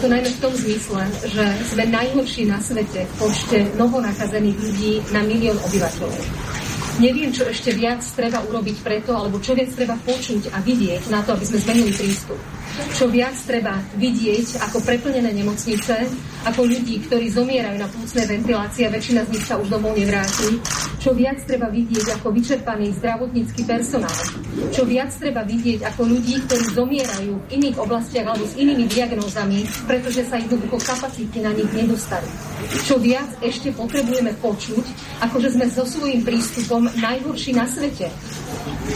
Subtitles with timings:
[0.00, 1.44] to najmä v tom zmysle, že
[1.76, 6.24] sme najhorší na svete v počte novonakazených ľudí na milión obyvateľov.
[7.00, 11.24] Neviem, čo ešte viac treba urobiť preto, alebo čo viac treba počuť a vidieť na
[11.24, 12.36] to, aby sme zmenili prístup.
[12.96, 15.96] Čo viac treba vidieť ako preplnené nemocnice,
[16.48, 20.60] ako ľudí, ktorí zomierajú na plúcnej ventilácii a väčšina z nich sa už domov nevráti,
[21.00, 24.16] čo viac treba vidieť ako vyčerpaný zdravotnícky personál,
[24.70, 29.66] čo viac treba vidieť ako ľudí, ktorí zomierajú v iných oblastiach alebo s inými diagnózami,
[29.84, 32.26] pretože sa jednoducho kapacity na nich nedostali.
[32.86, 34.84] Čo viac ešte potrebujeme počuť,
[35.26, 38.08] ako že sme so svojím prístupom najhorší na svete.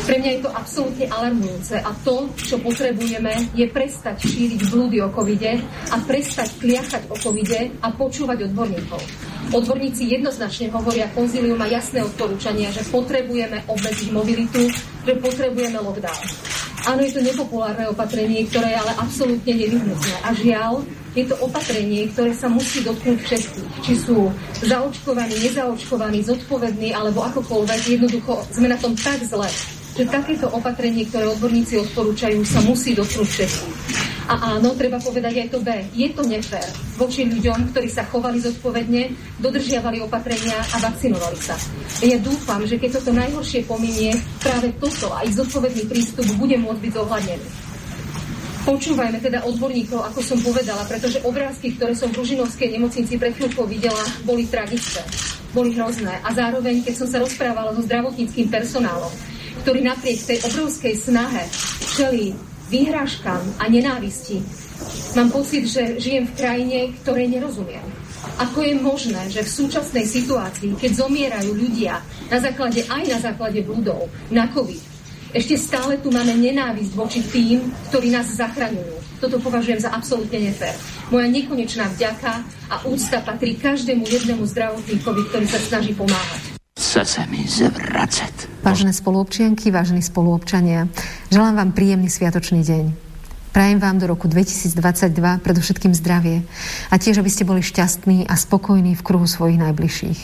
[0.04, 5.08] Pre mňa je to absolútne alarmujúce a to, čo potrebujeme, je prestať šíriť blúdy o
[5.08, 9.00] covide a prestať kliachať o covide a počúvať odborníkov.
[9.56, 14.68] Odborníci jednoznačne hovoria, konzílium má jasné odporúčania, že potrebujeme obmedziť mobilitu,
[15.08, 16.24] že potrebujeme lockdown.
[16.84, 20.14] Áno, je to nepopulárne opatrenie, ktoré je ale absolútne nevyhnutné.
[20.20, 20.84] A žiaľ,
[21.16, 23.72] je to opatrenie, ktoré sa musí dotknúť všetkých.
[23.88, 24.28] Či sú
[24.68, 27.80] zaočkovaní, nezaočkovaní, zodpovední alebo akokoľvek.
[27.88, 29.48] Jednoducho sme na tom tak zle,
[29.94, 33.76] že takéto opatrenie, ktoré odborníci odporúčajú, sa musí dotknúť všetkých.
[34.24, 35.68] A áno, treba povedať aj to B.
[35.92, 36.64] Je to nefér
[36.96, 41.54] voči ľuďom, ktorí sa chovali zodpovedne, dodržiavali opatrenia a vakcinovali sa.
[42.00, 46.80] Ja dúfam, že keď toto najhoršie pominie, práve toto a ich zodpovedný prístup bude môcť
[46.80, 47.48] byť zohľadnený.
[48.64, 53.68] Počúvajme teda odborníkov, ako som povedala, pretože obrázky, ktoré som v Ružinovskej nemocnici pred chvíľkou
[53.68, 55.04] videla, boli tragické,
[55.52, 56.16] boli hrozné.
[56.24, 59.12] A zároveň, keď som sa rozprávala so zdravotníckým personálom,
[59.64, 61.48] ktorý napriek tej obrovskej snahe
[61.96, 62.36] čelí
[62.68, 64.44] výhražkám a nenávisti,
[65.16, 67.80] mám pocit, že žijem v krajine, ktorej nerozumiem.
[68.44, 71.96] Ako je možné, že v súčasnej situácii, keď zomierajú ľudia
[72.28, 74.92] na základe, aj na základe blúdov, na COVID,
[75.32, 79.18] ešte stále tu máme nenávisť voči tým, ktorí nás zachraňujú.
[79.18, 80.76] Toto považujem za absolútne nefér.
[81.08, 86.53] Moja nekonečná vďaka a úcta patrí každému jednému zdravotníkovi, ktorý sa snaží pomáhať
[86.94, 88.62] chce sa mi zvracať.
[88.62, 90.86] Vážené spoluobčianky, vážení spoluobčania,
[91.26, 92.84] želám vám príjemný sviatočný deň.
[93.50, 94.78] Prajem vám do roku 2022
[95.42, 96.46] predovšetkým zdravie
[96.86, 100.20] a tiež, aby ste boli šťastní a spokojní v kruhu svojich najbližších.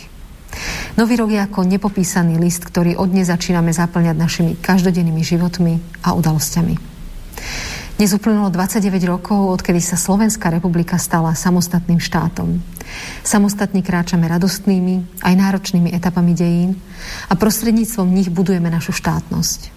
[0.95, 6.15] Nový rok je ako nepopísaný list, ktorý od dnes začíname zaplňať našimi každodennými životmi a
[6.15, 6.90] udalosťami.
[8.01, 12.65] Dnes uplynulo 29 rokov, odkedy sa Slovenská republika stala samostatným štátom.
[13.21, 16.81] Samostatne kráčame radostnými aj náročnými etapami dejín
[17.29, 19.69] a prostredníctvom nich budujeme našu štátnosť.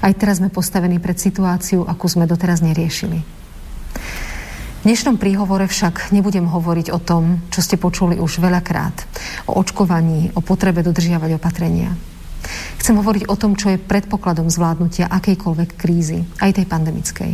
[0.00, 3.20] Aj teraz sme postavení pred situáciu, akú sme doteraz neriešili.
[3.20, 9.04] V dnešnom príhovore však nebudem hovoriť o tom, čo ste počuli už veľakrát,
[9.52, 11.92] o očkovaní, o potrebe dodržiavať opatrenia.
[12.80, 17.32] Chcem hovoriť o tom, čo je predpokladom zvládnutia akejkoľvek krízy, aj tej pandemickej.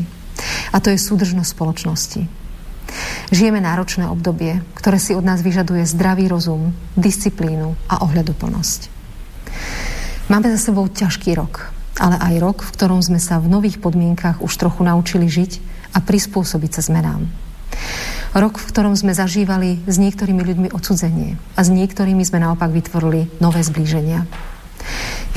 [0.74, 2.22] A to je súdržnosť spoločnosti.
[3.34, 8.80] Žijeme náročné obdobie, ktoré si od nás vyžaduje zdravý rozum, disciplínu a ohľaduplnosť.
[10.26, 11.70] Máme za sebou ťažký rok,
[12.02, 15.58] ale aj rok, v ktorom sme sa v nových podmienkach už trochu naučili žiť
[15.94, 17.26] a prispôsobiť sa zmenám.
[18.36, 23.32] Rok, v ktorom sme zažívali s niektorými ľuďmi odsudzenie a s niektorými sme naopak vytvorili
[23.40, 24.28] nové zblíženia.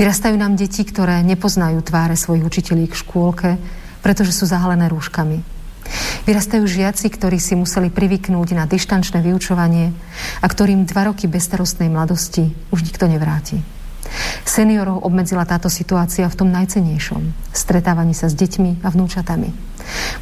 [0.00, 3.50] Vyrastajú nám deti, ktoré nepoznajú tváre svojich učiteľí k škôlke,
[4.00, 5.60] pretože sú zahalené rúškami.
[6.24, 9.90] Vyrastajú žiaci, ktorí si museli privyknúť na dištančné vyučovanie
[10.40, 13.58] a ktorým dva roky bezstarostnej mladosti už nikto nevráti.
[14.42, 19.50] Seniorov obmedzila táto situácia v tom najcenejšom stretávaní sa s deťmi a vnúčatami.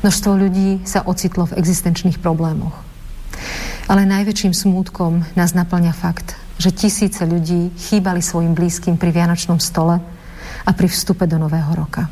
[0.05, 2.77] Množstvo ľudí sa ocitlo v existenčných problémoch.
[3.89, 10.03] Ale najväčším smútkom nás naplňa fakt, že tisíce ľudí chýbali svojim blízkym pri Vianočnom stole
[10.67, 12.11] a pri vstupe do Nového roka.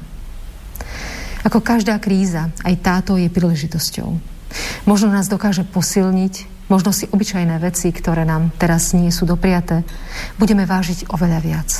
[1.47, 4.09] Ako každá kríza, aj táto je príležitosťou.
[4.87, 9.87] Možno nás dokáže posilniť, možno si obyčajné veci, ktoré nám teraz nie sú dopriaté,
[10.39, 11.71] budeme vážiť oveľa viac.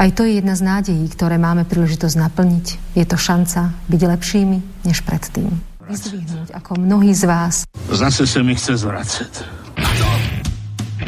[0.00, 2.66] Aj to je jedna z nádejí, ktoré máme príležitosť naplniť.
[2.96, 4.58] Je to šanca byť lepšími
[4.88, 5.52] než predtým.
[5.84, 7.54] Vyzdvihnúť ako mnohí z vás.
[7.90, 9.32] Zase sa mi chce zvracať.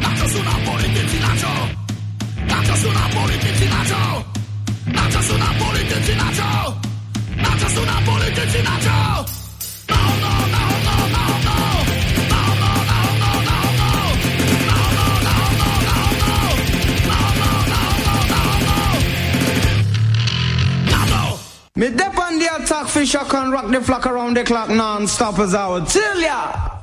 [0.03, 1.53] Na čo?
[2.45, 3.65] Na čo sú nám politici?
[3.69, 4.01] Na čo?
[4.91, 6.13] Na čo sú nám politici?
[6.15, 6.49] Na čo?
[7.39, 8.59] Na čo sú nám politici?
[8.63, 8.97] Na čo?
[21.75, 25.39] Me dep on the attack fish, I can rock the flock around the clock non-stop
[25.39, 26.82] as I would tell ya.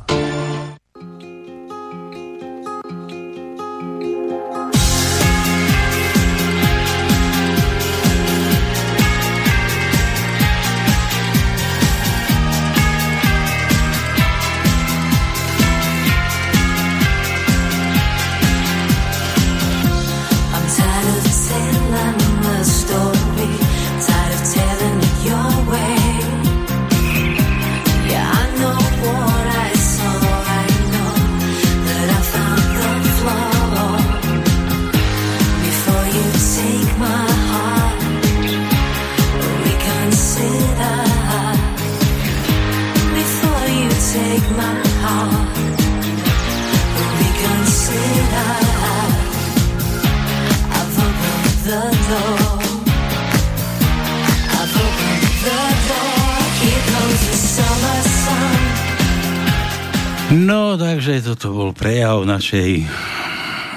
[60.31, 62.87] No, takže toto bol prejav našej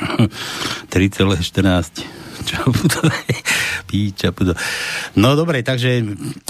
[0.93, 2.05] 3,14
[3.93, 4.33] Píča,
[5.13, 6.01] No dobre, takže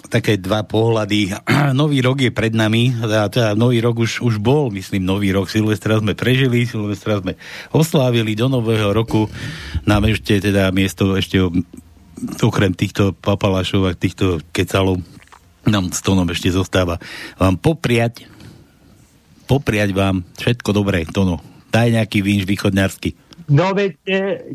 [0.08, 1.36] také dva pohľady.
[1.76, 5.52] nový rok je pred nami, teda, nový rok už, už bol, myslím, nový rok.
[5.52, 7.36] Silvestra sme prežili, Silvestra sme
[7.76, 9.28] oslávili do nového roku.
[9.84, 11.44] Nám ešte teda miesto ešte
[12.40, 15.04] okrem týchto papalašov a týchto kecalov
[15.68, 17.00] nám s tónom ešte zostáva
[17.36, 18.28] vám popriať
[19.44, 21.44] popriať vám všetko dobré, Tono.
[21.70, 23.10] Daj nejaký vínš východňarský.
[23.52, 24.00] No veď,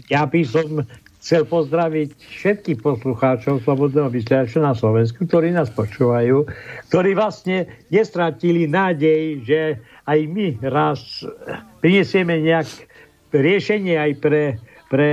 [0.09, 0.81] ja by som
[1.29, 6.49] chcel pozdraviť všetkých poslucháčov Slobodného vysielača na Slovensku, ktorí nás počúvajú,
[6.89, 9.61] ktorí vlastne nestratili nádej, že
[10.09, 11.29] aj my raz
[11.85, 12.65] prinesieme nejak
[13.37, 14.57] riešenie aj pre,
[14.89, 15.09] pre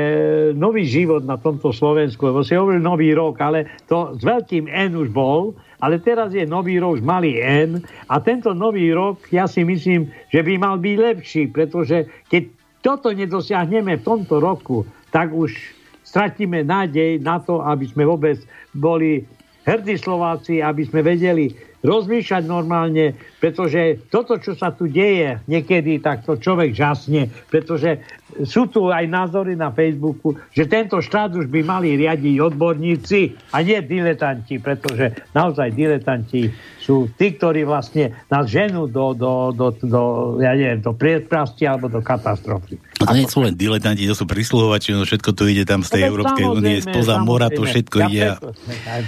[0.55, 4.95] nový život na tomto Slovensku, lebo si hovoril nový rok, ale to s veľkým N
[4.95, 5.51] už bol,
[5.83, 7.83] ale teraz je nový rok, už malý N.
[8.07, 12.47] A tento nový rok, ja si myslím, že by mal byť lepší, pretože keď
[12.79, 15.74] toto nedosiahneme v tomto roku, tak už
[16.15, 18.39] stratíme nádej na to, aby sme vôbec
[18.71, 19.27] boli
[19.67, 21.51] hrdí Slováci, aby sme vedeli
[21.85, 28.01] rozmýšľať normálne, pretože toto, čo sa tu deje niekedy, tak to človek žasne, pretože
[28.43, 33.61] sú tu aj názory na Facebooku, že tento štát už by mali riadiť odborníci a
[33.61, 36.49] nie diletanti, pretože naozaj diletanti
[36.81, 40.01] sú tí, ktorí vlastne nás ženú do, do, do, do,
[40.41, 42.77] ja neviem, do priepasti alebo do katastrofy.
[43.01, 45.97] A to nie sú len diletanti, to sú prisluhovači, no všetko to ide tam z
[45.97, 48.29] tej no, Európskej únie, spoza mora to všetko ja ide.
[48.37, 48.47] Preto,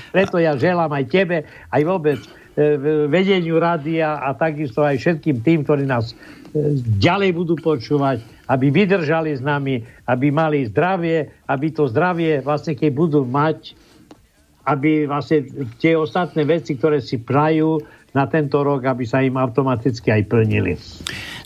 [0.10, 1.38] preto ja želám aj tebe,
[1.70, 2.20] aj vôbec
[3.06, 9.38] vedeniu rádia a takisto aj všetkým tým, ktorí nás e, ďalej budú počúvať, aby vydržali
[9.38, 13.78] s nami, aby mali zdravie, aby to zdravie vlastne keď budú mať,
[14.66, 15.46] aby vlastne
[15.78, 17.78] tie ostatné veci, ktoré si prajú
[18.18, 20.74] na tento rok, aby sa im automaticky aj plnili.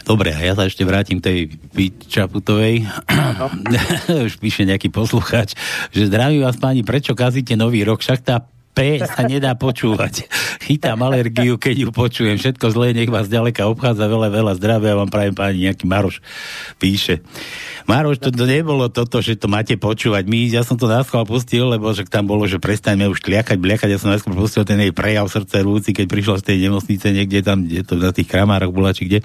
[0.07, 1.59] Dobre, a ja sa ešte vrátim tej
[2.07, 2.87] Čaputovej.
[3.11, 3.51] No.
[4.27, 5.59] Už píše nejaký poslucháč,
[5.91, 7.99] že zdraví vás páni, prečo kazíte nový rok?
[7.99, 10.31] Však tá P sa nedá počúvať.
[10.65, 12.39] Chytám alergiu, keď ju počujem.
[12.39, 14.07] Všetko zlé, nech vás ďaleka obchádza.
[14.07, 16.23] Veľa, veľa zdravia vám prajem páni, nejaký Maroš
[16.79, 17.19] píše.
[17.89, 20.23] Maroš, to, to nebolo toto, že to máte počúvať.
[20.29, 23.89] My, ja som to náschval pustil, lebo že tam bolo, že prestaňme už kliakať, bliakať.
[23.91, 27.39] Ja som najskôr pustil ten jej prejav srdce rúci, keď prišla z tej nemocnice niekde
[27.43, 29.19] tam, kde to na tých kramároch bola, či kde.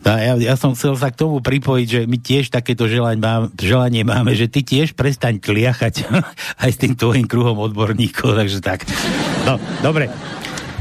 [0.00, 3.52] No, ja, ja som chcel sa k tomu pripojiť, že my tiež takéto želanie, mám,
[3.52, 6.08] želanie máme, že ty tiež prestaň kliachať
[6.64, 8.84] aj s tým tvojim kruhom odborníkov, takže tak.
[9.48, 10.08] No, dobre.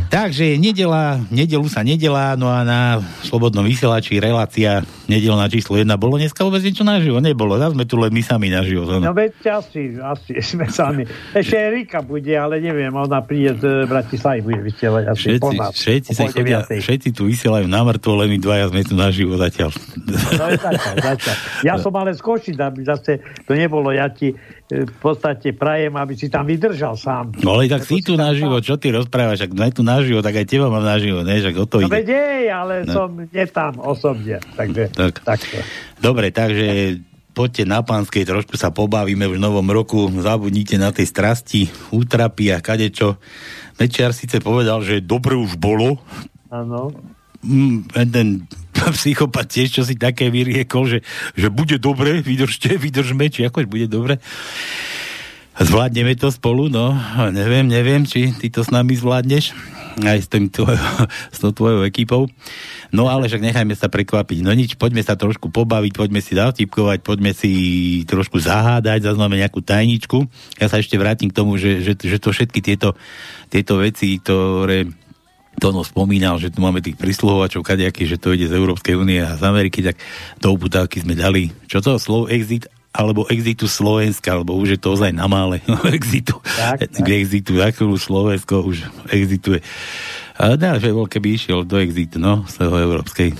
[0.10, 6.18] Takže nedela, nedelu sa nedela, no a na Slobodnom vysielači relácia nedelná číslo 1 bolo
[6.18, 7.22] dneska vôbec niečo naživo?
[7.22, 8.90] Nebolo, ja sme tu len my sami naživo.
[8.90, 11.06] No, no veď asi, asi sme sami.
[11.38, 15.72] Ešte Erika bude, ale neviem, ona príde z Bratislavy, bude vysielať asi všetci, po nás.
[15.78, 19.70] Všetci, po chodia, všetci tu vysielajú na mŕtvo, len my dvaja sme tu naživo zatiaľ.
[20.10, 20.74] No, zatiaľ,
[21.06, 21.36] zatiaľ.
[21.62, 24.34] Ja som ale skočiť, aby zase to nebolo, ja ti
[24.70, 27.34] v podstate prajem, aby si tam vydržal sám.
[27.42, 30.46] No ale tak si tu naživo, čo ty rozprávaš, ak sme tu naživo, tak aj
[30.46, 32.14] teba mám naživo, ne, že o to no ide.
[32.14, 32.94] No ale no.
[32.94, 35.26] som nie tam osobne, takže tak.
[35.26, 35.58] takto.
[35.98, 37.02] Dobre, takže
[37.34, 42.54] poďte na pánskej, trošku sa pobavíme už v novom roku, zabudnite na tej strasti, útrapy
[42.54, 43.18] a kadečo.
[43.82, 45.98] Mečiar síce povedal, že dobre už bolo.
[46.54, 46.94] Áno.
[47.40, 48.28] Mm, ten
[48.96, 51.00] psychopat tiež, čo si také vyriekol, že,
[51.36, 54.20] že bude dobre, vydržte, vydržme, či akož bude dobre.
[55.60, 56.96] Zvládneme to spolu, no,
[57.36, 59.52] neviem, neviem, či ty to s nami zvládneš,
[60.00, 60.72] aj s, tým tvoj,
[61.36, 62.32] s tou tvojou ekipou.
[62.96, 64.40] No ale však nechajme sa prekvapiť.
[64.40, 67.52] No nič, poďme sa trošku pobaviť, poďme si zatipkovať, poďme si
[68.08, 70.32] trošku zahádať, zaznáme nejakú tajničku.
[70.64, 72.96] Ja sa ešte vrátim k tomu, že, že, že to všetky tieto,
[73.52, 74.88] tieto veci, ktoré
[75.58, 79.34] Tono spomínal, že tu máme tých prisluhovačov kadejakých, že to ide z Európskej únie a
[79.36, 79.98] z Ameriky, tak
[80.38, 84.98] do uputávky sme dali, čo to, slovo exit, alebo exitu Slovenska, alebo už je to
[84.98, 85.62] ozaj na mále
[85.98, 86.42] exitu.
[86.44, 87.06] Tak, tak.
[87.06, 89.62] K exitu, ako Slovensko už exituje.
[90.40, 93.36] Ale dá, že bol, keby išiel do exitu, no, z toho Európskej,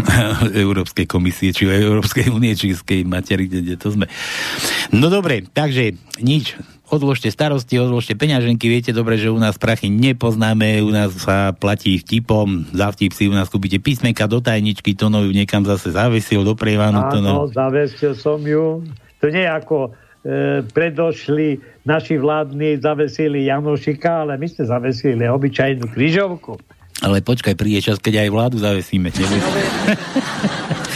[0.64, 4.08] Európskej komisie, či Európskej únie, či z matery, kde to sme.
[4.90, 6.56] No dobre, takže nič
[6.88, 12.00] odložte starosti, odložte peňaženky, viete dobre, že u nás prachy nepoznáme, u nás sa platí
[12.00, 16.42] vtipom, za vtip si u nás kúpite písmenka do tajničky, to ju niekam zase zavesil
[16.42, 17.04] do prievanu.
[17.04, 17.32] Áno, no.
[17.48, 18.82] zavesil som ju.
[19.18, 19.90] To nie ako
[20.24, 26.77] e, predošli naši vládni zavesili Janošika, ale my sme zavesili obyčajnú križovku.
[26.98, 29.14] Ale počkaj, príde čas, keď aj vládu zavesíme.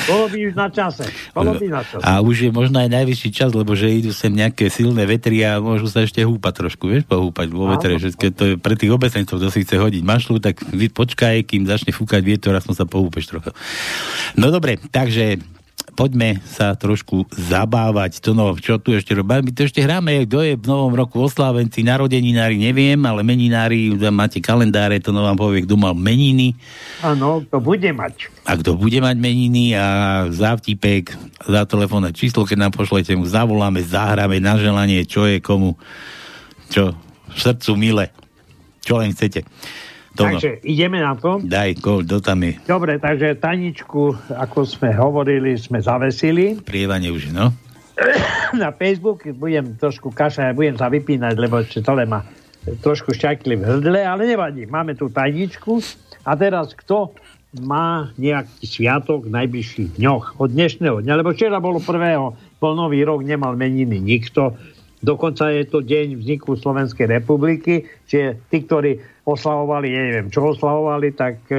[0.02, 1.06] Bolo by už na čase.
[1.30, 2.02] Bolo by na čase.
[2.02, 5.62] A už je možno aj najvyšší čas, lebo že idú sem nejaké silné vetry a
[5.62, 8.02] môžu sa ešte húpať trošku, vieš, pohúpať vo vetre.
[8.02, 11.46] Že keď to je pre tých obesencov, kto si chce hodiť mašlu, tak vy počkaj,
[11.46, 13.54] kým začne fúkať vietor a som sa pohúpeš trochu.
[14.34, 15.38] No dobre, takže
[15.92, 18.24] poďme sa trošku zabávať.
[18.24, 19.44] To no, čo tu ešte robíme?
[19.44, 24.40] My to ešte hráme, kto je v novom roku oslávenci, narodeninári, neviem, ale meninári, máte
[24.40, 26.56] kalendáre, to no vám povie, kto mal meniny.
[27.04, 28.32] Áno, to bude mať.
[28.48, 29.86] A kto bude mať meniny a
[30.32, 31.12] za vtipek,
[31.44, 35.76] za telefónne číslo, keď nám pošlete mu, zavoláme, zahráme na želanie, čo je komu,
[36.72, 36.96] čo
[37.36, 38.06] srdcu mile,
[38.84, 39.44] čo len chcete.
[40.16, 40.36] To no.
[40.36, 41.40] Takže ideme na to.
[41.40, 42.60] Daj, go, do tam je.
[42.68, 46.60] Dobre, takže Taničku, ako sme hovorili, sme zavesili.
[46.60, 47.48] Prievanie už, no.
[48.60, 52.20] Na Facebook budem trošku kašať, budem sa vypínať, lebo ešte celé ma
[52.84, 54.68] trošku šťakli v hrdle, ale nevadí.
[54.68, 55.80] Máme tu tajničku.
[56.22, 57.10] A teraz kto
[57.60, 63.04] má nejaký sviatok v najbližších dňoch od dnešného dňa, lebo včera bolo prvého, bol nový
[63.04, 64.56] rok, nemal meniny nikto.
[65.02, 68.90] Dokonca je to deň vzniku Slovenskej republiky, čiže tí, ktorí
[69.22, 71.54] oslavovali, ja neviem, čo oslavovali, tak e,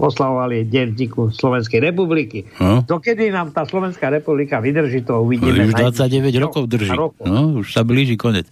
[0.00, 2.48] oslavovali deň vzniku Slovenskej republiky.
[2.56, 2.80] No.
[2.80, 5.52] Dokedy nám tá Slovenská republika vydrží, to uvidíme.
[5.52, 6.92] už najbližších 29 dňoch rokov drží.
[6.96, 7.24] rokov.
[7.28, 8.48] No, už sa blíži konec.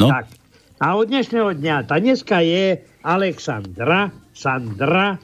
[0.00, 0.32] No, Tak.
[0.78, 5.18] A od dnešného dňa, tá dneska je Alexandra, Sandra,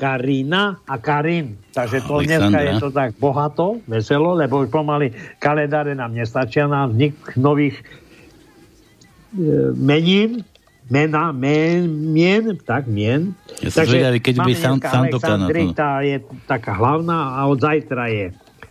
[0.00, 1.60] Karina a Karin.
[1.76, 2.48] Takže to Alexandra.
[2.48, 7.78] dneska je to tak bohato, veselo, lebo už pomaly kalendáre nám nestačia na vznik nových
[7.78, 10.40] e, menín,
[10.88, 13.32] mena, men, mien, tak, mien.
[13.64, 15.52] Ja som zvedavý, keď bude San- dneska Sandoka na to.
[15.52, 18.26] Alexandri, tá je taká hlavná a od zajtra je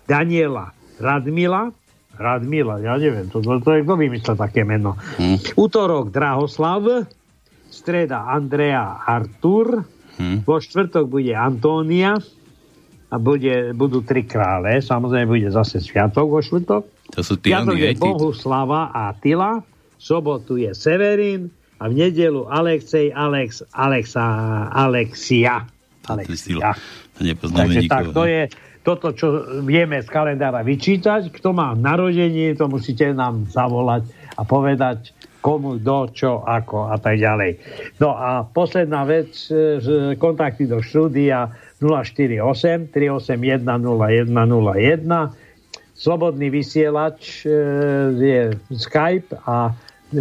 [0.05, 1.73] Daniela Radmila,
[2.13, 4.93] Radmila, ja neviem, to, to, to je kto vymyslel také meno.
[5.17, 5.57] Hm.
[5.57, 7.09] Útorok Drahoslav,
[7.73, 9.81] streda Andrea Artur,
[10.13, 10.45] Hm.
[10.45, 12.13] vo štvrtok bude Antónia
[13.09, 16.83] a bude, budú tri krále, samozrejme bude zase sviatok vo štvrtok.
[17.17, 19.65] to sú tí Piatok je Bohuslava a Tila,
[19.97, 21.49] sobotu je Severín
[21.83, 24.23] a v nedelu Alexej, Alex, Alexa,
[24.71, 25.67] Alexia.
[26.07, 26.71] Alexia.
[27.19, 27.99] Nepoznáme Takže nikoho.
[27.99, 28.41] tak, to je
[28.83, 29.27] toto, čo
[29.63, 31.31] vieme z kalendára vyčítať.
[31.31, 35.11] Kto má narodenie, to musíte nám zavolať a povedať,
[35.43, 37.59] komu, do, čo, ako a tak ďalej.
[37.99, 41.51] No a posledná vec, e, kontakty do štúdia
[41.83, 45.43] 048 381 0101
[45.93, 47.51] Slobodný vysielač e,
[48.17, 48.39] je
[48.71, 49.71] Skype a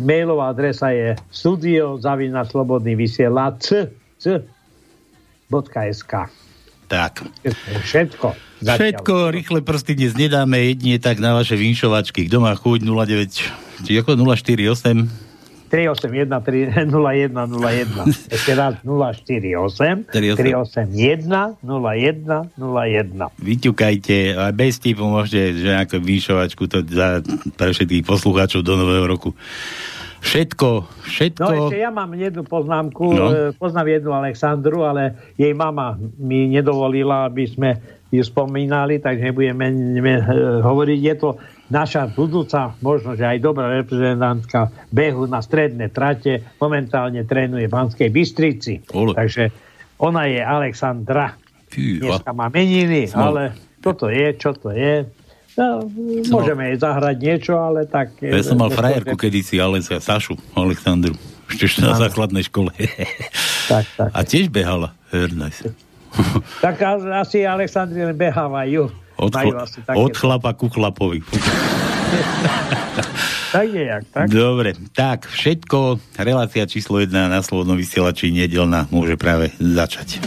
[0.01, 3.75] mailová adresa je studio zavina slobodný vysielač
[4.17, 4.41] c,
[5.53, 6.13] .sk.
[6.89, 7.13] Tak.
[7.89, 8.37] Všetko.
[8.63, 8.77] Zatiaľ.
[8.79, 12.29] Všetko, rýchle prsty dnes nedáme, jedine tak na vaše vinšovačky.
[12.29, 15.09] Kto má chuť 09, či ako 048,
[15.73, 18.05] 381 0101.
[18.29, 23.33] Ešte raz 048 381 0101.
[23.41, 27.25] vyťukajte a bez tipu môžete, že nejakú vinšovačku to za,
[27.57, 29.33] pre všetkých poslucháčov do nového roku.
[30.23, 31.41] Všetko, všetko.
[31.41, 33.05] No ešte ja mám jednu poznámku.
[33.17, 33.33] No.
[33.33, 33.57] No.
[33.57, 37.81] Poznám jednu Alexandru, ale jej mama mi nedovolila, aby sme
[38.13, 40.17] ju spomínali, takže nebudeme ne,
[40.61, 41.01] hovoriť.
[41.01, 41.41] Je to
[41.73, 46.45] naša budúca, možno, že aj dobrá reprezentantka behu na stredné trate.
[46.61, 48.85] Momentálne trénuje v Banskej Bystrici.
[48.93, 49.17] Ole.
[49.17, 49.49] Takže
[49.97, 51.33] ona je Alexandra.
[51.73, 52.21] Fíha.
[52.21, 53.33] Dneska má meniny, No.
[53.33, 55.09] ale toto je, čo to je.
[55.57, 55.85] No,
[56.29, 58.21] môžeme jej zahrať niečo, ale tak...
[58.21, 61.17] Ja som mal frajerku kedysi, ale sa Sašu Aleksandru.
[61.53, 62.73] Ešte na základnej škole.
[63.63, 64.11] Tak, tak.
[64.11, 64.91] A tiež behala.
[65.15, 65.63] Very nice.
[66.61, 66.83] Tak
[67.15, 68.91] asi Aleksandri behávajú.
[69.17, 71.21] Od, také- od chlapa ku chlapovi.
[73.53, 74.27] Tak je jak, tak?
[74.33, 80.25] Dobre, tak všetko, relácia číslo 1 na Slobodnom vysielači nedelná môže práve začať.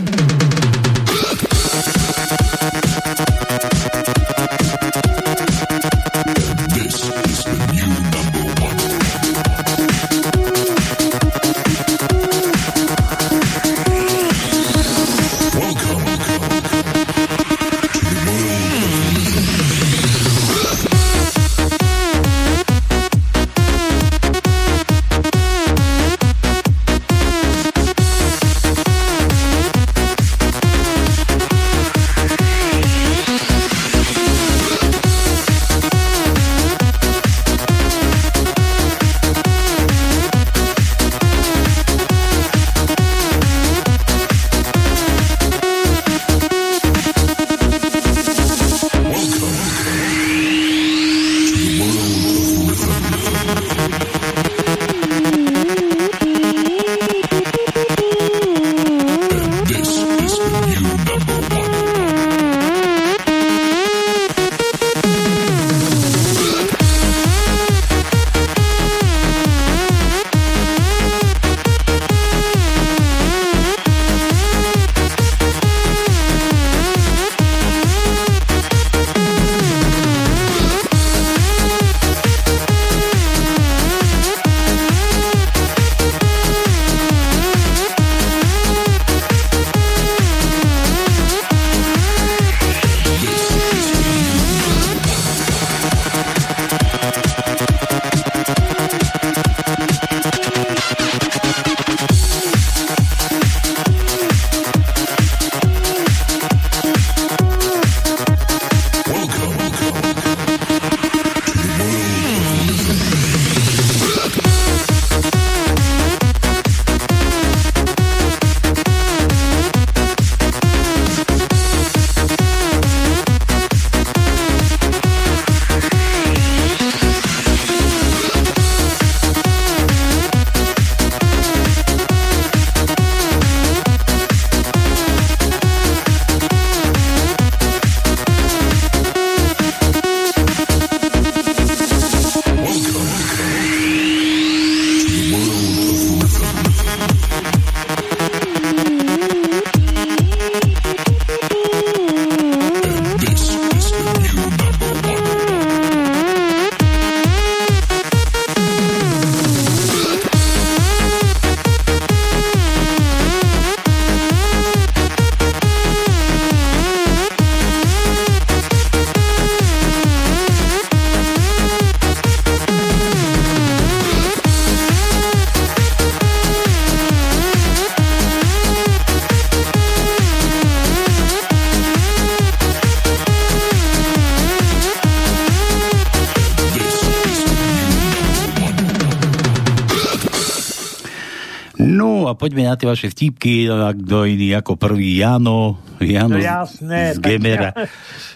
[192.45, 197.17] Poďme na tie vaše vtipky, a kto iný ako prvý, Jano, Jano No jasné.
[197.17, 197.73] z Gemera.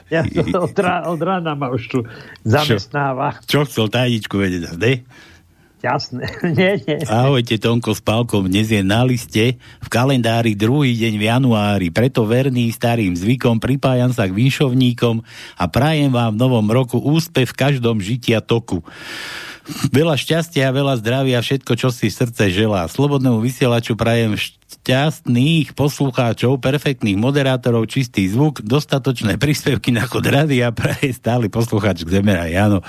[0.09, 1.99] Ja, ja to od, rá, od rána ma už tu
[2.41, 3.37] zamestnáva.
[3.45, 5.05] Čo chcel tajničku vedieť, ne?
[5.85, 6.25] Jasné.
[6.57, 6.97] nie, nie.
[7.05, 8.49] Ahojte, Tonko s Pálkom.
[8.49, 11.87] Dnes je na liste v kalendári druhý deň v januári.
[11.93, 15.21] Preto verný starým zvykom pripájam sa k vinšovníkom
[15.61, 18.81] a prajem vám v novom roku úspech v každom žitia toku.
[19.69, 22.89] Veľa šťastia, veľa zdravia, všetko, čo si srdce želá.
[22.89, 31.13] Slobodnému vysielaču prajem šťastných poslucháčov, perfektných moderátorov, čistý zvuk, dostatočné príspevky na chod rádia, praje
[31.13, 32.81] stály poslucháč Zemera Jano.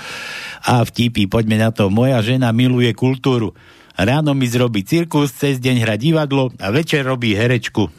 [0.65, 1.93] A vtipy, poďme na to.
[1.93, 3.53] Moja žena miluje kultúru.
[3.93, 7.93] Ráno mi zrobí cirkus, cez deň hra divadlo a večer robí herečku.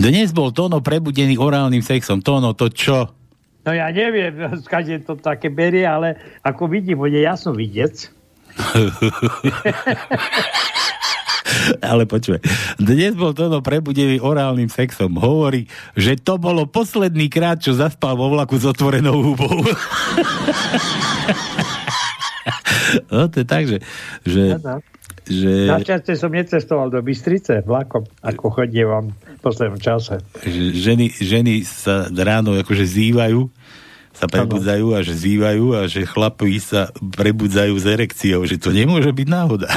[0.00, 2.24] Dnes bol Tono prebudený orálnym sexom.
[2.24, 3.19] Tono, to čo?
[3.60, 4.32] No ja neviem,
[4.66, 8.08] skade to také berie, ale ako vidím, on je jasno vidieť.
[11.82, 12.38] Ale počuj,
[12.78, 15.18] dnes bol Tono prebudený orálnym sexom.
[15.18, 15.66] Hovorí,
[15.98, 19.60] že to bolo posledný krát, čo zaspal vo vlaku s otvorenou hubou.
[23.12, 23.78] no to je tak, že,
[24.24, 24.80] že, Áno.
[25.26, 30.20] že, Našťastie som necestoval do Bystrice vlakom, ako chodívam v poslednom čase.
[30.44, 33.48] že ženy, ženy sa ráno akože zývajú,
[34.12, 39.08] sa prebudzajú a že zývajú a že chlapí sa prebudzajú s erekciou, že to nemôže
[39.08, 39.72] byť náhoda.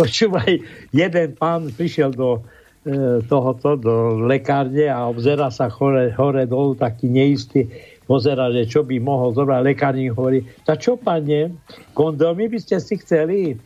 [0.00, 0.52] Počúvaj,
[0.90, 2.42] jeden pán prišiel do
[2.88, 7.68] e, tohoto, do lekárne a obzera sa hore, hore dolu, taký neistý,
[8.08, 9.60] pozera, že čo by mohol zobrať.
[9.60, 11.60] Lekárnik hovorí, tak čo, pane,
[11.92, 13.60] kondómy by ste si chceli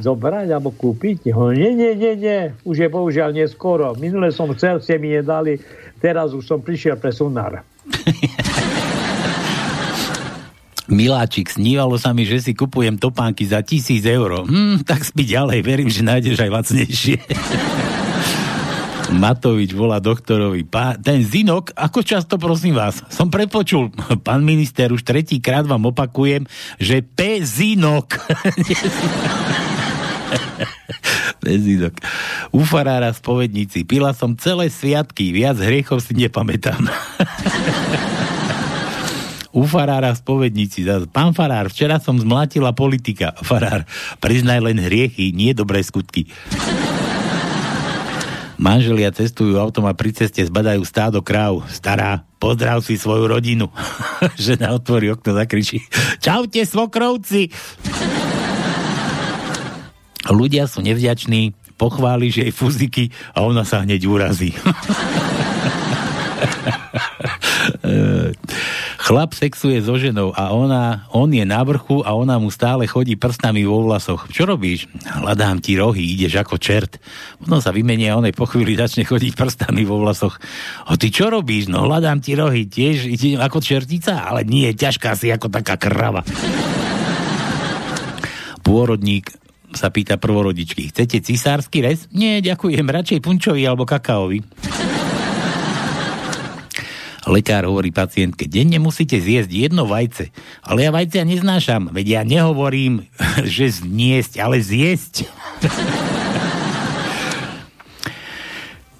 [0.00, 1.30] zobrať alebo kúpiť?
[1.30, 3.94] Hovorí, nie, nie, nie, nie, už je bohužiaľ neskoro.
[4.00, 5.60] Minule som chcel, ste mi nedali,
[6.00, 7.60] teraz už som prišiel pre sunár.
[10.90, 14.42] Miláčik, snívalo sa mi, že si kupujem topánky za tisíc eur.
[14.42, 17.16] Hm, tak spí ďalej, verím, že nájdeš aj lacnejšie.
[19.10, 20.62] Matovič volá doktorovi.
[20.66, 23.02] Pá, ten Zinok, ako často prosím vás?
[23.10, 23.90] Som prepočul.
[24.26, 26.46] Pán minister, už tretíkrát vám opakujem,
[26.78, 27.42] že P.
[27.42, 28.18] Zinok.
[31.42, 31.96] Pezinok.
[32.52, 33.84] U farára v spovednici.
[33.86, 36.84] Pila som celé sviatky, viac hriechov si nepamätám.
[39.50, 40.14] U farára.
[40.14, 43.34] Zas, Pán farár, včera som zmlátila politika.
[43.42, 43.82] Farár,
[44.22, 46.30] priznaj len hriechy, nie dobré skutky.
[48.60, 51.64] Manželia cestujú autom a pri ceste zbadajú stádo kráv.
[51.72, 53.72] Stará, pozdrav si svoju rodinu.
[54.36, 55.80] Žena otvorí okno, zakričí.
[56.20, 57.48] Čaute, svokrovci!
[60.30, 64.54] Ľudia sú nevďační, pochváli, že jej fuziky a ona sa hneď urazí.
[69.00, 73.18] Chlap sexuje so ženou a ona, on je na vrchu a ona mu stále chodí
[73.18, 74.30] prstami vo vlasoch.
[74.30, 74.86] Čo robíš?
[75.02, 77.02] Hľadám ti rohy, ideš ako čert.
[77.42, 80.38] Potom sa vymenia a onej po chvíli začne chodiť prstami vo vlasoch.
[80.86, 81.66] A ty čo robíš?
[81.72, 86.22] No hľadám ti rohy, tiež idem ako čertica, ale nie, ťažká si ako taká krava.
[88.62, 89.32] Pôrodník
[89.74, 92.10] sa pýta prvorodičky, chcete cisársky rez?
[92.10, 94.42] Nie, ďakujem, radšej punčový alebo kakaový.
[97.30, 100.34] Lekár hovorí pacientke, denne musíte zjesť jedno vajce.
[100.66, 103.06] Ale ja vajcia neznášam, veď ja nehovorím,
[103.46, 105.30] že zniesť, ale zjesť.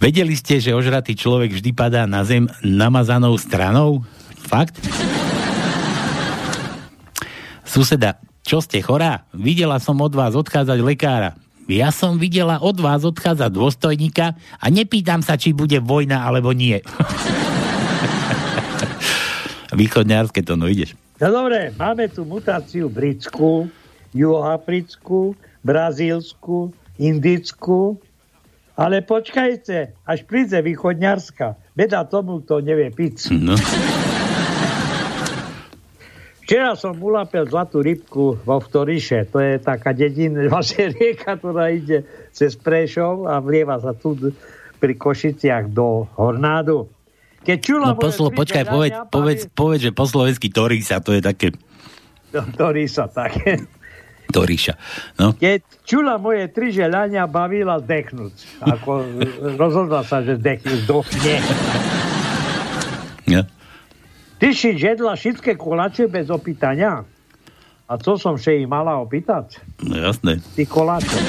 [0.00, 4.00] Vedeli ste, že ožratý človek vždy padá na zem namazanou stranou?
[4.48, 4.80] Fakt?
[7.68, 8.16] Suseda,
[8.50, 9.30] čo ste chorá?
[9.30, 11.38] Videla som od vás odchádzať lekára.
[11.70, 16.82] Ja som videla od vás odchádzať dôstojníka a nepýtam sa, či bude vojna alebo nie.
[19.78, 20.98] Východňarské to, no ideš.
[21.22, 23.70] No dobre, máme tu mutáciu britskú,
[24.18, 28.02] juhoafrickú, brazílsku, indickú,
[28.74, 31.54] ale počkajte, až príde východňarská.
[31.78, 33.30] Beda tomu, kto nevie piť.
[33.30, 33.54] No.
[36.50, 39.22] Včera som ulapil zlatú rybku vo Vtoriše.
[39.30, 42.02] To je taká dedina, vaša rieka, ktorá ide
[42.34, 44.18] cez Prešov a vlieva sa tu
[44.82, 46.90] pri Košiciach do Hornádu.
[47.46, 51.54] Keď čula No poslo, počkaj, povedz, povedz, povedz, že po slovensky Torisa, to je také
[52.34, 53.30] baví- Torisa, tak.
[54.34, 54.74] Toríša.
[55.22, 58.58] No, Keď čula moje tri želania, bavila zdechnúť.
[58.58, 59.06] Ako
[59.54, 61.38] rozhodla sa, že zdechne, zdochne.
[64.40, 67.04] Ty si žedla všetké koláče bez opýtania?
[67.84, 69.60] A co som še ich mala opýtať?
[69.84, 70.40] no jasné.
[70.56, 71.20] Ty koláče.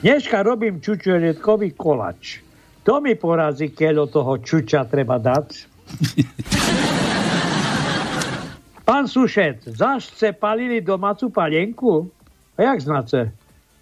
[0.00, 2.40] Dneska robím čučoriedkový koláč.
[2.88, 5.68] To mi porazí, keď do toho čuča treba dať.
[8.88, 12.08] Pán Sušec, zašce palili domácu palienku?
[12.56, 13.28] A jak znace?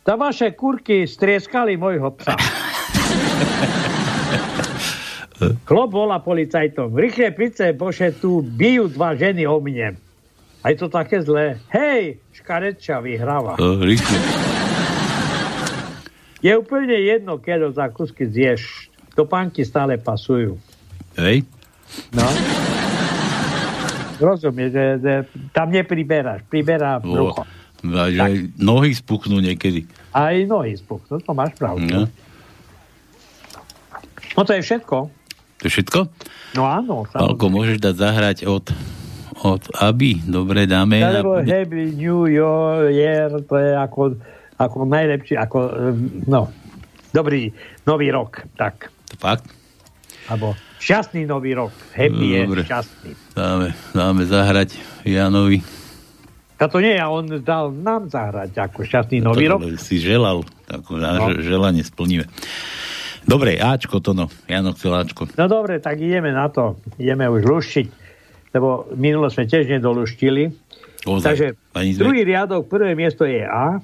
[0.02, 2.34] Ta vaše kurky strieskali môjho psa.
[5.64, 6.92] Chlop volá policajtom.
[6.92, 9.96] Rýchle pice, bože, tu bijú dva ženy o mne.
[10.60, 11.56] A je to také zlé.
[11.72, 13.56] Hej, škareča vyhráva.
[13.56, 14.16] O, rýchlo.
[16.44, 18.92] Je úplne jedno, keď za kusky zješ.
[19.16, 20.60] Topánky stále pasujú.
[21.16, 21.44] Hej?
[22.12, 22.24] No.
[24.20, 25.12] Rozumieš, že, že
[25.56, 26.44] tam nepriberáš.
[26.48, 27.44] Priberá brucho.
[27.80, 29.88] a že aj nohy spuchnú niekedy.
[30.12, 31.88] Aj nohy spuchnú, to máš pravdu.
[31.88, 32.04] No.
[34.36, 35.19] No to je všetko.
[35.60, 35.98] To je všetko?
[36.52, 37.52] No áno, samozrejme.
[37.52, 38.64] môžeš dať zahrať od,
[39.38, 40.18] od Aby?
[40.20, 40.98] Dobre, dáme.
[40.98, 44.16] Alebo bude- Happy New Year, to je ako,
[44.56, 45.58] ako najlepší, ako,
[46.24, 46.48] no,
[47.10, 47.52] dobrý
[47.84, 48.88] nový rok, tak.
[49.14, 49.44] Fakt?
[50.26, 51.74] Alebo šťastný nový rok.
[51.92, 52.62] Happy Dobre.
[52.62, 53.10] je šťastný.
[53.34, 55.60] Dáme, dáme zahrať Janovi.
[56.56, 59.60] A to nie, a on dal nám zahrať ako šťastný nový to, rok.
[59.76, 61.40] si želal, náš No.
[61.40, 62.28] želanie splníme.
[63.30, 64.26] Dobre, Ačko to no.
[64.50, 65.30] Jano chcel Ačko.
[65.38, 66.82] No dobre, tak ideme na to.
[66.98, 67.86] Ideme už luštiť,
[68.58, 70.50] lebo minulo sme tiež nedoluštili.
[71.06, 71.22] Ozaj.
[71.22, 71.46] Takže
[71.94, 73.78] druhý riadok, prvé miesto je A.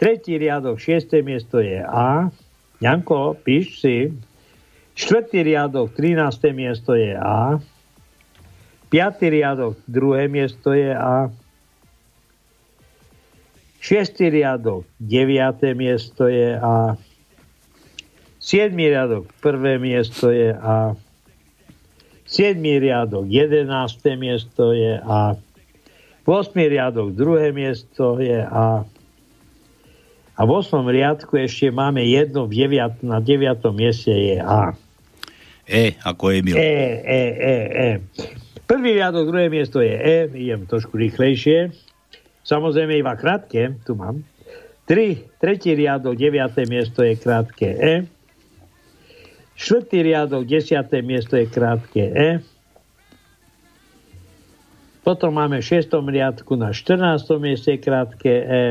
[0.00, 2.32] Tretí riadok, šiesté miesto je A.
[2.80, 4.08] Janko, píš si.
[4.96, 6.56] Štvrtý riadok, 13.
[6.56, 7.60] miesto je A.
[8.88, 11.28] Piatý riadok, druhé miesto je A.
[13.84, 16.96] Šiestý riadok, deviaté miesto je A.
[18.40, 20.96] Siedmý riadok, prvé miesto je A.
[22.24, 25.36] Siedmý riadok, jedenácté miesto je A.
[26.24, 26.56] 8.
[26.56, 28.88] riadok, druhé miesto je A.
[30.40, 30.72] A v 8.
[30.88, 33.60] riadku ešte máme jedno v 9, na 9.
[33.76, 34.72] mieste je A.
[35.68, 36.56] E, ako Emil.
[36.56, 37.88] E, E, E, E.
[38.64, 40.32] Prvý riadok, druhé miesto je E.
[40.32, 41.76] Idem trošku rýchlejšie.
[42.40, 44.24] Samozrejme iba krátke, tu mám.
[44.88, 48.19] Tri, tretí riadok, deviaté miesto je krátke E.
[49.60, 52.40] Štvrtý riadok, desiaté miesto je krátke E.
[55.04, 56.00] Potom máme v 6.
[56.00, 57.28] riadku na 14.
[57.36, 58.64] mieste krátke E.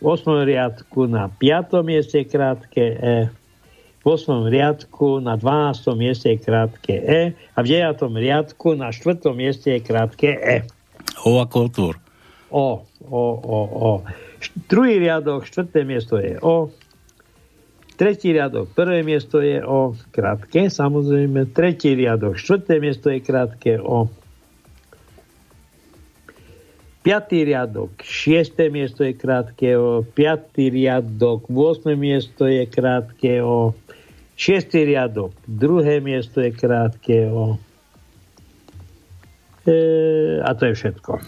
[0.00, 0.48] V 8.
[0.48, 1.84] riadku na 5.
[1.84, 3.16] mieste krátke E.
[4.00, 4.48] V 8.
[4.48, 6.00] riadku na 12.
[6.00, 7.36] mieste je krátke E.
[7.52, 8.08] A v 9.
[8.08, 9.20] riadku na 4.
[9.36, 10.64] mieste je krátke E.
[11.28, 12.00] O ako otvor.
[12.48, 13.90] O, o, o, o.
[14.72, 16.72] Druhý riadok, štvrté miesto je O.
[18.02, 19.94] Tretí riadok, prvé miesto je O.
[20.10, 21.54] Krátke, samozrejme.
[21.54, 24.10] Tretí riadok, štvrté miesto je krátke O.
[27.06, 30.02] Piatý riadok, šiesté miesto je krátke O.
[30.02, 31.94] Piatý riadok, 8.
[31.94, 33.70] miesto je krátke O.
[34.34, 37.54] Šiestý riadok, druhé miesto je krátke O.
[39.62, 39.78] E,
[40.42, 41.22] a to je všetko.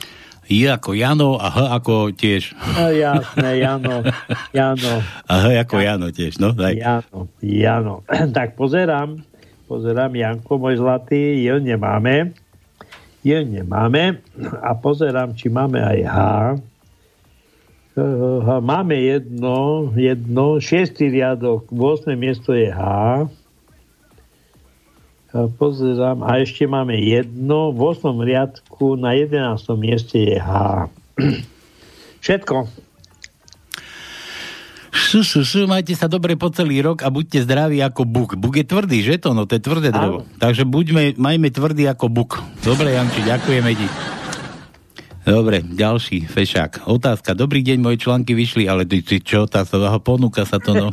[0.48, 2.52] I ako Jano a H ako tiež.
[2.76, 4.04] No jasné, Jano,
[4.52, 6.76] Jano, A H ako Jano tiež, no daj.
[6.76, 7.94] Jano, Jano.
[8.37, 9.24] Tak pozerám,
[9.70, 12.37] pozerám, Janko, môj zlatý, jo nemáme.
[13.24, 14.20] Jo nemáme.
[14.61, 16.16] A pozerám, či máme aj H.
[18.61, 22.12] Máme jedno, jedno, šiestý riadok, 8.
[22.18, 22.83] miesto je H.
[25.34, 28.22] A Pozerám, a ešte máme jedno, v 8.
[28.22, 29.66] riadku na 11.
[29.74, 30.86] mieste je H.
[32.24, 32.70] Všetko.
[34.94, 38.38] Šu, šu, šu, majte sa dobre po celý rok a buďte zdraví ako buk.
[38.38, 39.34] Buk je tvrdý, že to?
[39.34, 40.22] No to je tvrdé drevo.
[40.22, 40.38] Áno.
[40.38, 42.38] Takže buďme, majme tvrdý ako buk.
[42.62, 43.90] Dobre, Janči, ďakujeme ti.
[45.24, 46.84] Dobre, ďalší fešák.
[46.84, 47.32] Otázka.
[47.32, 50.88] Dobrý deň, moje články vyšli, ale ty, ty čo, tá sa ponúka sa to, no.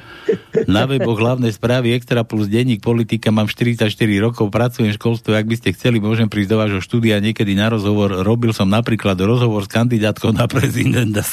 [0.68, 3.88] Na weboch hlavné správy Extra plus denník politika mám 44
[4.20, 7.72] rokov, pracujem v školstve, ak by ste chceli, môžem prísť do vášho štúdia niekedy na
[7.72, 8.20] rozhovor.
[8.20, 11.24] Robil som napríklad rozhovor s kandidátkou na prezidenta.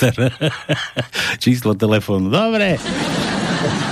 [1.44, 2.32] Číslo telefónu.
[2.32, 2.80] Dobre.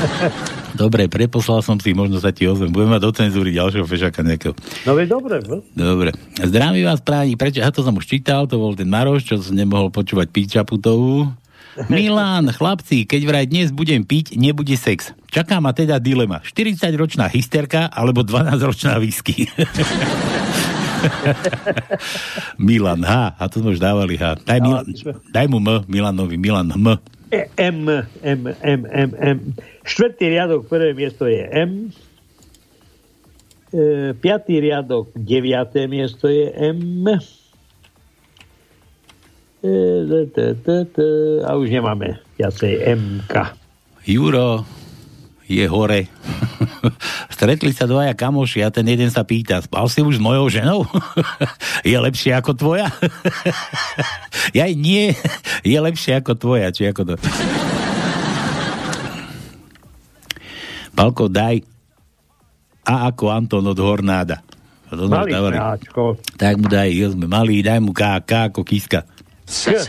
[0.81, 2.69] Dobre, preposlal som si, možno sa ti ozvem.
[2.69, 4.53] Budem mať do cenzúry ďalšieho fešaka nejakého.
[4.85, 5.65] No veď dobre, no.
[5.73, 6.13] Dobre.
[6.37, 7.65] Zdravím vás práni, prečo?
[7.65, 11.33] Ja to som už čítal, to bol ten Maroš, čo som nemohol počúvať Píčaputovú.
[11.93, 15.13] Milan, chlapci, keď vraj dnes budem piť, nebude sex.
[15.29, 16.41] Čaká ma teda dilema.
[16.41, 19.45] 40-ročná hysterka alebo 12-ročná whisky.
[22.57, 23.37] Milan, H.
[23.37, 24.41] A to sme už dávali H.
[24.41, 24.85] Daj, Mil-
[25.29, 26.97] daj mu M, Milanovi, Milan M.
[27.27, 27.89] E, M,
[28.23, 29.37] M, M, M, M.
[29.83, 31.91] Štvrtý riadok, prvé miesto je M.
[33.75, 37.03] E, piatý riadok, deviaté miesto je M.
[39.59, 39.73] E,
[40.31, 40.97] t, t, t,
[41.43, 43.33] a už nemáme viacej MK.
[44.07, 44.63] Juro
[45.47, 46.11] je hore.
[47.35, 50.83] Stretli sa dvaja kamoši a ten jeden sa pýta, spal si už s mojou ženou?
[51.87, 52.91] je lepšie ako tvoja?
[54.57, 55.15] ja nie,
[55.63, 57.13] je lepšie ako tvoja, či ako to...
[60.97, 61.61] Palko, daj
[62.89, 64.41] A ako Anton od Hornáda.
[64.87, 65.35] Malý.
[66.39, 69.03] Tak mu daj, jo, sme malí, daj mu K, K ako kiska.
[69.47, 69.83] K.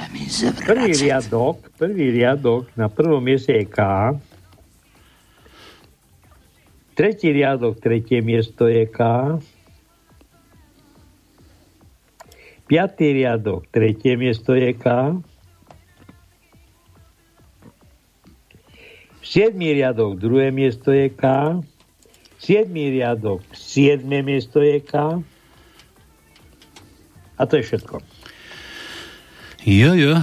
[0.66, 3.78] Prvý riadok, prvý riadok, na prvom mieste je K.
[6.98, 8.98] Tretí riadok, tretie miesto je K.
[12.66, 15.14] Piatý riadok, tretie miesto je K.
[19.22, 21.22] Siedmý riadok, druhé miesto je K.
[22.42, 25.22] Siedmý riadok, siedme miesto je K.
[27.38, 28.02] A to je všetko.
[29.70, 30.18] Jo, jo.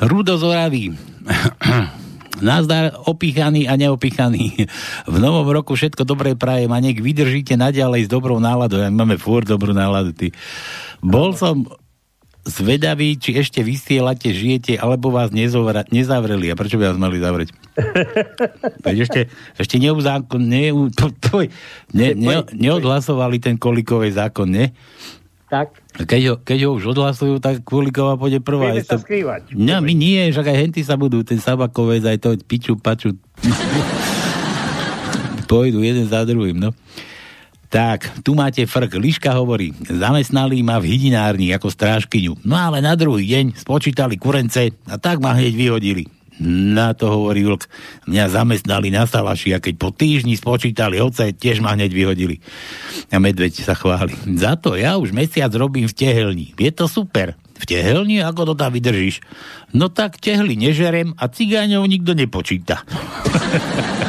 [0.00, 0.48] Rudo z.
[2.38, 4.68] Nazdar opíchaný a neopíchaný.
[5.06, 8.78] V novom roku všetko dobré prajem a nech vydržíte naďalej s dobrou náladou.
[8.78, 10.14] Ja máme furt dobrú náladu.
[10.14, 10.30] Ty.
[11.02, 11.66] Bol som
[12.48, 16.48] zvedavý, či ešte vysielate, žijete, alebo vás nezovra, nezavreli.
[16.48, 17.52] A prečo by vás mali zavrieť?
[18.88, 19.20] Veď ešte,
[19.60, 20.42] ešte neuzákon,
[20.96, 21.44] to,
[21.92, 24.72] ne, ne, neodhlasovali ten kolikový zákon, ne?
[25.48, 28.76] Tak, Keď ho, keď ho už odhlasujú, tak Kuliková pôjde prvá.
[28.76, 29.56] Je sa to- skrývať.
[29.56, 33.16] No, my nie, však aj henty sa budú, ten Sabakovec, aj to piču, paču.
[35.48, 36.76] Pôjdu jeden za druhým, no.
[37.68, 38.96] Tak, tu máte frk.
[38.96, 42.40] Liška hovorí, zamestnali ma v hydinárni ako strážkyňu.
[42.44, 46.08] No ale na druhý deň spočítali kurence a tak ma hneď vyhodili.
[46.42, 47.66] Na to hovorí vlk.
[48.06, 52.38] Mňa zamestnali na salaši a keď po týždni spočítali oce, tiež ma hneď vyhodili.
[53.10, 54.14] A medveď sa chváli.
[54.38, 56.46] Za to ja už mesiac robím v tehelni.
[56.54, 57.34] Je to super.
[57.58, 58.22] V tehelni?
[58.22, 59.18] Ako to tam vydržíš?
[59.74, 62.86] No tak tehly nežerem a cigáňov nikto nepočíta.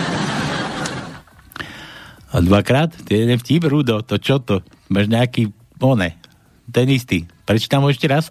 [2.29, 2.93] A dvakrát?
[2.93, 4.05] To je jeden vtip, Rudo.
[4.05, 4.61] To čo to?
[4.93, 5.49] Máš nejaký,
[5.81, 6.13] one,
[6.69, 7.25] ten istý.
[7.41, 8.29] Prečítam ho ešte raz?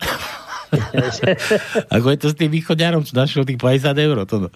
[1.97, 4.17] Ako je to s tým východňarom, čo našiel tých 50 eur?
[4.29, 4.49] To no.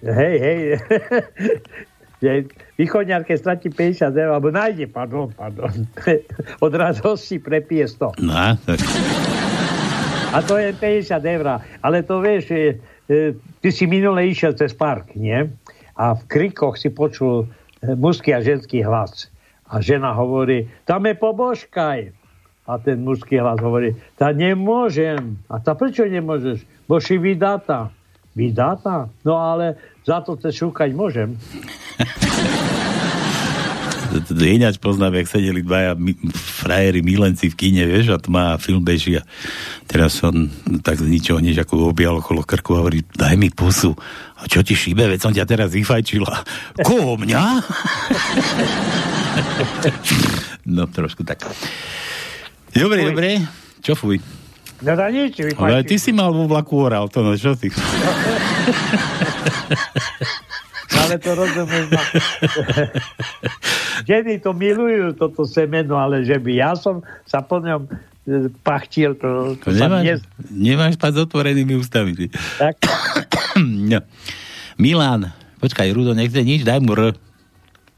[0.00, 0.60] Hej, hej.
[2.76, 5.72] Východňar, keď stratí 50 eur, alebo nájde, pardon, pardon.
[6.64, 8.20] Od radosti prepije 100.
[8.20, 8.80] No, a, tak.
[10.36, 11.64] A to je 50 eur.
[11.80, 12.76] Ale to vieš, e,
[13.08, 13.32] e,
[13.64, 15.48] ty si minule išiel cez park, nie?
[15.96, 17.48] A v krikoch si počul
[17.80, 19.32] e, mužský a ženský hlas.
[19.72, 22.19] A žena hovorí, tam je pobožkaj.
[22.70, 25.42] A ten mužský hlas hovorí, tá nemôžem.
[25.50, 26.62] A tá prečo nemôžeš?
[26.86, 27.90] Bo si vydatá.
[28.30, 29.10] Vydatá?
[29.26, 29.74] No ale
[30.06, 31.34] za to te šúkať môžem.
[34.38, 38.86] Ináč poznám, jak sedeli dvaja mi, frajeri milenci v kine, vieš, a to má film
[38.86, 39.26] beží a
[39.90, 40.46] teraz on
[40.86, 43.98] tak z ničoho nič ako objal okolo krku a hovorí, daj mi pusu.
[44.38, 46.46] A čo ti šíbe, veď som ťa teraz vyfajčila.
[46.86, 47.42] Koho mňa?
[50.74, 51.42] no, trošku tak.
[52.72, 53.08] Dobre, Fuj.
[53.08, 53.28] dobre.
[53.80, 54.16] Čo fuj?
[54.80, 57.68] No za nič, Ale ty si mal vo vlaku oral, to no, čo ty?
[60.92, 61.86] Ale to rozumieš.
[61.88, 62.02] ma.
[64.02, 67.86] Ženy to milujú, toto semeno, ale že by ja som sa po ňom
[68.24, 70.14] e, pachtil, to, To to nemáš, nie...
[70.72, 72.12] nemáš spať s otvorenými ústami.
[72.12, 72.26] Ty.
[72.58, 72.74] Tak,
[73.90, 74.00] no.
[74.76, 77.14] Milan, počkaj, Rudo, nechce nič, daj mu R.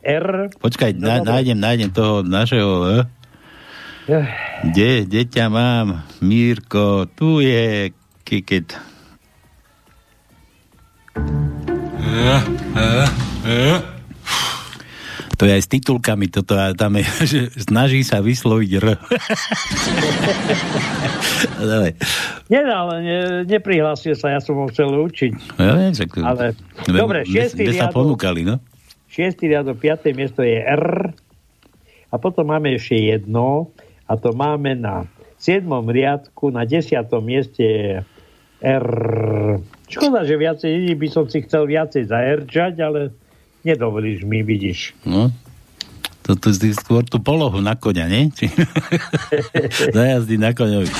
[0.02, 0.26] R.
[0.52, 3.06] Počkaj, No, na, nájdem, nájdem toho našeho L.
[4.62, 6.02] Kde, kde ťa mám?
[6.18, 7.94] Mírko, tu je
[8.26, 8.74] Kiket.
[15.42, 18.86] To je aj s titulkami, toto a tam je, že snaží sa vysloviť R.
[21.58, 21.98] Dobre.
[22.46, 23.16] Nedal, ne,
[23.50, 25.58] neprihlásil sa, ja som ho chcel učiť.
[25.58, 26.54] Ja viem, Ale-
[26.86, 27.96] dobre, šiestý sme sa riadok.
[27.98, 28.62] ponúkali, no?
[29.10, 31.10] Šiestý riadok, piaté miesto je R.
[32.12, 33.74] A potom máme ešte jedno.
[34.12, 35.09] A to máme na
[35.40, 37.88] siedmom riadku, na desiatom mieste je
[38.61, 38.88] R.
[39.88, 43.16] Škoda, že viacej, by som si chcel viacej zaerčať, ale
[43.64, 44.92] nedovolíš mi, vidíš.
[45.09, 45.33] No.
[46.22, 48.31] To, je skôr tú polohu na koňa, nie?
[48.31, 48.53] Či...
[49.96, 50.92] Zajazdy na koňovi.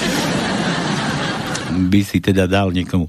[1.93, 3.07] By si teda dal niekomu.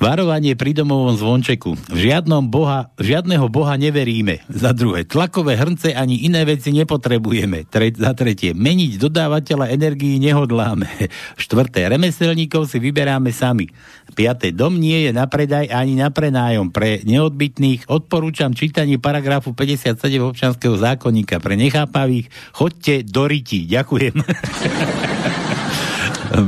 [0.00, 1.76] Varovanie pri domovom zvončeku.
[1.76, 4.40] V žiadnom boha, žiadneho boha neveríme.
[4.48, 7.68] Za druhé, tlakové hrnce ani iné veci nepotrebujeme.
[7.68, 10.88] Tre, za tretie, meniť dodávateľa energií nehodláme.
[11.44, 13.68] Štvrté, remeselníkov si vyberáme sami.
[14.16, 16.72] Piaté, dom nie je na predaj ani na prenájom.
[16.72, 21.44] Pre neodbytných odporúčam čítanie paragrafu 57 občanského zákonníka.
[21.44, 23.68] Pre nechápavých, chodte do riti.
[23.68, 24.16] Ďakujem.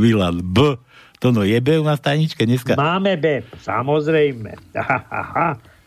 [0.01, 0.81] Milan B.
[1.23, 2.75] To no je B u nás tajničke dneska.
[2.75, 4.59] Máme B, samozrejme.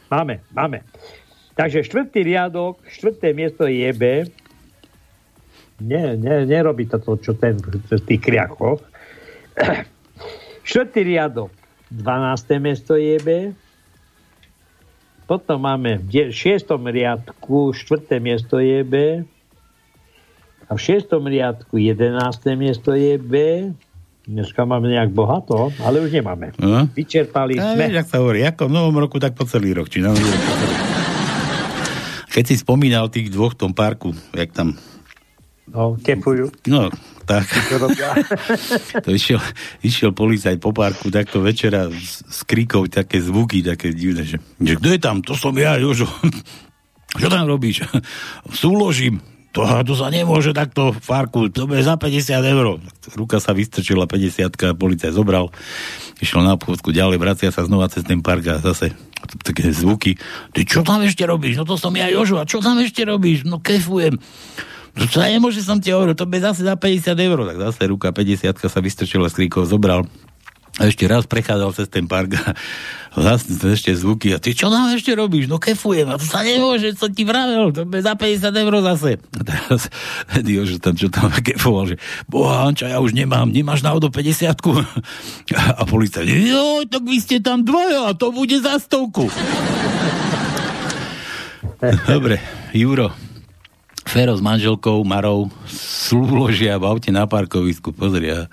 [0.05, 0.85] Máme, máme.
[1.57, 4.29] Takže štvrtý riadok, štvrté miesto je B.
[5.81, 7.57] Nie, nie, nerobí to to, čo ten,
[8.05, 8.85] tý kriachov.
[10.69, 11.51] Štvrtý riadok,
[11.89, 12.63] 12.
[12.63, 13.29] miesto je B.
[15.25, 18.95] Potom máme v de- šiestom riadku, štvrté miesto je B.
[20.69, 22.13] A v šiestom riadku 11.
[22.55, 23.33] miesto je B.
[24.25, 26.49] Dneska máme nejak bohato, ale už nemáme.
[26.57, 26.89] No.
[26.89, 27.85] Vyčerpali A sme.
[27.85, 29.85] vieš, ak sa hovorí, ako v novom roku, tak po celý rok.
[29.85, 30.17] Či na.
[32.27, 34.73] Keď si spomínal tých dvoch v tom parku, jak tam,
[35.65, 36.49] No, kepujú.
[36.69, 36.93] no,
[37.25, 37.49] tak,
[39.05, 39.41] to išiel,
[39.81, 44.73] išiel policajt po parku takto večera s, s kríkov, také zvuky, také divné, že, že
[44.77, 45.25] kto je tam?
[45.25, 46.05] To som ja, Jožo.
[47.19, 47.81] Čo tam robíš?
[48.61, 49.21] Súložím.
[49.55, 51.09] To, to sa nemôže takto v
[51.47, 52.75] to bude za 50 eur.
[53.15, 55.47] Ruka sa vystrčila, 50 policajt zobral,
[56.19, 58.91] išiel na obchodku ďalej, vracia sa znova cez ten park a zase
[59.47, 60.19] také zvuky.
[60.51, 61.55] Ty čo tam ešte robíš?
[61.55, 63.47] No to som ja, Jožo, a čo tam ešte robíš?
[63.47, 64.19] No kefujem.
[64.95, 67.37] No to nemôže som ti hovoril, to bude zase za 50 eur.
[67.47, 70.03] Tak zase ruka 50 sa vystrčila z kríkov, zobral
[70.75, 72.51] a ešte raz prechádzal cez ten park a
[73.15, 74.35] zase ešte zvuky.
[74.35, 75.47] A ty čo tam ešte robíš?
[75.47, 76.11] No kefujem.
[76.11, 77.71] A to sa nemôže, co ti vravel.
[77.71, 79.15] To bude za 50 eur zase.
[79.39, 79.87] A teraz
[80.43, 81.97] Dio, že tam čo tam kefoval, že
[82.27, 83.47] boha, Anča, ja už nemám.
[83.47, 84.51] Nemáš náhodou 50
[85.79, 89.31] A policajt, jo, tak vy ste tam dvoja a to bude za stovku.
[92.03, 92.43] Dobre,
[92.75, 93.15] Juro.
[94.05, 97.89] Fero s manželkou Marou súložia v aute na parkovisku.
[97.89, 98.45] Pozri, a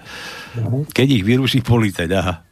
[0.93, 2.45] keď ich vyruší policajt, aha.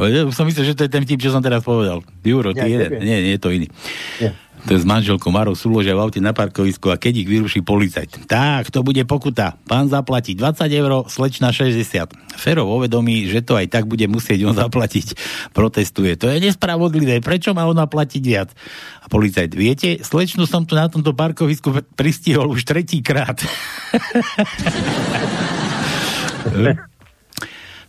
[0.00, 2.00] Už som myslel, že to je ten vtip, čo som teraz povedal.
[2.24, 2.88] Juro, ty Ja, jeden.
[2.88, 3.02] neviem.
[3.04, 3.68] Nie, nie je to iný.
[4.16, 4.32] Nie.
[4.60, 8.28] To je s manželkou Marou súložia v aute na parkovisku a keď ich vyruší policajt.
[8.28, 9.56] Tak, to bude pokuta.
[9.64, 11.80] Pán zaplatí 20 eur, slečna 60.
[12.36, 15.16] Fero vo vedomí, že to aj tak bude musieť on zaplatiť.
[15.56, 16.12] Protestuje.
[16.20, 17.24] To je nespravodlivé.
[17.24, 18.52] Prečo má ona platiť viac?
[19.00, 23.40] A policajt, viete, slečnu som tu na tomto parkovisku pristihol už tretíkrát.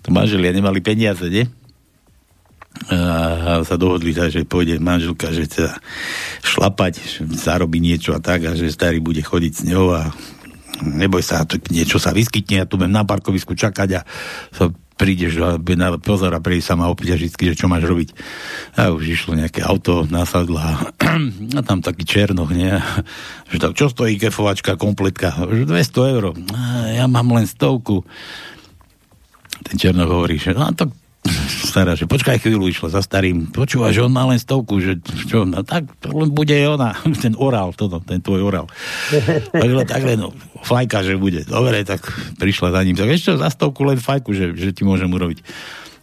[0.01, 1.45] to manželia nemali peniaze, nie?
[2.89, 5.63] a sa dohodli, že pôjde manželka, že chce
[6.41, 10.01] šlapať, že zarobí niečo a tak a že starý bude chodiť s ňou a
[10.81, 14.01] neboj sa, niečo sa vyskytne, ja tu budem na parkovisku čakať a
[14.55, 14.71] sa
[15.01, 18.13] prídeš na pozor a príde sa ma opýta vždy, že čo máš robiť.
[18.77, 20.93] A už išlo nejaké auto, nasadla
[21.57, 22.77] a tam taký černoch, nie?
[23.49, 25.33] Že tak, čo stojí kefovačka kompletka?
[25.49, 26.23] Že 200 eur.
[26.93, 28.05] Ja mám len stovku.
[29.65, 30.93] Ten černoch hovorí, že no tak
[31.71, 34.97] stará, že počkaj chvíľu, išla za starým, počúva, že on má len stovku, že
[35.29, 38.67] čo, no tak len bude ona, ten orál, toto, ten tvoj orál.
[39.53, 40.33] takhle, takhle, no,
[40.65, 41.45] fajka, že bude.
[41.45, 42.03] Dobre, tak
[42.41, 45.45] prišla za ním, tak ešte za stovku len fajku, že, že ti môžem urobiť.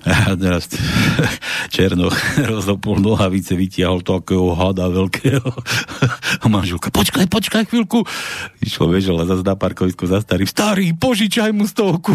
[0.06, 0.70] A teraz
[1.74, 2.14] Černoch
[2.54, 5.50] rozopol nohavice, vytiahol takého hada veľkého.
[6.38, 8.06] A manželka, počkaj, počkaj chvíľku.
[8.62, 10.46] Išlo, vežala zase na parkovisku za starým.
[10.46, 12.14] Starý, požičaj mu stovku.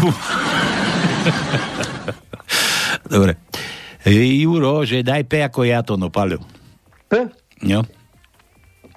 [3.14, 3.38] Dobre.
[4.42, 6.42] Juro, že daj P ako ja to, no Paľo.
[7.06, 7.30] P.
[7.62, 7.86] Jo.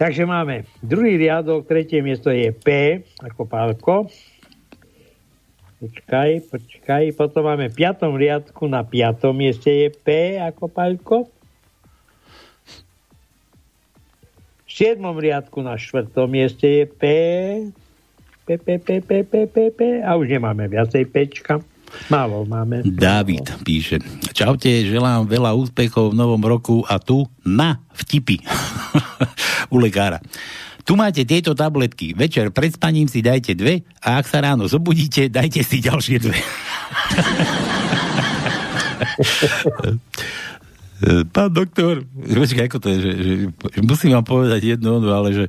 [0.01, 3.95] Takže máme druhý riadok, tretie miesto je P, ako pálko.
[5.77, 7.13] Počkaj, počkaj.
[7.13, 11.17] Potom máme v piatom riadku, na piatom mieste je P, ako pálko.
[14.65, 17.03] V siedmom riadku na štvrtom mieste je P.
[18.49, 20.01] P, P, P, P, P, P, P.
[20.01, 21.61] A už nemáme viacej Pčka.
[22.07, 22.83] Málo máme.
[22.85, 23.99] David píše.
[24.31, 28.39] Čaute, želám veľa úspechov v novom roku a tu na vtipy
[29.73, 30.19] u lekára.
[30.87, 32.15] Tu máte tieto tabletky.
[32.15, 36.39] Večer pred spaním si dajte dve a ak sa ráno zobudíte, dajte si ďalšie dve.
[41.35, 45.29] Pán doktor, počkaj, ako to je, že, že, že musím vám povedať jedno, no, ale
[45.29, 45.45] že,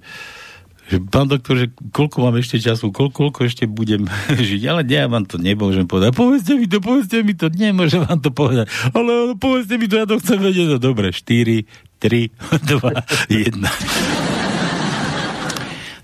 [0.88, 4.08] že pán doktor, že koľko mám ešte času, koľko, koľko ešte budem
[4.48, 6.16] žiť, ale ja vám to nemôžem povedať.
[6.16, 10.06] Povedzte mi to, povedzte mi to, nemôžem vám to povedať, ale povedzte mi to, ja
[10.08, 10.66] to chcem vedieť.
[10.72, 11.68] No dobre, 4,
[12.00, 12.32] 3,
[12.64, 14.17] 2, 1.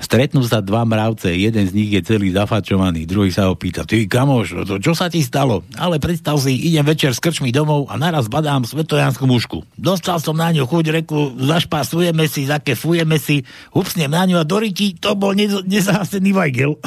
[0.05, 4.05] Stretnú sa dva mravce, jeden z nich je celý zafačovaný, druhý sa ho pýta, ty
[4.05, 5.65] kamoš, to čo sa ti stalo?
[5.81, 9.65] Ale predstav si, idem večer s krčmi domov a naraz badám svetojanskú mušku.
[9.81, 14.61] Dostal som na ňu chuť, reku, zašpásujeme si, zakefujeme si, hupsnem na ňu a do
[14.61, 16.77] ryti, to bol nez- nezahasený vajgel.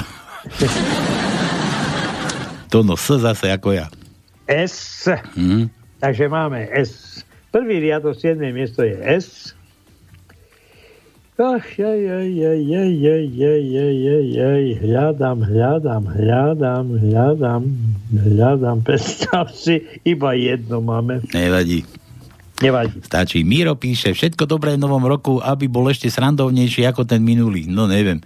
[2.72, 3.90] to no, S zase ako ja.
[4.46, 5.10] S.
[5.34, 5.74] Hm?
[5.98, 7.26] Takže máme S.
[7.50, 8.38] Prvý riadok, 7.
[8.54, 9.57] miesto je S.
[11.38, 17.64] Ach, jaj, jaj, jaj, jaj, jaj, jaj, jaj, jaj, jaj, hľadám, hľadám, hľadám, hľadám,
[18.10, 21.22] hľadám, predstav si, iba jedno máme.
[21.30, 21.86] Nevadí.
[22.58, 23.06] Nevadí.
[23.06, 23.46] Stačí.
[23.46, 27.70] Miro píše, všetko dobré v novom roku, aby bol ešte srandovnejší ako ten minulý.
[27.70, 28.18] No neviem.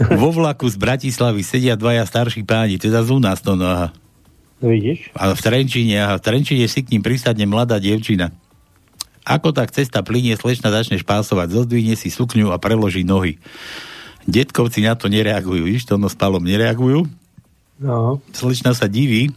[0.00, 3.92] Vo vlaku z Bratislavy sedia dvaja starší páni, teda z nás to, no aha.
[4.64, 5.12] Vidíš?
[5.12, 8.32] A v Trenčine, a v Trenčine si k ním prisadne mladá dievčina.
[9.22, 13.38] Ako tak cesta plinie, slečna začne špásovať, zozdvihne si sukňu a preloží nohy.
[14.26, 17.06] Detkovci na to nereagujú, víš, to no s palom nereagujú.
[17.82, 18.22] No.
[18.34, 19.34] Slečna sa diví,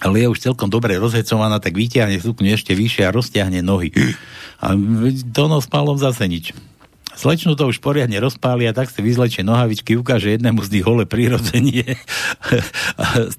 [0.00, 3.92] ale je už celkom dobre rozhecovaná, tak vyťahne sukňu ešte vyššie a rozťahne nohy.
[4.58, 4.74] A
[5.30, 6.56] to no s palom zase nič.
[7.16, 11.04] Slečnu to už poriadne rozpáli a tak si vyzlečie nohavičky, ukáže jednému z nich hole
[11.08, 11.84] prirodzenie.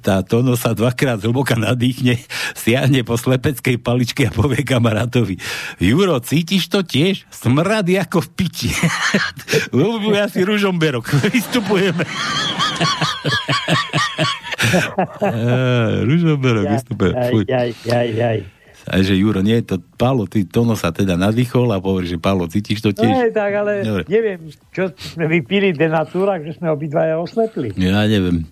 [0.03, 2.19] Tá Tono sa dvakrát hlboka nadýchne,
[2.57, 5.39] siahne po slepeckej paličke a povie kamarátovi
[5.80, 7.28] Juro, cítiš to tiež?
[7.32, 8.71] Smrad ako v piči.
[9.76, 11.11] Ľubuje asi ružomberok.
[11.36, 12.03] Vystupujeme.
[16.07, 17.19] Ružomberok, vystupujeme.
[17.19, 18.39] Aj, aj, aj, aj.
[18.84, 22.51] A že Juro, nie, to Pálo, ty Tono sa teda nadýchol a hovorí, že Pálo,
[22.51, 23.29] cítiš to tiež?
[23.29, 24.03] aj tak, ale Dobre.
[24.11, 24.39] neviem,
[24.75, 27.71] čo sme vypili denatúra, že sme obidvaja oslepli.
[27.79, 28.43] Ja neviem.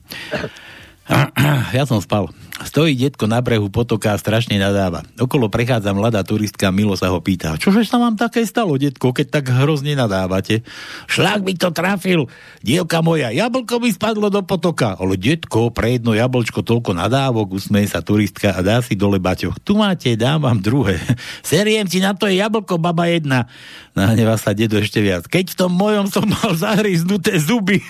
[1.76, 2.32] Ja som spal.
[2.62, 5.02] Stojí detko na brehu potoka a strašne nadáva.
[5.18, 7.58] Okolo prechádza mladá turistka Milo sa ho pýta.
[7.58, 10.62] Čože sa vám také stalo, detko, keď tak hrozne nadávate?
[11.10, 12.22] Šlak by to trafil.
[12.62, 14.94] Dievka moja, jablko by spadlo do potoka.
[14.96, 19.58] Ale detko, pre jedno jablčko toľko nadávok, usmeje sa turistka a dá si dole baťoch.
[19.66, 21.02] Tu máte, dám vám druhé.
[21.46, 23.50] Seriem ti na to je jablko, baba jedna.
[23.98, 25.26] Nahneva sa dedo ešte viac.
[25.26, 27.82] Keď v tom mojom som mal zahryznuté zuby.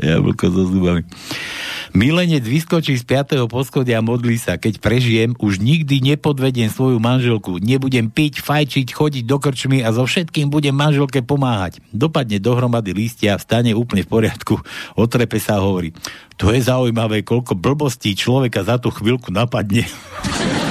[0.00, 1.04] Jablko so zubami.
[1.96, 3.48] Milenec vyskočí z 5.
[3.48, 7.56] poschodia a modlí sa, keď prežijem, už nikdy nepodvediem svoju manželku.
[7.56, 11.80] Nebudem piť, fajčiť, chodiť do krčmy a so všetkým budem manželke pomáhať.
[11.96, 14.60] Dopadne dohromady lístia, vstane úplne v poriadku,
[14.92, 15.96] otrepe sa hovorí.
[16.36, 19.88] To je zaujímavé, koľko blbostí človeka za tú chvíľku napadne.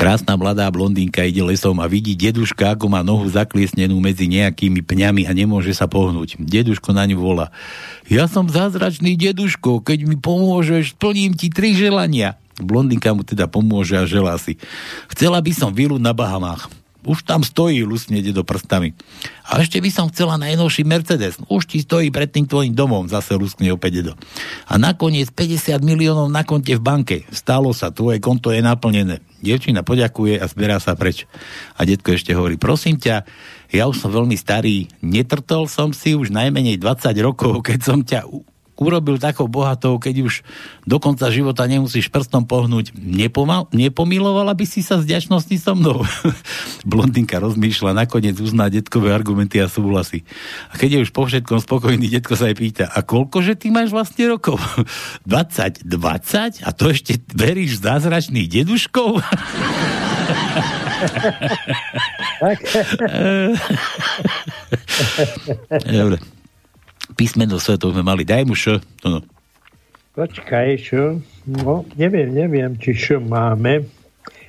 [0.00, 5.28] Krásna mladá blondínka ide lesom a vidí deduška, ako má nohu zakliesnenú medzi nejakými pňami
[5.28, 6.40] a nemôže sa pohnúť.
[6.40, 7.52] Deduško na ňu volá.
[8.08, 12.40] Ja som zázračný deduško, keď mi pomôžeš, splním ti tri želania.
[12.56, 14.56] Blondínka mu teda pomôže a želá si.
[15.12, 16.79] Chcela by som vilu na Bahamách.
[17.02, 18.92] Už tam stojí, lusne do prstami.
[19.48, 21.40] A ešte by som chcela najnovší Mercedes.
[21.48, 24.12] Už ti stojí pred tým tvojim domom, zase luskne opäť dedo.
[24.68, 27.16] A nakoniec 50 miliónov na konte v banke.
[27.32, 29.24] Stalo sa, tvoje konto je naplnené.
[29.40, 31.24] Dievčina poďakuje a zberá sa preč.
[31.80, 33.24] A detko ešte hovorí, prosím ťa,
[33.72, 38.28] ja už som veľmi starý, netrtol som si už najmenej 20 rokov, keď som ťa
[38.80, 40.40] urobil takou bohatou, keď už
[40.88, 42.96] do konca života nemusíš prstom pohnúť.
[42.96, 46.00] Nepomal, nepomilovala by si sa z ďačnosti so mnou?
[46.88, 50.24] Blondinka rozmýšľa, nakoniec uzná detkové argumenty a súhlasí.
[50.72, 53.68] A keď je už po všetkom spokojný, detko sa jej pýta, a koľko, že ty
[53.68, 54.56] máš vlastne rokov?
[55.28, 56.64] 20, 20?
[56.64, 59.20] A to ešte veríš zázračných deduškov?
[65.84, 66.39] Dobre.
[67.20, 68.24] Písmeno svetov sme mali.
[68.24, 68.80] Daj mu š.
[69.04, 69.20] No, no.
[70.16, 71.20] Počkaj, čo?
[71.44, 73.84] No, neviem, neviem, či čo máme.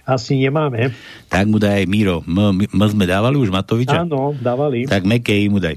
[0.08, 0.96] Asi nemáme.
[1.28, 2.24] Tak mu daj Miro.
[2.24, 4.08] M, m, m sme dávali už Matoviča?
[4.08, 4.88] Áno, dávali.
[4.88, 5.76] Tak meké mu daj.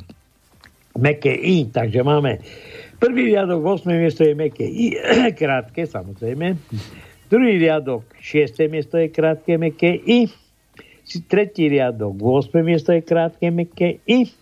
[0.95, 2.39] Meké I, takže máme
[3.05, 4.01] prvý riadok, 8.
[4.01, 4.97] miesto je meké I,
[5.41, 6.57] krátke, samozrejme.
[7.29, 8.65] Druhý riadok, 6.
[8.73, 10.33] miesto je krátke, meké I.
[11.29, 12.65] Tretí riadok, 8.
[12.65, 14.33] miesto je krátke, meké I.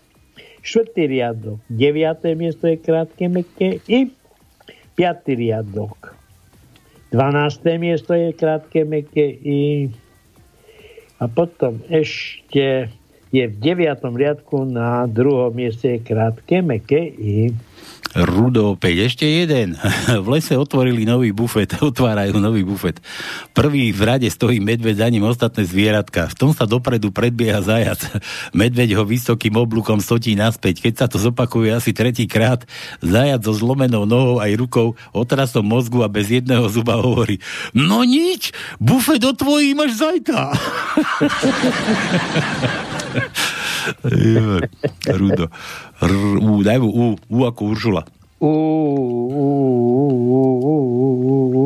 [0.63, 2.39] Štvrtý riadok, 9.
[2.39, 4.15] miesto je krátke, meké I.
[4.95, 6.15] Piatý riadok,
[7.11, 7.83] 12.
[7.83, 9.91] miesto je krátke, meké I.
[11.19, 12.87] A potom ešte
[13.35, 14.07] je v 9.
[14.15, 17.51] riadku na druhom mieste je krátke, meké I.
[18.13, 19.09] Rudo opäť.
[19.09, 19.81] Ešte jeden.
[20.25, 21.73] V lese otvorili nový bufet.
[21.81, 23.01] Otvárajú nový bufet.
[23.57, 26.29] Prvý v rade stojí medveď, za ním ostatné zvieratka.
[26.29, 28.05] V tom sa dopredu predbieha zajac.
[28.53, 30.85] Medveď ho vysokým oblúkom stotí naspäť.
[30.85, 32.69] Keď sa to zopakuje asi tretí krát,
[33.01, 37.41] zajac so zlomenou nohou aj rukou, otrasom mozgu a bez jedného zuba hovorí
[37.73, 40.53] No nič, bufet otvojím až zajtra.
[45.18, 45.49] Rudo.
[46.03, 46.12] R,
[46.43, 48.03] u, daj mu U, U ako Uršula.
[48.41, 49.49] U, u,
[49.99, 50.76] u, u,
[51.18, 51.62] u,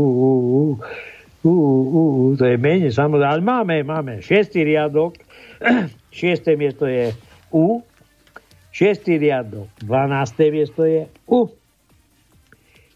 [1.42, 5.16] u, u, u, to je menej samozrejme, ale máme, máme šiestý riadok,
[6.18, 7.16] šiesté miesto je
[7.52, 7.80] U,
[8.72, 10.52] šiestý riadok, 12.
[10.52, 11.48] miesto je U,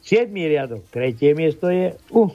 [0.05, 2.29] siedmý riadok, tretie miesto je U,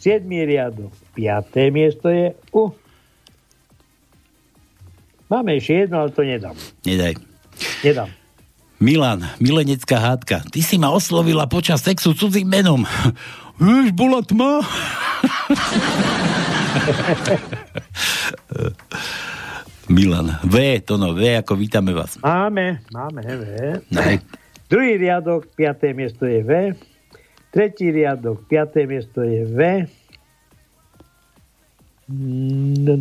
[0.00, 2.72] siedmý riadok, piaté miesto je U.
[5.28, 6.56] Máme ešte jedno, ale to nedám.
[6.88, 7.14] Nedaj.
[7.84, 8.08] Nedám.
[8.78, 10.40] Milan, milenecká hádka.
[10.48, 12.86] Ty si ma oslovila počas sexu cudzím menom.
[13.58, 14.62] Vieš, bola tma.
[19.88, 22.16] Milan, V, to no, V, ako vítame vás.
[22.22, 23.44] Máme, máme V.
[23.90, 24.22] Nej.
[24.68, 26.76] Druhý riadok, piaté miesto je V.
[27.50, 29.88] Tretí riadok, piaté miesto je V.
[32.08, 32.96] No.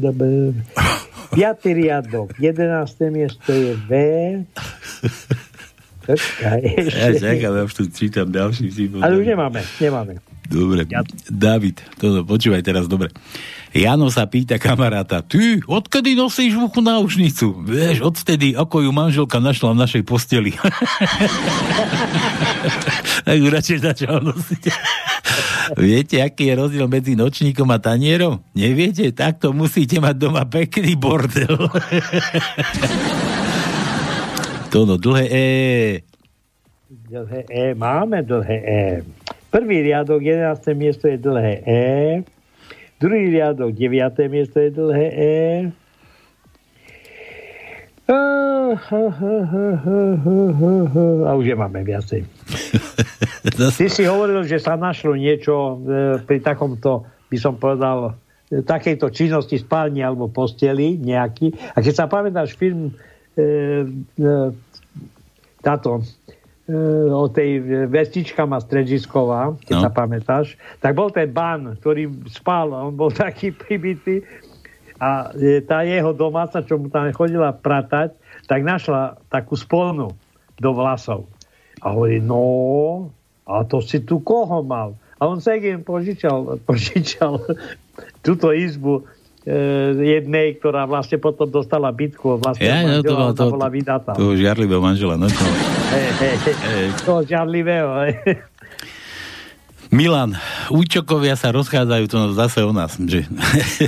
[1.31, 3.91] Piatý riadok, jedenácté miesto je V.
[6.07, 10.19] Počkaj, Ja čakám, ja už tu čítam ďalší si Ale už nemáme, nemáme.
[10.47, 10.87] Dobre,
[11.27, 13.11] David, toto počúvaj teraz dobre.
[13.75, 17.67] Jano sa pýta kamaráta, ty, odkedy nosíš v uchu náušnicu?
[17.67, 20.55] Vieš, odtedy, ako ju manželka našla v našej posteli.
[23.27, 24.63] tak ju radšej začal nosiť.
[25.75, 28.39] Viete, aký je rozdiel medzi nočníkom a tanierom?
[28.55, 29.11] Neviete?
[29.11, 31.59] Takto musíte mať doma pekný bordel.
[34.71, 35.47] to no, dlhé E.
[36.87, 39.16] Dlhé E, máme dlhé E.
[39.47, 40.75] Prvý riadok, 11.
[40.75, 41.83] miesto je dlhé E.
[42.99, 44.27] Druhý riadok, 9.
[44.27, 45.35] miesto je dlhé E.
[51.23, 52.27] A už je máme viacej.
[53.55, 55.75] Zase, Ty si hovoril, že sa našlo niečo e,
[56.27, 58.19] pri takomto, by som povedal,
[58.51, 61.55] e, takejto činnosti spálni alebo posteli nejaký.
[61.75, 62.99] A keď sa pamätáš film e,
[63.39, 64.27] e,
[65.63, 66.03] táto
[67.07, 69.83] o tej vestička má Stredžisková, keď No.
[69.87, 74.19] sa pamätáš, tak bol ten bán, ktorý spal, on bol taký pribitý
[74.99, 78.17] a e, tá jeho domáca, čo mu tam chodila pratať,
[78.49, 80.11] tak našla takú spolnu
[80.57, 81.29] do vlasov.
[81.85, 83.13] A hovorí, no,
[83.45, 84.97] a to si tu koho mal?
[85.21, 87.39] A on sa im požičal, požičal
[88.25, 89.05] túto izbu
[89.95, 94.11] jednej, ktorá vlastne potom dostala bitku vlastne ja, no, to, ona to, bola vydatá.
[94.11, 95.15] to, to žiarlivého manžela.
[95.15, 95.43] No, to.
[97.07, 98.11] Toho žiarlivého.
[99.87, 100.35] Milan,
[100.67, 102.99] účokovia sa rozchádzajú, to zase o nás.
[102.99, 103.23] Že,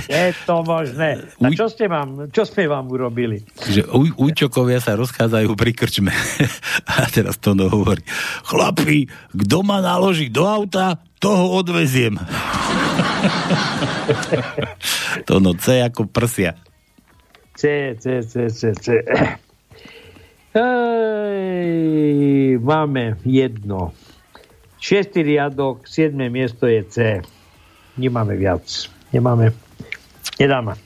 [0.07, 1.27] Je to možné.
[1.43, 3.43] A čo, ste vám, čo sme vám urobili?
[3.67, 6.11] že uj, účokovia sa rozchádzajú pri krčme.
[6.87, 7.99] A teraz to hovorí.
[8.47, 12.15] Chlapi, kto ma naloží do auta, toho odveziem.
[15.27, 16.55] to no C ako prsia.
[17.59, 19.03] C, C, C, C, C.
[20.55, 23.91] Ej, máme jedno.
[24.79, 26.95] Šiestý riadok, siedme miesto je C.
[27.99, 28.63] Nemáme viac.
[29.11, 29.51] Nemáme.
[30.39, 30.79] Nedáme.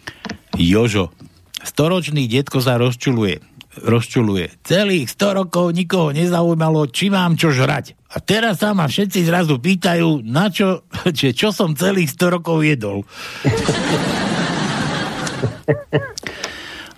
[0.57, 1.13] Jožo,
[1.61, 3.38] storočný detko sa rozčuluje.
[3.82, 4.53] Rozčuluje.
[4.61, 7.97] Celých 100 rokov nikoho nezaujímalo, či mám čo žrať.
[8.13, 12.61] A teraz sa ma všetci zrazu pýtajú, na čo, že čo som celých 100 rokov
[12.61, 13.01] jedol.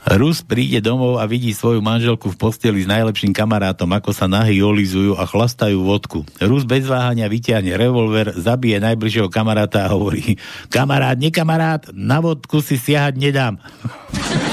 [0.05, 4.61] Rus príde domov a vidí svoju manželku v posteli s najlepším kamarátom, ako sa nahy
[4.61, 6.21] olizujú a chlastajú vodku.
[6.37, 10.37] Rus bez váhania vyťahne revolver, zabije najbližšieho kamaráta a hovorí
[10.69, 13.57] kamarát, nekamarát, na vodku si siahať nedám.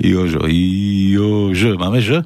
[0.00, 2.24] Jožo, Jožo, máme Ž?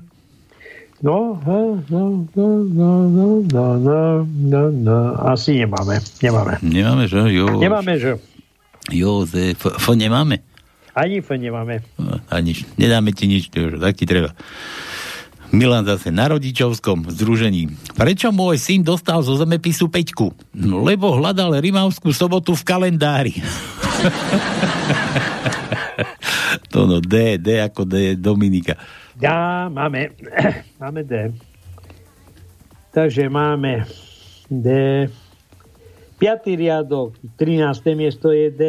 [1.03, 4.99] No, no, no, no, no, no, no, no, no, no.
[5.27, 5.99] Asi nemáme.
[6.23, 6.55] Nemáme.
[6.63, 7.29] Nemáme Ž?
[7.35, 8.17] Jo, Nemáme, že?
[8.95, 10.39] Jozef, F nemáme?
[10.95, 11.83] Ani F nemáme.
[11.99, 14.33] No, A nič, nedáme ti nič, Jožo, tak ti treba.
[15.53, 17.75] Milan zase na rodičovskom združení.
[17.99, 20.31] Prečo môj syn dostal zo zemepisu peťku?
[20.55, 23.35] No, lebo hľadal Rimavskú sobotu v kalendári.
[26.71, 28.75] to no, D, D ako D, Dominika.
[29.21, 30.15] Ja, máme.
[30.83, 31.31] máme D.
[32.95, 33.87] Takže máme
[34.47, 34.69] D.
[36.15, 37.99] Piatý riadok, 13.
[37.99, 38.63] miesto je D.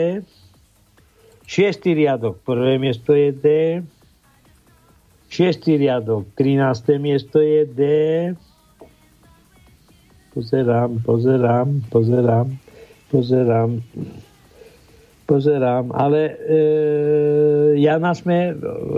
[1.45, 3.47] Šiestý riadok, prvé miesto je D.
[5.29, 6.97] Šiestý riadok, 13.
[6.97, 7.81] miesto je D.
[10.33, 12.47] Pozerám, pozerám, pozerám,
[13.13, 13.79] pozerám,
[15.26, 16.34] pozerám, ale e,
[17.78, 18.53] Jana sme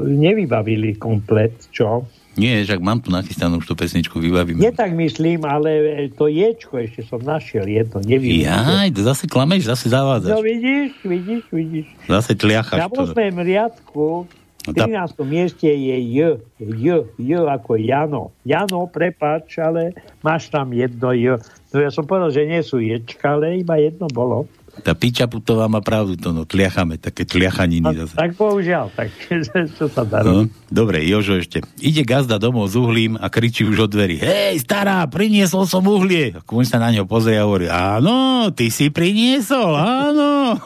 [0.06, 2.04] nevybavili komplet, čo?
[2.34, 4.60] Nie, však mám tu nachystanú už tú pesničku, vybavím.
[4.60, 5.74] Nie tak myslím, ale
[6.14, 8.46] to ječko ešte som našiel, je to, neviem.
[8.46, 10.38] Jaj, to zase klameš, zase No zavádzaš.
[10.40, 11.88] vidíš, vidíš, vidíš.
[12.06, 13.04] Zase Na tliachaš to.
[13.10, 13.18] 8.
[13.42, 14.30] riadku
[14.68, 15.24] No v tá- 13.
[15.24, 16.18] mieste je J.
[16.60, 18.36] J, J ako Jano.
[18.44, 21.40] Jano, prepáč, ale máš tam jedno J.
[21.72, 24.44] No ja som povedal, že nie sú Ječka, ale iba jedno bolo.
[24.86, 28.14] Tá piča putová má pravdu, to no, tliachame, také tliachaniny A, zase.
[28.14, 29.10] tak bohužiaľ, tak
[29.78, 31.66] čo sa dá No, dobre, Jožo ešte.
[31.82, 34.22] Ide gazda domov s uhlím a kričí už od dverí.
[34.22, 36.38] Hej, stará, priniesol som uhlie.
[36.38, 40.58] A kôň sa na ňo pozrie a hovorí, áno, ty si priniesol, áno.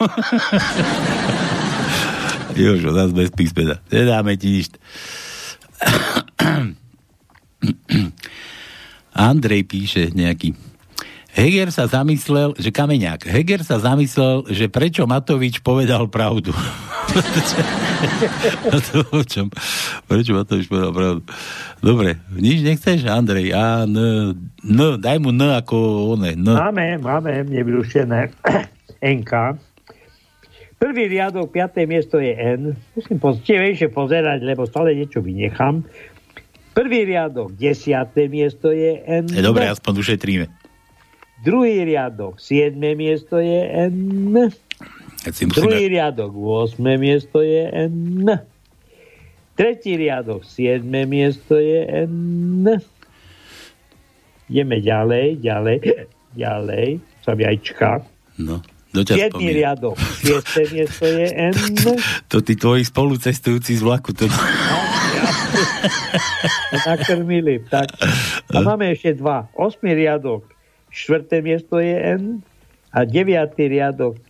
[2.58, 3.80] Jožo, zase bez písmena.
[3.88, 4.68] Nedáme ti nič.
[9.12, 10.56] Andrej píše nejaký.
[11.32, 16.52] Heger sa zamyslel, že kameňák, Heger sa zamyslel, že prečo Matovič povedal pravdu.
[20.08, 21.20] Prečo Matovič povedal pravdu?
[21.80, 23.56] Dobre, nič nechceš, Andrej?
[23.56, 23.96] A, n,
[24.60, 26.36] n, daj mu n ako one.
[26.36, 26.52] N.
[26.52, 28.28] Máme, máme nevyrušené
[29.16, 29.32] NK.
[30.76, 32.76] Prvý riadok, piaté miesto je N.
[32.92, 35.80] Musím pozitívejšie pozerať, lebo stále niečo vynechám.
[36.76, 39.32] Prvý riadok, desiaté miesto je N.
[39.32, 40.61] Je dobre, aspoň ušetríme.
[41.42, 44.30] Druhý riadok, siedme miesto je N.
[45.26, 45.50] Musíme...
[45.50, 48.30] Druhý riadok, 8 miesto je N.
[49.58, 52.78] Tretí riadok, 7 miesto je N.
[54.46, 55.78] Ideme ďalej, ďalej,
[56.38, 57.02] ďalej.
[57.26, 58.06] Som jajčka.
[58.38, 58.62] No,
[58.92, 61.54] Siedmý riadok, 6 miesto je N.
[62.30, 64.14] To tí tvoji spolucestujúci z vlaku.
[64.14, 64.30] To...
[66.86, 67.66] Nakrmili.
[67.66, 67.98] Tak.
[68.52, 69.48] A máme ešte dva.
[69.56, 70.51] Osmý riadok,
[70.92, 72.44] štvrté miesto je N.
[72.92, 74.20] A deviatý riadok,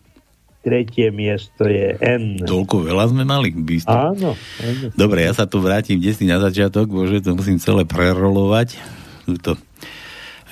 [0.62, 2.38] tretie miesto je N.
[2.46, 3.50] Toľko veľa sme mali.
[3.50, 3.82] By...
[3.90, 4.38] Áno.
[4.38, 4.86] áno.
[4.94, 8.78] Dobre, ja sa tu vrátim desi na začiatok, bože, to musím celé prerolovať.
[9.26, 9.58] Tuto.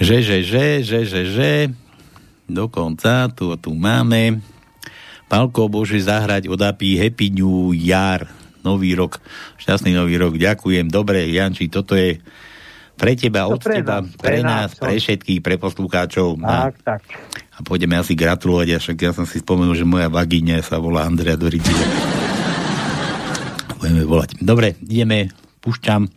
[0.02, 1.50] Že, že, že, že, že, že,
[2.50, 4.42] dokonca, tu, tu máme.
[5.30, 8.26] Pálko, bože, zahrať od API Happy New Year,
[8.66, 9.22] nový rok,
[9.62, 12.18] šťastný nový rok, ďakujem, dobre, Janči, toto je
[13.00, 16.36] pre teba, od pre teba, nás, pre nás, nás, pre všetkých, pre poslucháčov.
[16.44, 17.00] A, Tak, tak.
[17.56, 21.08] a pôjdeme asi gratulovať, a však ja som si spomenul, že moja vagíňa sa volá
[21.08, 21.72] Andrea Doriti.
[23.80, 24.36] Budeme volať.
[24.44, 25.32] Dobre, ideme,
[25.64, 26.12] púšťam,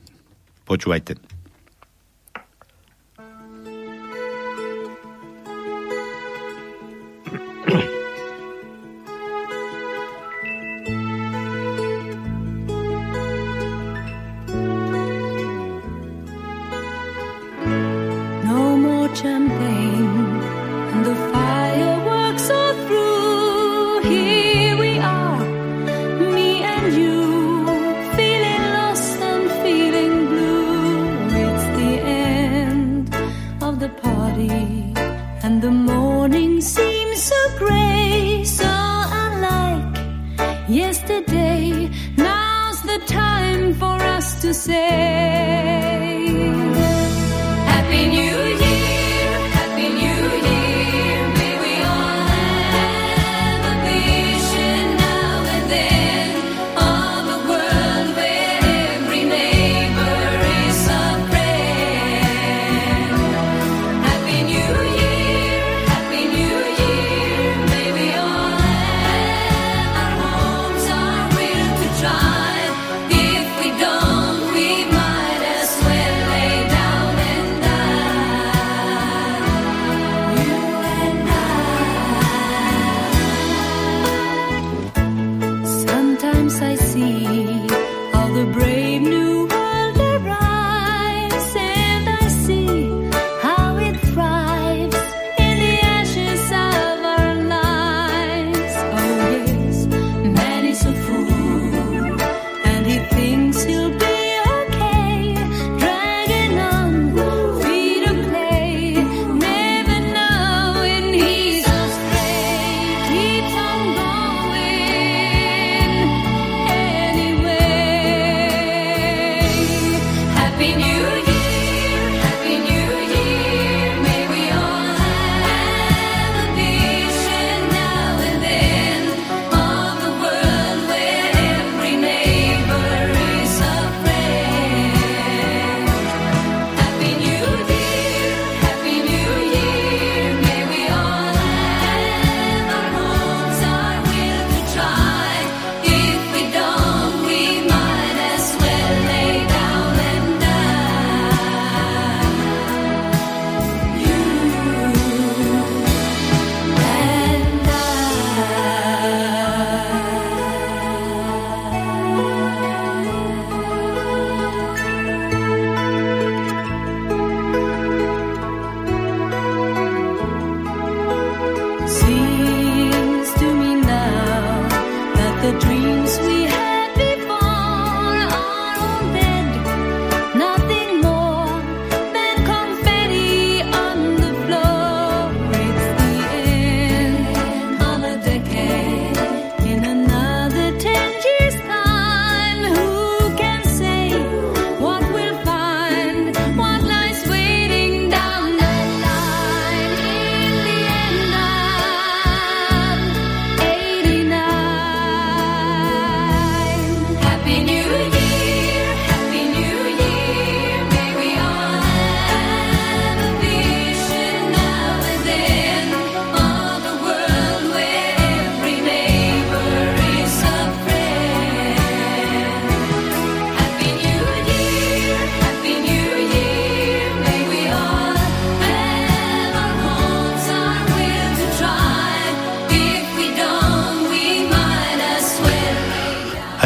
[0.67, 1.32] počúvajte.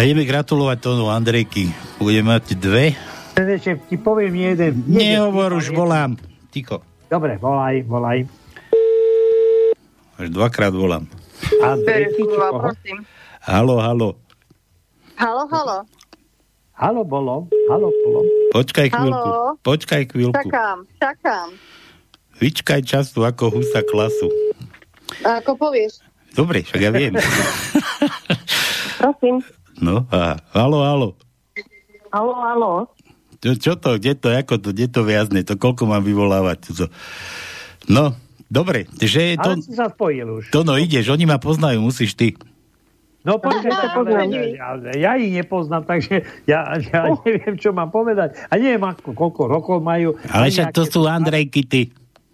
[0.07, 1.67] Ideme gratulovať tónu Andrejky.
[1.99, 2.95] Budeme mať dve.
[3.35, 4.87] Ešte ti poviem jeden.
[4.87, 6.15] jeden Nehovor, už volám.
[6.47, 6.79] Ticho.
[7.11, 8.23] Dobre, volaj, volaj.
[10.15, 11.03] Už dvakrát volám.
[11.59, 13.03] Andrejky, prosím.
[13.43, 14.15] Halo, halo.
[15.19, 15.77] Halo, halo.
[16.71, 17.51] Halo, bolo.
[17.67, 18.21] Halo, bolo.
[18.55, 19.27] Počkaj chvíľku.
[19.27, 19.59] Halo?
[19.59, 20.39] Počkaj chvíľku.
[20.39, 21.47] Čakám, čakám.
[22.39, 24.31] Vyčkaj času ako husa klasu.
[25.27, 25.99] A Ako povieš?
[26.31, 27.11] Dobre, však ja viem.
[29.03, 29.43] Prosím.
[29.77, 31.09] No a halo, halo.
[32.09, 32.71] Halo, halo.
[33.37, 36.73] Čo, čo to, kde to, ako to, kde to viazne, to koľko mám vyvolávať?
[36.73, 36.85] To,
[37.85, 38.17] no,
[38.49, 40.49] dobre, že to, Ale si sa spojil už.
[40.49, 42.33] to no ideš, oni ma poznajú, musíš ty.
[43.21, 44.27] No počkaj, Aha, ja, poznám.
[44.33, 44.67] ja,
[44.97, 48.33] ja ich nepoznám, takže ja, ja neviem, čo mám povedať.
[48.49, 50.17] A neviem, ako, koľko rokov majú.
[50.33, 51.81] Ale však to sú Andrejky, ty.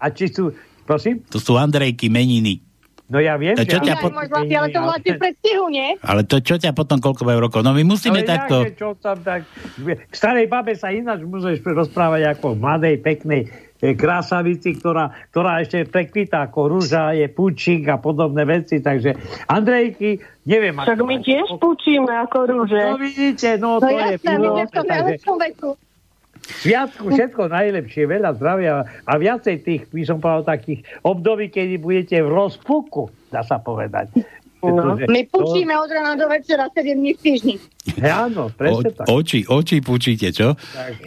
[0.00, 0.54] A či sú,
[0.88, 1.20] prosím?
[1.28, 2.63] To sú Andrejky, meniny.
[3.04, 3.84] No ja viem, A čo že...
[3.84, 5.88] ťa pot- Môj zlatý, ale to voláte v predstihu, nie?
[6.00, 7.60] Ale to čo ťa potom, koľko majú rokov?
[7.60, 8.64] No my musíme Ale takto...
[8.64, 9.44] jakže, čo tam tak...
[9.84, 13.52] K starej babe sa ináč môžeš rozprávať ako mladej, peknej
[13.84, 19.12] e, krásavici, ktorá, ktorá ešte prekvita ako rúža, je pučík a podobné veci, takže
[19.52, 20.72] Andrejky, neviem...
[20.72, 22.82] Však ako- my tiež pučíme ako rúže.
[22.88, 24.16] No vidíte, no, No to je...
[24.16, 24.72] jasné, my sme v
[25.20, 25.68] tom veku.
[26.44, 32.20] Sviatku všetko najlepšie, veľa zdravia a viacej tých, by som povedal, takých období, kedy budete
[32.20, 34.12] v rozpuku, dá sa povedať.
[34.60, 37.54] No, My pučíme od rána do večera 7 dní v týždni.
[38.00, 39.04] Áno, O, presne tak.
[39.06, 40.56] oči, oči pučíte, čo?
[40.56, 41.00] tak.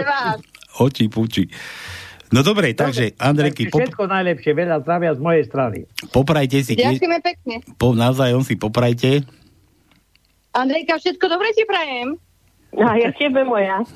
[0.00, 0.38] Vás.
[0.76, 1.46] Oči pučí.
[2.30, 5.78] No dobre, takže Andrejky, pop, Všetko najlepšie, veľa zdravia z mojej strany.
[6.10, 7.54] poprajte si, Ďakujeme pekne.
[7.74, 9.22] po, navzájom si poprajte.
[10.50, 12.14] Andrejka, všetko dobre ti prajem.
[12.74, 13.82] A ja tebe moja.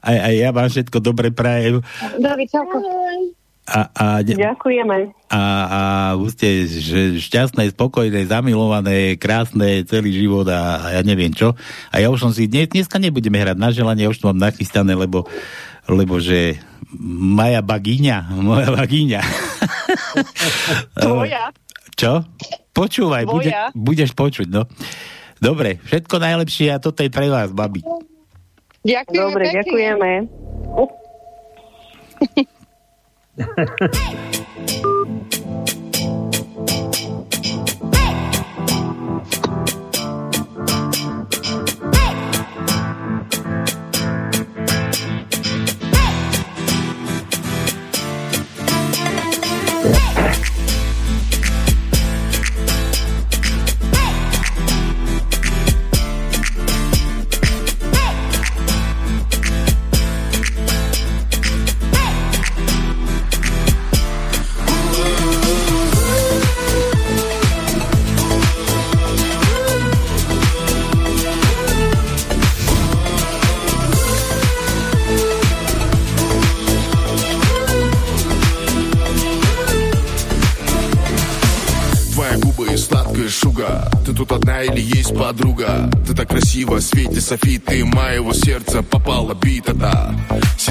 [0.00, 1.84] Aj, aj ja vám všetko dobre prajem.
[2.18, 2.80] Dovi, čauko.
[3.70, 5.14] A, a, ne- Ďakujeme.
[5.30, 5.80] a, a
[6.32, 11.54] ste že šťastné, spokojné, zamilované, krásne celý život a, a ja neviem čo.
[11.94, 14.50] A ja už som si, dnes, dneska nebudeme hrať na želanie, ja už to mám
[14.50, 15.28] nachystané, lebo,
[15.86, 16.58] lebo že
[16.98, 19.22] Maja Bagíňa, moja Bagíňa.
[20.98, 21.54] Tvoja.
[22.00, 22.24] Čo?
[22.72, 23.68] Počúvaj, bude, Moja.
[23.76, 24.64] budeš počuť, no.
[25.40, 27.80] Dobre, všetko najlepšie a toto je pre vás, babi.
[28.84, 29.56] Ďakujeme Dobre, pekne.
[29.60, 30.10] ďakujeme.
[84.64, 85.90] Или есть подруга?
[86.06, 90.14] Ты так красиво в свете Софи Ты моего сердца попала бита, да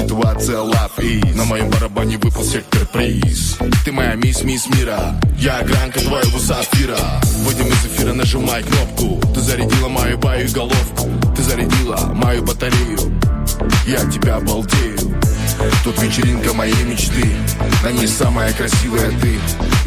[0.00, 0.98] Ситуация лав
[1.34, 3.58] На моем барабане выпал сектор приз.
[3.84, 5.14] Ты моя мисс, мисс мира.
[5.38, 6.98] Я гранка твоего сапфира.
[7.44, 9.20] Выйдем из эфира, нажимай кнопку.
[9.34, 12.98] Ты зарядила мою баю головку Ты зарядила мою батарею.
[13.86, 14.98] Я тебя балдею
[15.84, 17.26] Тут вечеринка моей мечты.
[17.82, 19.38] На ней самая красивая ты.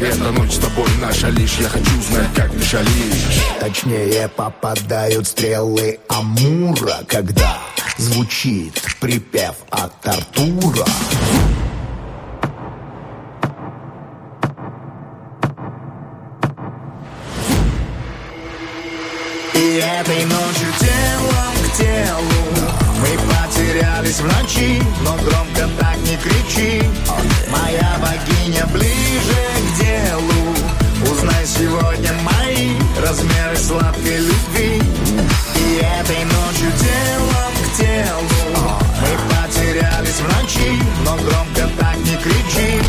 [0.04, 1.58] Эта ночь с тобой наша лишь.
[1.58, 3.42] Я хочу знать, как ты шалишь.
[3.58, 7.58] Точнее попадают стрелы Амура, когда
[7.96, 10.84] звучит припев от Артура.
[19.54, 22.24] И этой ночью телом к телу.
[23.00, 26.82] Мы потерялись в ночи, но громко так не кричи.
[27.50, 31.12] Моя богиня ближе к делу.
[31.12, 34.82] Узнай сегодня мои размеры сладкой любви.
[35.56, 37.43] И этой ночью телом
[37.76, 42.80] телу Мы потерялись в ночи, но громко так не кричи.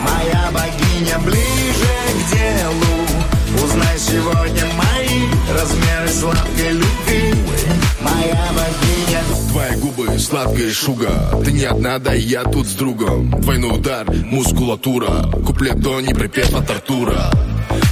[0.00, 3.64] Моя богиня ближе к делу.
[3.64, 5.22] Узнай сегодня мои
[5.52, 7.34] размеры сладкой любви.
[8.00, 9.22] Моя богиня.
[9.50, 11.40] Твои губы сладкая шуга.
[11.44, 13.30] Ты не одна, да я тут с другом.
[13.40, 15.30] Двойной удар, мускулатура.
[15.46, 17.30] Куплет до не припев от Артура.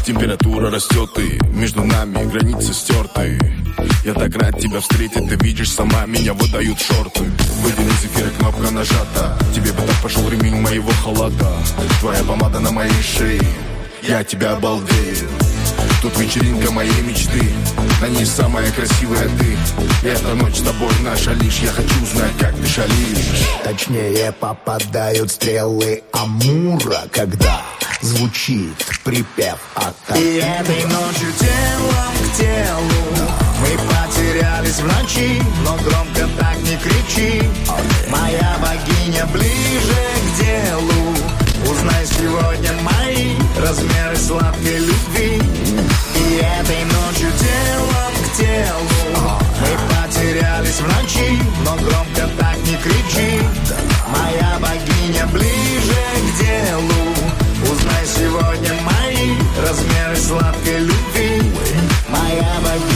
[0.05, 3.39] Температура растет и между нами границы стерты
[4.05, 7.25] Я так рад тебя встретить, ты видишь сама Меня выдают шорты.
[7.63, 9.39] Выйдем из эфира, кнопка нажата.
[9.55, 11.53] Тебе бы так пошел ремень моего халата.
[12.01, 13.41] Твоя помада на моей шее.
[14.03, 15.29] Я тебя обалдею.
[16.03, 17.51] Тут вечеринка моей мечты.
[18.03, 19.57] На ней самая красивая ты.
[20.07, 21.61] И эта ночь с тобой наша лишь.
[21.61, 23.49] Я хочу узнать, как ты шалишь.
[23.65, 27.63] Точнее попадают стрелы Амура, когда
[28.03, 36.29] звучит припев от И этой ночью телом к телу Мы потерялись в ночи Но громко
[36.39, 37.43] так не кричи.
[38.11, 41.15] Моя богиня ближе к делу.
[41.71, 45.41] Узнай сегодня мои размеры сладкой любви.
[46.15, 49.39] И этой ночью телом к телу.
[49.61, 53.41] Мы потерялись в ночи Но громко так не кричи.
[54.09, 57.73] Моя богиня ближе к делу.
[57.73, 61.53] Узнай сегодня мои размеры сладкой любви.
[62.11, 62.94] Моя богиня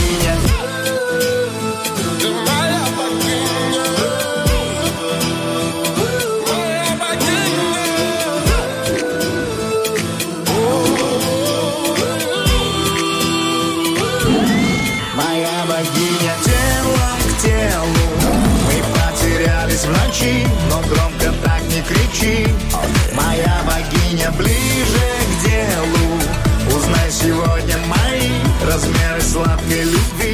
[29.29, 30.31] sladkej ľubvi.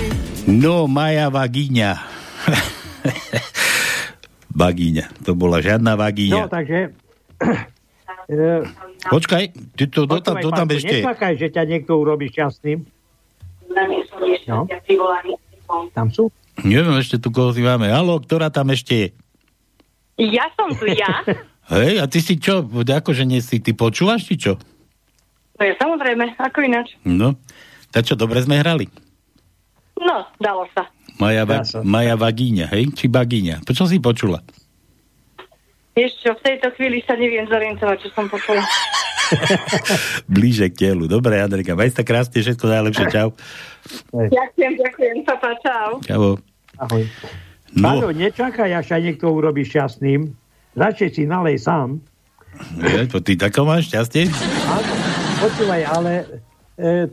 [0.47, 1.91] No, Maja Vagíňa.
[4.61, 5.05] vagíňa.
[5.27, 6.43] To bola žiadna vagíňa.
[6.47, 6.79] No, takže...
[8.25, 8.65] Eh,
[9.05, 11.05] Počkaj, ty to tam dotam ešte.
[11.05, 12.81] Neplakaj, že ťa niekto urobí šťastným.
[14.49, 14.65] No.
[15.93, 16.33] Tam sú?
[16.65, 17.85] Neviem ešte tu, koho si máme.
[17.85, 19.07] Halo, ktorá tam ešte je?
[20.25, 21.21] Ja som tu, ja.
[21.77, 22.65] Hej, a ty si čo?
[22.65, 24.57] Akože nie si, ty počúvaš, či čo?
[24.57, 24.65] No
[25.55, 26.99] to je samozrejme, ako ináč.
[27.07, 27.39] No,
[27.95, 28.91] tak čo, dobre sme hrali?
[29.95, 30.91] No, dalo sa.
[31.15, 31.63] Maja, va-.
[31.87, 32.91] Maja Vagíňa, hej?
[32.91, 33.63] Či Bagíňa?
[33.63, 34.43] Počo si počula?
[35.95, 38.59] Ešte v tejto chvíli sa neviem zorientovať, čo som počula.
[40.35, 41.07] Blíže k telu.
[41.07, 43.31] Dobre, Andrika, maj sa krásne, všetko najlepšie, čau.
[44.11, 46.03] Ďakujem, ďakujem, papa, čau.
[46.03, 46.35] Čau.
[46.83, 47.07] Ahoj.
[47.79, 50.35] No, Páno, nečakaj, až sa niekto urobí šťastným.
[50.75, 52.03] Radšej si nalej sám.
[52.83, 54.27] je, to ty tako máš šťastie?
[54.67, 54.93] Áno,
[55.39, 56.11] počúvaj, ale
[56.75, 57.07] e,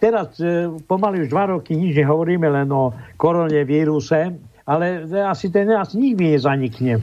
[0.00, 4.36] teraz e, pomaly už dva roky nič nehovoríme len o koronavíruse,
[4.66, 4.86] ale
[5.26, 7.00] asi ten asi nikdy nezanikne.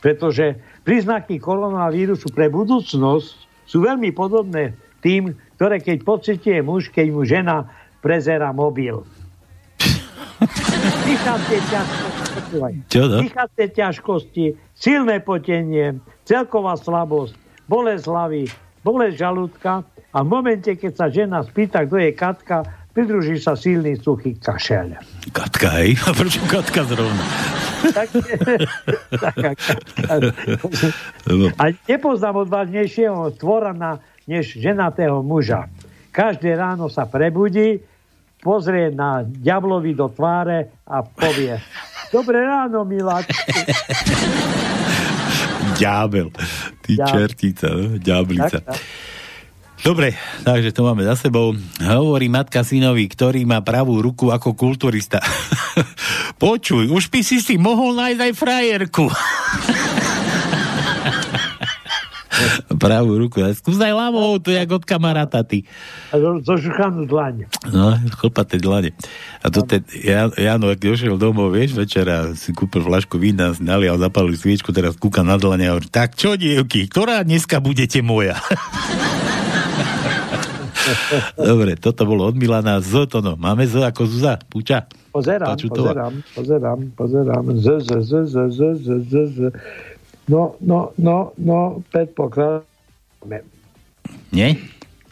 [0.00, 7.22] Pretože príznaky koronavírusu pre budúcnosť sú veľmi podobné tým, ktoré keď pocitie muž, keď mu
[7.24, 7.68] žena
[8.04, 9.04] prezera mobil.
[11.08, 12.58] Dýchacie ťažkosti?
[12.92, 17.32] Dýchacie ťažkosti, silné potenie, celková slabosť,
[17.68, 18.44] bolesť hlavy,
[18.84, 19.72] bolesť žalúdka
[20.14, 22.62] a v momente, keď sa žena spýta, kto je Katka,
[22.94, 24.94] pridruží sa silný suchý kašeľ.
[25.34, 25.98] Katka, hej?
[26.06, 27.24] A prečo Katka zrovna?
[27.90, 28.08] Tak,
[29.26, 30.06] taká Katka.
[31.26, 33.98] No, A nepoznám odvážnejšieho tvorana
[34.30, 35.66] než ženatého muža.
[36.14, 37.82] Každé ráno sa prebudí,
[38.38, 41.58] pozrie na diablovi do tváre a povie
[42.14, 43.34] Dobré ráno, miláčku.
[45.74, 46.30] Ďábel.
[46.86, 47.10] Ty Ďábel.
[47.10, 47.98] čertica, no?
[47.98, 48.62] ďáblica.
[48.62, 48.78] Tak, tak.
[49.82, 50.14] Dobre,
[50.46, 51.56] takže to máme za sebou.
[51.82, 55.18] Hovorí matka synovi, ktorý má pravú ruku ako kulturista.
[56.42, 59.06] Počuj, už by si si mohol nájsť aj frajerku.
[62.84, 63.40] pravú ruku.
[63.40, 65.64] Skúsaj ľavou, to je jak od kamaráta, ty.
[66.12, 67.48] A zo, zo žuchanú dlaň.
[67.70, 68.92] No, chlpaté dlane.
[69.40, 73.96] A to ten Jan, Jano, ak došiel domov, vieš, večera si kúpil flašku vína, nalial,
[73.96, 78.36] zapalil sviečku, teraz kúka na dlane a hovorí, tak čo, dievky, ktorá dneska budete moja?
[81.34, 83.40] Dobre, toto bolo od Milana z to no.
[83.40, 84.84] Máme z ako Zuza, Puča.
[85.14, 85.94] Pozerám, Pačutová.
[85.94, 87.44] pozerám, pozerám, pozerám.
[87.56, 89.38] Z, z, z, z, z, z, z, z.
[90.28, 93.44] No, no, no, no, predpokladáme.
[94.32, 94.58] Nie?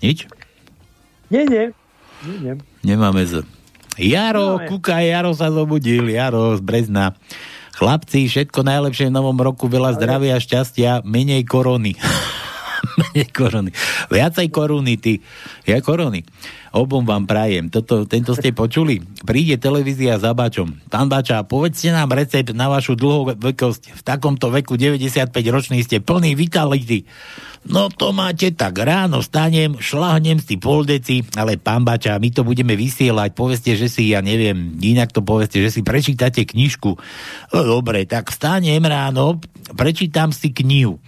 [0.02, 0.26] Nič?
[1.30, 1.70] Nie, nie.
[2.26, 2.54] Nie, nie.
[2.82, 3.46] Nemáme z.
[4.00, 4.68] Jaro, Máme.
[4.72, 7.12] kúkaj, Jaro sa zobudil, Jaro z Brezna.
[7.72, 11.96] Chlapci, všetko najlepšie v novom roku, veľa zdravia, šťastia, menej korony.
[13.14, 13.70] menej korony.
[14.08, 15.20] Viacej koruny, ty.
[15.68, 16.24] Ja korony.
[16.72, 17.68] Obom vám prajem.
[17.68, 19.04] Toto, tento ste počuli?
[19.28, 20.80] Príde televízia za Bačom.
[20.88, 24.00] Pán Bača, povedzte nám recept na vašu dlhovekosť.
[24.00, 27.04] V takomto veku 95 ročný ste plný vitality.
[27.62, 32.42] No to máte tak, ráno stanem, šlahnem si pol deci, ale pán Bača, my to
[32.42, 36.90] budeme vysielať, povedzte, že si, ja neviem, inak to povedzte, že si prečítate knižku.
[37.54, 39.38] No, dobre, tak vstanem ráno,
[39.78, 40.98] prečítam si knihu.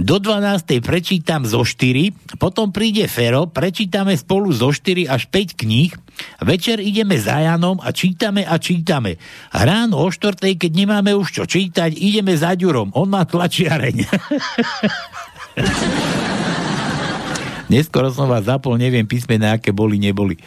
[0.00, 0.80] Do 12.
[0.80, 5.92] prečítam zo 4, potom príde Fero, prečítame spolu zo 4 až 5 kníh,
[6.40, 9.20] večer ideme za Janom a čítame a čítame.
[9.52, 10.56] Ráno o 4.
[10.56, 14.08] keď nemáme už čo čítať, ideme za Ďurom, on má tlačiareň.
[17.76, 20.40] Neskoro som vás zapol, neviem písmená, aké boli, neboli.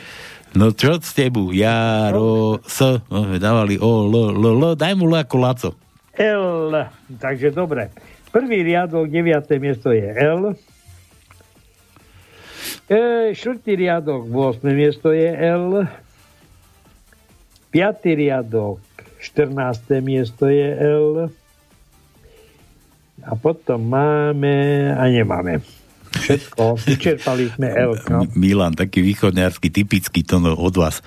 [0.57, 1.53] No čo s tebu?
[1.53, 5.69] Ja, ro, s, no, dávali o, l, l, l, daj mu L ako Laco.
[6.17, 6.73] L.
[7.21, 7.93] Takže dobre.
[8.34, 10.57] Prvý riadok, deviaté miesto je L.
[12.89, 14.65] E, štvrtý riadok, 8.
[14.73, 15.86] miesto je L.
[17.69, 18.81] Piatý riadok,
[19.21, 20.01] 14.
[20.01, 21.29] miesto je L.
[23.21, 25.61] A potom máme a nemáme.
[26.17, 28.01] Všetko, vyčerpali sme L.
[28.09, 28.25] No.
[28.34, 31.05] Milan, taký východňarský, typický to no, od vás.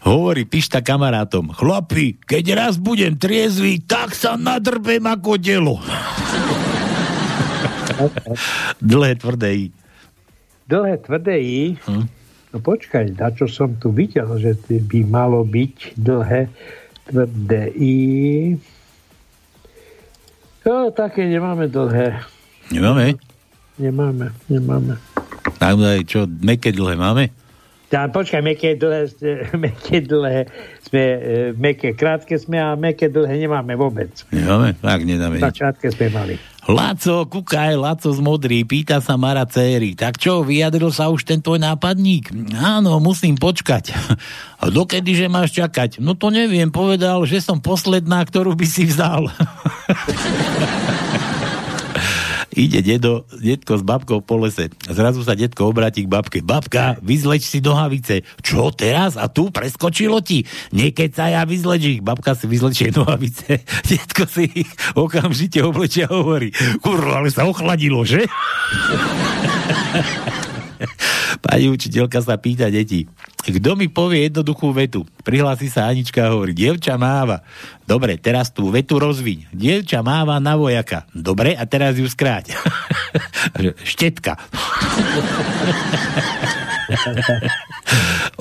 [0.00, 5.76] Hovorí Pišta kamarátom, chlapi, keď raz budem triezvy, tak sa nadrbem ako delo.
[8.80, 9.66] Dlhé, tvrdé I.
[10.70, 11.60] Dlhé, tvrdé I.
[11.84, 12.04] Hm?
[12.50, 16.50] No počkaj, na čo som tu videl, že by malo byť dlhé,
[17.06, 17.96] tvrdé I.
[20.66, 22.20] No, také nemáme dlhé.
[22.70, 23.16] Nemáme?
[23.80, 24.94] Nemáme, nemáme.
[25.56, 27.32] Naozaj, čo, meké dlhé máme?
[27.90, 29.10] Ja, počkaj, meké dlhé,
[29.66, 30.46] meké dlhé
[30.90, 31.18] sme, e,
[31.54, 34.10] meké krátke sme a meké dlhé nemáme vôbec.
[34.34, 34.74] Nemáme?
[34.82, 36.34] Tak nedáme Tak krátke sme mali.
[36.66, 39.96] Laco, kúkaj, Laco z Modrý, pýta sa Mara céry.
[39.96, 42.30] Tak čo, vyjadril sa už ten tvoj nápadník?
[42.58, 43.94] Áno, musím počkať.
[44.60, 46.02] A dokedy, že máš čakať?
[46.02, 49.30] No to neviem, povedal, že som posledná, ktorú by si vzal.
[52.60, 54.68] Ide dedo, detko s babkou po lese.
[54.84, 56.44] Zrazu sa detko obráti k babke.
[56.44, 58.20] Babka, vyzleč si nohavice.
[58.44, 59.16] Čo teraz?
[59.16, 60.44] A tu preskočilo ti?
[60.76, 62.04] Niekedy sa ja vyzleč ich.
[62.04, 63.64] Babka si vyzlečie nohavice.
[63.88, 66.52] Detko si ich okamžite oblečia a hovorí.
[66.84, 68.28] Kurva, ale sa ochladilo, že?
[71.44, 73.06] Pani učiteľka sa pýta deti.
[73.40, 75.08] Kto mi povie jednoduchú vetu?
[75.24, 77.40] Prihlási sa Anička a hovorí, dievča máva.
[77.88, 79.48] Dobre, teraz tú vetu rozviň.
[79.56, 81.08] Dievča máva na vojaka.
[81.16, 82.52] Dobre, a teraz ju skráť.
[83.90, 84.36] Štetka.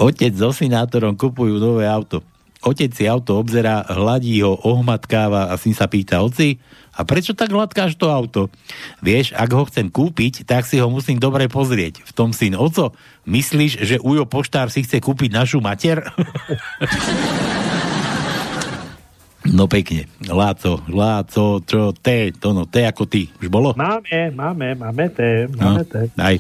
[0.10, 2.24] Otec so synátorom kupujú nové auto.
[2.60, 6.60] Otec si auto obzerá, hladí ho, ohmatkáva a syn sa pýta, oci,
[7.00, 8.52] a prečo tak hladkáš to auto?
[9.00, 12.04] Vieš, ak ho chcem kúpiť, tak si ho musím dobre pozrieť.
[12.04, 12.92] V tom syn, oco,
[13.24, 16.04] myslíš, že Ujo Poštár si chce kúpiť našu mater?
[19.56, 20.12] no pekne.
[20.28, 23.32] Láco, Láco, čo, T, to no, T ako ty.
[23.40, 23.72] Už bolo?
[23.80, 26.12] Máme, máme, máme T, máme T.
[26.20, 26.36] Aj.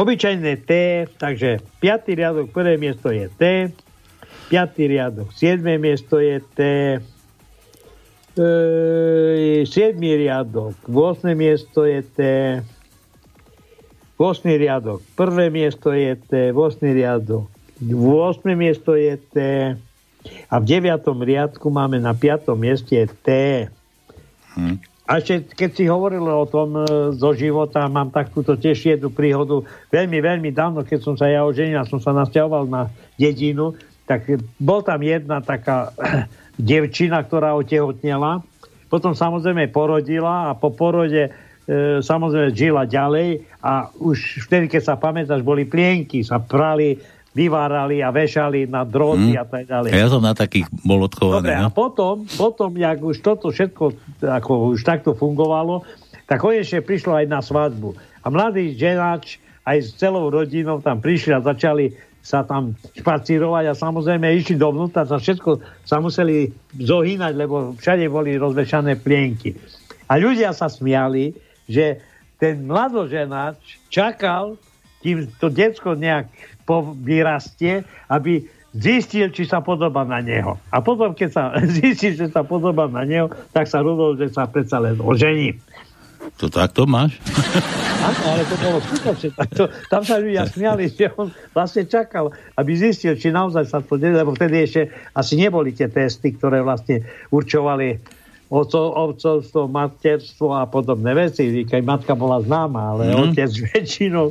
[0.00, 2.08] Obyčajné T, takže 5.
[2.16, 3.68] riadok, prvé miesto je T,
[4.48, 4.88] 5.
[4.88, 5.60] riadok, 7.
[5.76, 6.60] miesto je T,
[8.36, 9.98] e, 7.
[9.98, 11.34] riadok, 8.
[11.34, 12.18] miesto je T,
[14.16, 14.46] 8.
[14.56, 16.80] riadok, prvé miesto je T, 8.
[16.80, 17.48] riadok,
[17.82, 18.54] 8.
[18.54, 19.36] miesto je T
[20.48, 21.02] a v 9.
[21.02, 22.54] riadku máme na 5.
[22.54, 23.28] mieste T.
[24.54, 24.78] Hm.
[25.02, 26.82] A ešte, keď si hovoril o tom e,
[27.18, 29.66] zo života, mám takúto tiež jednu príhodu.
[29.90, 32.86] Veľmi, veľmi dávno, keď som sa ja oženil a som sa nasťahoval na
[33.18, 33.74] dedinu,
[34.12, 35.88] tak bol tam jedna taká
[36.60, 38.44] devčina, ktorá otehotnela.
[38.86, 41.30] Potom samozrejme porodila a po porode e,
[41.98, 47.00] samozrejme žila ďalej a už vtedy, keď sa pamätáš, boli plienky, sa prali,
[47.32, 49.40] vyvárali a vešali na dróty Hm.
[49.40, 49.88] a tak ďalej.
[49.90, 51.40] Ja som na takých bol odchovaný.
[51.40, 51.64] Dobre, No?
[51.64, 53.84] a potom, potom, jak už toto všetko
[54.20, 55.88] ako už takto fungovalo,
[56.28, 57.96] tak konečne prišlo aj na svadbu.
[58.20, 63.74] A mladý ženač aj s celou rodinou tam prišli a začali sa tam špacírovať a
[63.74, 69.58] samozrejme išli dovnútra a všetko sa museli zohýnať, lebo všade boli rozvešané plienky.
[70.06, 71.34] A ľudia sa smiali,
[71.66, 71.98] že
[72.38, 73.58] ten mladoženač
[73.90, 74.54] čakal,
[75.02, 76.30] kým to decko nejak
[77.02, 80.56] vyrastie, aby zistil, či sa podobá na neho.
[80.72, 81.42] A potom, keď sa
[81.76, 85.60] zistí, že sa podobá na neho, tak sa rozhodol, že sa predsa len ožení.
[86.38, 87.18] To takto máš?
[88.02, 89.28] Áno, ale to bolo skutočne.
[89.32, 93.78] Tak to, tam sa ľudia smiali, že on vlastne čakal, aby zistil, či naozaj sa
[93.78, 94.82] to deje, lebo vtedy ešte
[95.12, 97.98] asi neboli tie testy, ktoré vlastne určovali
[98.48, 101.62] oco, ovcovstvo, materstvo a podobné veci.
[101.62, 103.18] Keď matka bola známa, ale Mhm.
[103.24, 104.26] otec väčšinou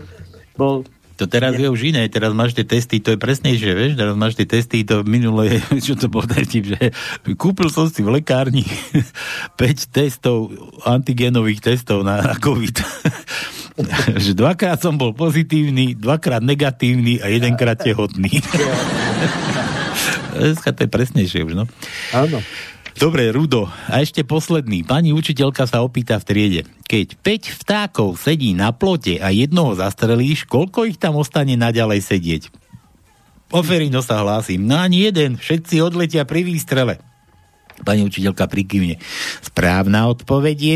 [0.53, 0.83] bol
[1.21, 4.33] To teraz je už iné, teraz máš tie testy, to je presnejšie, vieš, teraz máš
[4.33, 6.89] tie testy, to minulé, čo to bol tip, že
[7.37, 8.65] kúpil som si v lekárni
[9.61, 10.49] 5 testov,
[10.81, 12.73] antigénových testov na, na COVID.
[14.25, 18.41] že dvakrát som bol pozitívny, dvakrát negatívny a jedenkrát tehotný.
[20.33, 21.69] Dneska to je presnejšie už, no.
[22.17, 22.41] Áno.
[22.97, 23.69] Dobre, Rudo.
[23.87, 24.83] A ešte posledný.
[24.83, 26.61] Pani učiteľka sa opýta v triede.
[26.87, 32.43] Keď 5 vtákov sedí na plote a jednoho zastrelíš, koľko ich tam ostane naďalej sedieť?
[33.51, 34.63] Oferino sa hlásim.
[34.63, 35.35] No ani jeden.
[35.35, 37.10] Všetci odletia pri výstrele.
[37.81, 39.01] Pani učiteľka prikývne.
[39.41, 40.75] Správna odpoveď je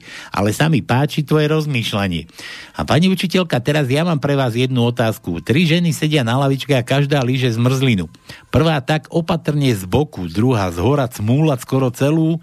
[0.00, 2.28] 4, ale sa mi páči tvoje rozmýšľanie.
[2.76, 5.44] A pani učiteľka, teraz ja mám pre vás jednu otázku.
[5.44, 8.08] Tri ženy sedia na lavičke a každá líže zmrzlinu.
[8.48, 12.40] Prvá tak opatrne z boku, druhá z hora cmúľať skoro celú,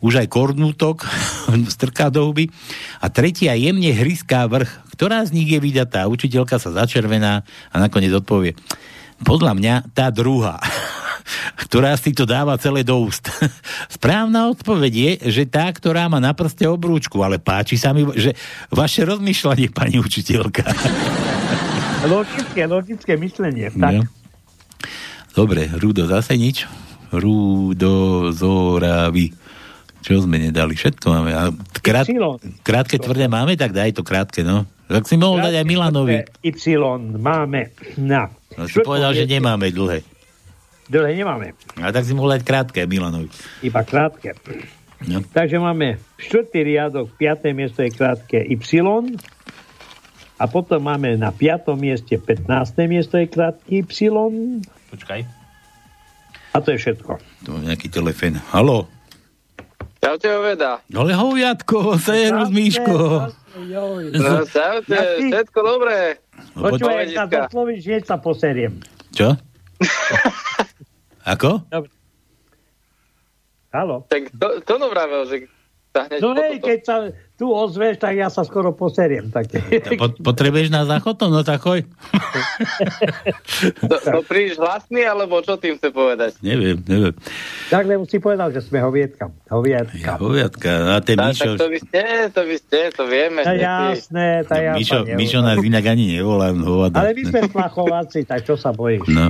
[0.00, 1.04] už aj kornútok
[1.76, 2.48] strká do huby
[2.98, 4.96] a tretia jemne hryská vrch.
[4.96, 6.08] Ktorá z nich je vydatá?
[6.08, 8.56] Učiteľka sa začervená a nakoniec odpovie.
[9.20, 10.56] Podľa mňa tá druhá
[11.56, 13.30] ktorá si to dáva celé do úst.
[13.96, 18.34] Správna odpoveď je, že tá, ktorá má na prste obrúčku, ale páči sa mi, že
[18.72, 20.64] vaše rozmýšľanie, pani učiteľka.
[22.00, 23.68] Logické, logické myslenie.
[23.68, 23.92] Tak.
[23.92, 24.08] No.
[25.36, 26.64] Dobre, Rudo, zase nič?
[27.12, 29.36] Rudo, Zoravy.
[30.00, 30.80] Čo sme nedali?
[30.80, 31.30] Všetko máme.
[31.36, 31.52] A
[31.84, 32.08] krát,
[32.64, 34.64] krátke tvrdé máme, tak daj to krátke, no.
[34.90, 36.16] Tak si mohol dať aj Milanovi.
[36.42, 36.56] Y
[37.20, 37.70] máme
[38.00, 38.32] na.
[38.58, 40.02] No, si povedal, že nemáme dlhé.
[40.90, 41.54] Dlhé nemáme.
[41.78, 43.30] A tak si mohol dať krátke Milanovi.
[43.62, 44.34] Iba krátke.
[45.06, 45.22] No.
[45.22, 48.58] Takže máme štvrtý riadok, piaté miesto je krátke Y.
[50.40, 52.74] A potom máme na piatom mieste 15.
[52.90, 54.10] miesto je krátky Y.
[54.90, 55.20] Počkaj.
[56.50, 57.22] A to je všetko.
[57.46, 58.42] Tu mám nejaký telefón.
[58.50, 58.90] Haló?
[60.00, 60.80] Čaute, Oveda.
[60.90, 63.30] Ale hoviatko, serus, Miško.
[63.70, 66.18] No, čaute, všetko dobré.
[66.56, 68.80] No, Počúvaj, sa doslovíš, hneď sa poseriem.
[69.12, 69.36] Čo?
[71.24, 71.64] Ako?
[73.70, 74.02] Halo.
[74.10, 75.46] Tak to, to no vravel, že
[75.90, 76.96] No hej, keď sa
[77.34, 79.26] tu ozveš, tak ja sa skoro poseriem.
[79.26, 79.50] Tak.
[79.98, 81.34] Po, potrebuješ nás za chotom?
[81.34, 81.82] No tak choj.
[83.90, 86.38] To, to príliš hlasný, alebo čo tým chce povedať?
[86.46, 87.14] Neviem, neviem.
[87.66, 89.34] tak lebo si povedal, že sme hovietka.
[89.50, 89.98] Hovietka.
[89.98, 90.94] Ja, hoviatka.
[90.94, 93.40] A ten Tak, Mišo, tak to vy ste, to vy ste, to vieme.
[93.42, 96.54] To je že ty- jasné, to ja Mišo, Mišo nás inak ani nevolá.
[96.54, 97.02] Hovada.
[97.02, 99.10] Ale my sme plachováci, tak čo sa bojíš?
[99.10, 99.26] No.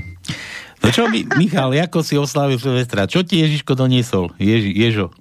[0.81, 3.05] No čo, mi, Michal, ako si oslávil Silvestra?
[3.05, 4.32] Čo ti Ježiško doniesol?
[4.40, 5.12] Ježi, Ježo.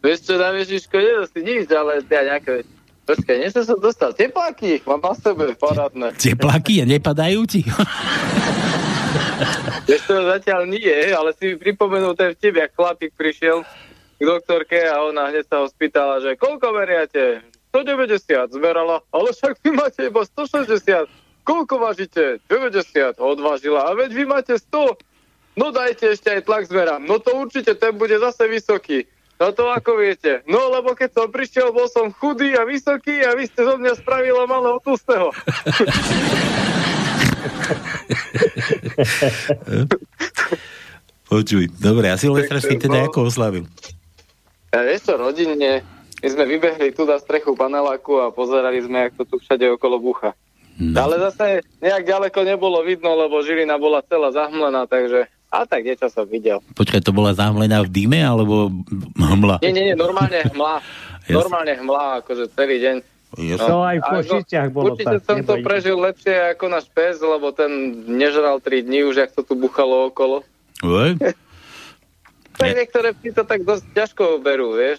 [0.00, 2.64] Vieš čo, na Ježiško, nie si nič, ale ja nejaké...
[3.06, 4.10] Počkaj, nie som dostal.
[4.16, 6.10] Tepláky, mám na sebe, parádne.
[6.18, 7.62] Tepláky nepadajú ti?
[9.86, 13.62] Vieš čo, zatiaľ nie, ale si mi pripomenul ten vtip, jak chlapík prišiel
[14.16, 17.44] k doktorke a ona hneď sa ho spýtala, že koľko meriate?
[17.70, 21.04] 190 zmerala, ale však vy máte iba 160.
[21.46, 22.42] Koľko vážite?
[22.50, 23.22] 90.
[23.22, 23.86] Odvážila.
[23.86, 24.98] A veď vy máte 100.
[25.54, 27.06] No dajte ešte aj tlak zmerám.
[27.06, 29.06] No to určite, ten bude zase vysoký.
[29.38, 30.42] No to ako viete?
[30.50, 33.92] No lebo keď som prišiel, bol som chudý a vysoký a vy ste zo mňa
[34.00, 35.30] spravila malého tlstého.
[41.26, 43.68] Počuj, dobre, a Silvestra si teda ako oslavil?
[44.72, 45.84] Ja, vieš čo, rodinne,
[46.20, 50.00] my sme vybehli tu na strechu paneláku a pozerali sme, ako to tu všade okolo
[50.00, 50.32] bucha.
[50.76, 50.96] No.
[51.00, 56.12] Ale zase nejak ďaleko nebolo vidno, lebo Žilina bola celá zahmlená, takže a tak niečo
[56.12, 56.60] som videl.
[56.76, 58.68] Počkaj, to bola zámlená v dime, alebo
[59.16, 59.64] hmla?
[59.64, 60.84] Nie, nie, nie, normálne hmla.
[61.32, 62.96] Normálne hmla, akože celý deň.
[63.36, 63.68] Jasne.
[63.68, 65.66] To aj v A Košiciach bolo Určite tak, som to nebojte.
[65.66, 67.70] prežil lepšie ako náš pes, lebo ten
[68.06, 70.44] nežral 3 dní už, jak to tu buchalo okolo.
[72.56, 74.96] Tak niektoré psi to tak dosť ťažko berú, vieš.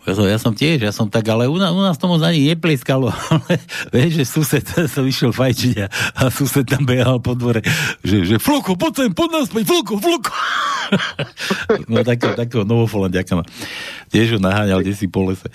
[0.00, 2.48] Ja som, ja som tiež, ja som tak, ale u nás, u nás tomu ani
[2.48, 3.60] neplieskalo, ale
[3.92, 4.64] vieš, že sused
[4.94, 5.86] som išiel fajčiť a,
[6.16, 7.60] a sused tam behal po dvore,
[8.00, 10.32] že, že Fluko, poď sem, poď naspäť, Fluko, Fluko.
[11.92, 13.44] no takého, takého novofolandiaka ma.
[14.08, 15.46] Tiež ho naháňal, kde si po lese.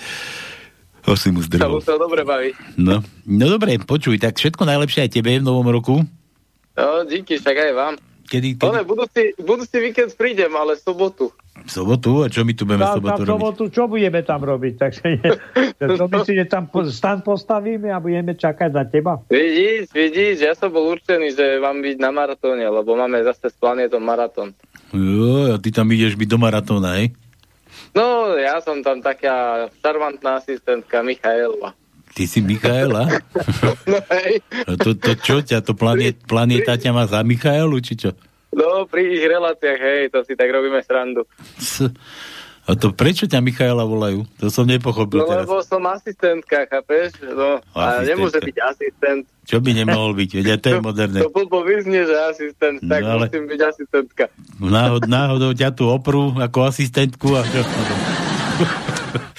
[1.05, 1.81] Ho si mu Sa zdrhol.
[1.81, 2.77] musel dobre baviť.
[2.77, 6.01] No, no dobre, počuj, tak všetko najlepšie aj tebe v novom roku.
[6.77, 7.93] No, díky, však aj vám.
[8.25, 8.89] Kedy, Ale kedy?
[8.89, 11.29] budúci, budúci víkend prídem, ale sobotu.
[11.55, 12.21] V sobotu?
[12.21, 13.31] A čo my tu budeme v Tam, tam sobotu v robiť?
[13.31, 14.73] sobotu, čo budeme tam robiť?
[14.83, 15.31] Takže nie,
[15.79, 19.23] to myslím, že tam stan postavíme a budeme čakať na teba.
[19.31, 23.55] Vidíš, vidíš, ja som bol určený, že mám byť na maratóne, lebo máme zase s
[23.55, 24.51] planetom maratón.
[24.91, 27.15] Jo, a ty tam ideš byť do maratóna, hej?
[27.95, 31.71] No, ja som tam taká šarmantná asistentka Michaela.
[32.11, 33.07] Ty si Michaela?
[33.85, 34.41] No hej,
[34.81, 38.11] to, to čo ťa, to planet, planéta ťa má za Michaelu, či čo?
[38.55, 41.27] No pri ich reláciách, hej, to si tak robíme srandu.
[42.65, 44.25] A to prečo ťa Michaela volajú?
[44.39, 45.45] To som nepochopil No teraz.
[45.45, 47.13] lebo som asistentka, chápeš?
[47.21, 48.09] No, a Asistentka.
[48.09, 49.21] nemôže byť asistent.
[49.45, 50.29] Čo by nemohol byť?
[50.33, 51.19] Veď to je moderné.
[51.19, 54.23] To blbo vyznie, že asistent, tak No, ale- musím byť asistentka.
[54.57, 57.61] Náhod, náhodou ťa tu oprú ako asistentku a čo?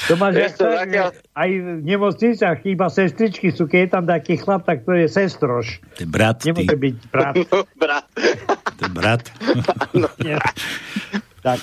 [0.07, 4.35] To máš čo, tak, zatiaľ- aj v nemocniciach chýba sestričky sú, keď je tam taký
[4.37, 5.81] chlap, tak to je sestroš.
[5.97, 6.51] To je brat, ty.
[6.51, 7.35] Nemôže byť brat.
[7.47, 8.05] No, brat.
[8.77, 9.23] To je brat.
[10.25, 10.37] Nie.
[11.41, 11.61] tak.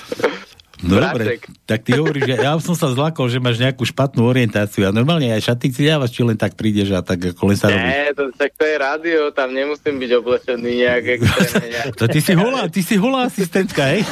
[0.82, 1.38] No dobre,
[1.68, 5.30] tak ty hovoríš, že ja som sa zlakol, že máš nejakú špatnú orientáciu a normálne
[5.30, 7.92] aj šaty si dávaš, či len tak prídeš a tak ako len sa robíš.
[7.94, 11.66] Nie, to, tak to je rádio, tam nemusím byť oblečený nejak extrémne.
[11.70, 11.94] nejak.
[12.00, 14.02] To ty si holá, ty si holá asistentka, hej?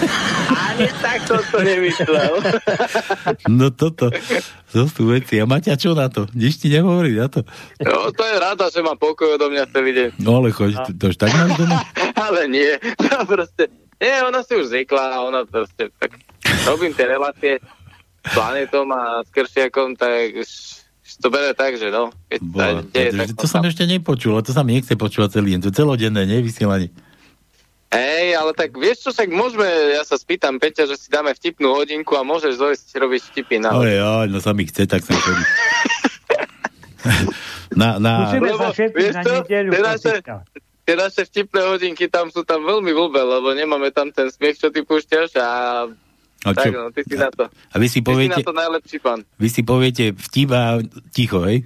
[0.52, 2.32] Ani tak som to nemyslel.
[3.50, 4.10] No toto,
[4.70, 5.38] to sú veci.
[5.42, 6.30] A Maťa, čo na to?
[6.32, 7.42] Nič ti nehovorí na to?
[7.82, 10.08] No, to je rada, že má pokoj odo mňa celý deň.
[10.22, 11.82] No ale choď, to, to už tak máš doma?
[12.24, 13.64] Ale nie, to proste,
[13.98, 16.14] nie, ona si už zvykla ona proste, tak
[16.66, 17.58] robím tie relácie
[18.22, 20.50] s planetom a s Kršiakom, tak už,
[21.18, 24.54] to bere tak, že no, keď Boha, deje, to, tak to som ešte nepočul, to
[24.54, 25.60] sa mi nechce počúvať celý deň.
[25.66, 26.38] To je celodenné, nie?
[26.42, 26.90] Vysielanie.
[27.92, 31.76] Hej, ale tak vieš čo, však môžeme, ja sa spýtam Peťa, že si dáme vtipnú
[31.76, 35.12] hodinku a môžeš dojsť robiť vtipy na Ale ja, no sa mi chce, tak som
[35.12, 35.44] chodí.
[37.80, 40.12] na, na, Musíme všetci vieš na čo, nedeľu tie naše,
[40.88, 44.72] tie naše vtipné hodinky tam sú tam veľmi blbé, lebo nemáme tam ten smiech, čo
[44.72, 45.48] ty púšťaš a
[46.42, 46.58] A čo?
[46.58, 47.46] tak no, ty si na to.
[47.46, 49.18] a vy si Ty si na poviete, to najlepší pán.
[49.38, 51.62] vy si poviete vtip a ticho, hej?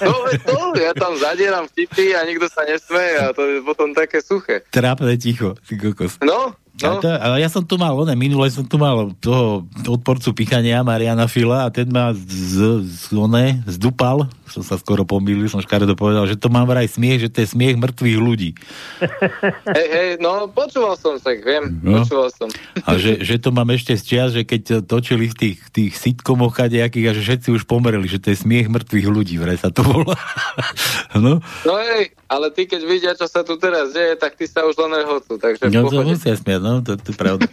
[0.00, 0.12] No,
[0.44, 4.64] to, ja tam zadieram vtipy a nikto sa nesmeje a to je potom také suché.
[4.68, 6.16] Trápne ticho, ty kokos.
[6.20, 6.52] No,
[6.88, 7.04] no.
[7.04, 11.28] to, ale ja som tu mal, one, minule som tu mal toho odporcu pichania Mariana
[11.28, 16.24] Fila a ten ma z, z, one, zdupal, som sa skoro pomýlil, som škaredo povedal,
[16.24, 18.50] že to mám vraj smiech, že to je smiech mŕtvych ľudí.
[19.76, 22.02] Hej, hej, no počúval som sa, viem, No.
[22.02, 22.48] počúval som.
[22.88, 26.56] A že, že to mám ešte z čias, že keď točili v tých, tých sitcomoch
[26.56, 29.84] kadejakých a že všetci už pomreli, že to je smiech mŕtvych ľudí, vraj sa to
[29.84, 30.16] volá.
[31.18, 34.62] no, No hej, ale ty keď vidia, čo sa tu teraz deje, tak ty sa
[34.62, 37.50] už len rehocú, takže no to musia smiať, no, to, to je pravda.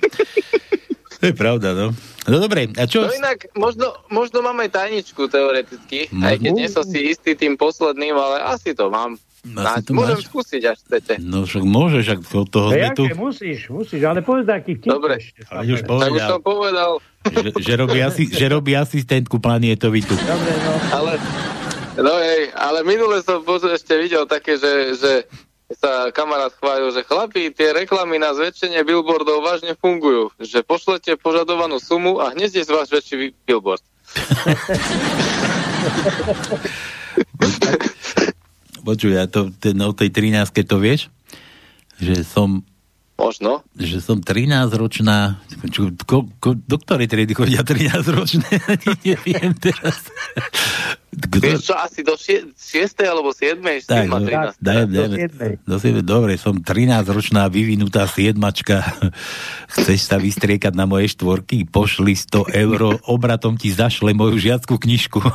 [1.17, 1.87] to je pravda, no.
[2.27, 3.07] No dobre, a čo?
[3.07, 6.59] No inak, možno, možno máme tajničku teoreticky, aj keď Možno.
[6.59, 9.15] nie som si istý tým posledným, ale asi to mám.
[9.47, 10.27] Asi to Môžem máš.
[10.27, 11.13] skúsiť, až chcete.
[11.23, 13.03] No však môžeš, ak od toho sme tu.
[13.15, 15.23] Musíš, musíš, ale povedz taký vtip Dobre.
[15.23, 15.39] ešte.
[15.47, 16.91] Ale už Tak už povedal, som povedal,
[17.31, 20.19] že, že, robí asi, že robí asistentku planietovitú.
[20.19, 20.73] Dobre, no.
[20.91, 21.11] ale,
[21.95, 25.11] no hej, ale minule som ešte videl také, že, že
[25.75, 30.31] sa kamarát chválil, že chlapí, tie reklamy na zväčšenie billboardov vážne fungujú.
[30.39, 33.83] Že pošlete požadovanú sumu a hneď je z vás väčší bi- billboard.
[38.87, 41.11] Počuj, ja to, ten, o tej 13 to vieš?
[41.99, 42.63] Že som,
[43.17, 43.65] Možno.
[43.73, 48.45] že som 13 ročná, čo, ko, ko, do ktorej triedy chodia 13 ročné?
[49.03, 50.05] Neviem teraz.
[51.11, 52.53] Vieš čo, asi do 6.
[53.01, 53.57] alebo 7.
[53.83, 54.61] Tak, no, 13.
[54.61, 55.07] daj, daj,
[55.65, 56.05] do siedmej.
[56.05, 58.85] Dobre, som 13-ročná vyvinutá siedmačka.
[59.73, 61.65] Chceš sa vystriekať na moje štvorky?
[61.65, 65.17] Pošli 100 eur, obratom ti zašle moju žiackú knižku.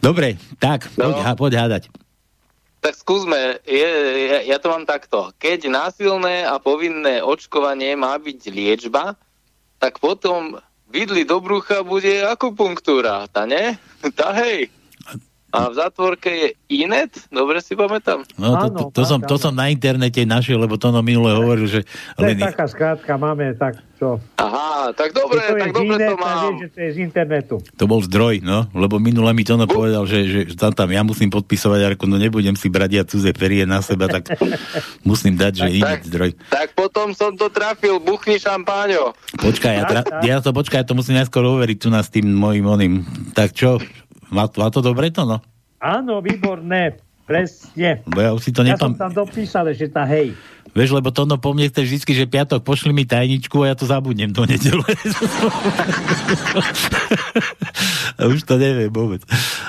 [0.00, 1.22] Dobre, tak, poď, No.
[1.22, 1.82] ha- poď hádať.
[2.84, 3.88] Tak skúsme, je,
[4.28, 5.32] ja, ja to mám takto.
[5.40, 9.16] Keď násilné a povinné očkovanie má byť liečba,
[9.80, 10.60] tak potom
[10.92, 13.80] vidli do brucha bude akupunktúra, tá ne?
[14.20, 14.68] Tá hej.
[15.54, 16.48] A v zatvorke je
[16.82, 18.26] inet, dobre si pamätám.
[18.34, 21.30] No, to, to, to, tak, som, to som na internete našiel, lebo to no minule
[21.30, 21.86] hovoril, že
[22.18, 24.18] To je len, taká skrátka, máme tak čo.
[24.36, 26.58] Aha, tak dobre, to je tak dobre to mám.
[26.58, 27.56] vieš, že to je z internetu.
[27.78, 31.06] to bol zdroj, no, lebo minule mi to no povedal, že, že tam, tam ja
[31.06, 34.34] musím podpisovať, ako no nebudem si brať ja cudzie perie na seba, tak
[35.08, 36.10] musím dať, že iný tak.
[36.10, 36.30] zdroj.
[36.50, 39.14] Tak potom som to trafil, buchni šampáňo.
[39.38, 42.26] Počkaj, ja, tra, ja to počkaj, ja to musím najskôr overiť tu nás s tým
[42.26, 42.92] mojim oným.
[43.32, 43.78] Tak čo,
[44.30, 45.42] má, má to dobre to, no?
[45.82, 46.96] Áno, výborné,
[47.28, 48.00] presne.
[48.08, 48.98] Bo ja už si to Ja som nepam...
[49.00, 50.32] tam dopísal, že tá hej.
[50.74, 53.74] Vieš, lebo to no po mne chce vždy, že piatok pošli mi tajničku a ja
[53.78, 54.82] to zabudnem do nedele.
[58.34, 59.22] už to neviem vôbec.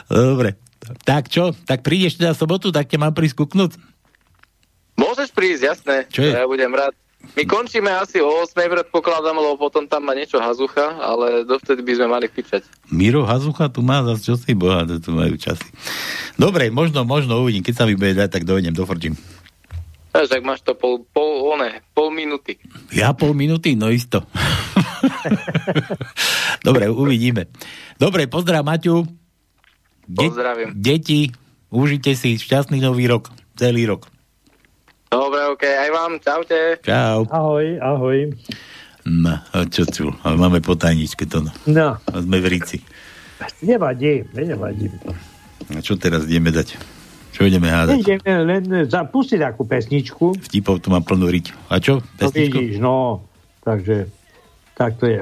[0.10, 0.58] Dobre.
[1.06, 1.54] Tak čo?
[1.66, 3.78] Tak prídeš teda sobotu, tak ťa mám prísť kuknúť?
[4.98, 6.10] Môžeš prísť, jasné.
[6.10, 6.34] Čo je?
[6.34, 6.98] Ja budem rád.
[7.34, 11.94] My končíme asi o 8 predpokladám, lebo potom tam má niečo hazucha, ale dovtedy by
[11.98, 12.64] sme mali fičať.
[12.88, 15.66] Miro Hazucha tu má zase čo si boha, tu majú časy.
[16.36, 19.18] Dobre, možno, možno uvidím, keď sa mi bude dať, tak dojdem, dofrčím.
[20.12, 22.56] Takže ak máš to pol, pol, one, pol minúty.
[22.96, 23.76] Ja pol minúty?
[23.76, 24.24] No isto.
[26.66, 27.52] Dobre, uvidíme.
[27.96, 29.04] Dobre, pozdrav Maťu.
[30.06, 30.72] De- Pozdravím.
[30.72, 31.36] Deti,
[31.68, 33.28] užite si šťastný nový rok,
[33.60, 34.08] celý rok.
[35.08, 36.60] Dobre, ok, aj vám, čaute.
[36.82, 37.24] Čau.
[37.30, 38.18] Ahoj, ahoj.
[39.06, 40.10] No, a čo tu?
[40.22, 41.46] Ale máme po tajničke to.
[41.46, 41.52] No.
[41.66, 42.82] No, A sme v Ríci.
[43.62, 44.90] nevadí, nevadí.
[45.70, 46.74] A čo teraz ideme dať?
[47.30, 48.02] Čo ideme hádať?
[48.02, 50.40] Ideme len zapustiť takú pesničku.
[50.42, 51.54] Vtipov tu mám plnú riť.
[51.70, 52.02] A čo?
[52.18, 52.58] To Pesničku?
[52.58, 53.28] vidíš, no.
[53.62, 54.08] Takže,
[54.74, 55.22] tak to je.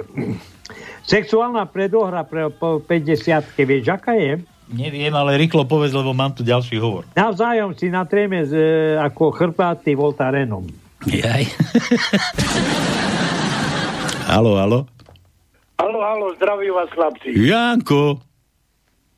[1.04, 3.20] Sexuálna predohra pre po 50
[3.60, 4.40] vieš, aká je?
[4.66, 7.04] Neviem, ale rýchlo povedz, lebo mám tu ďalší hovor.
[7.14, 8.64] Navzájom si natrieme z, e,
[8.98, 10.64] ako chrpáty Voltarenom.
[11.04, 11.44] Jaj.
[14.26, 14.80] Halo, halo.
[15.76, 17.30] Halo, halo, zdravím vás chlapci.
[17.36, 18.24] Janko,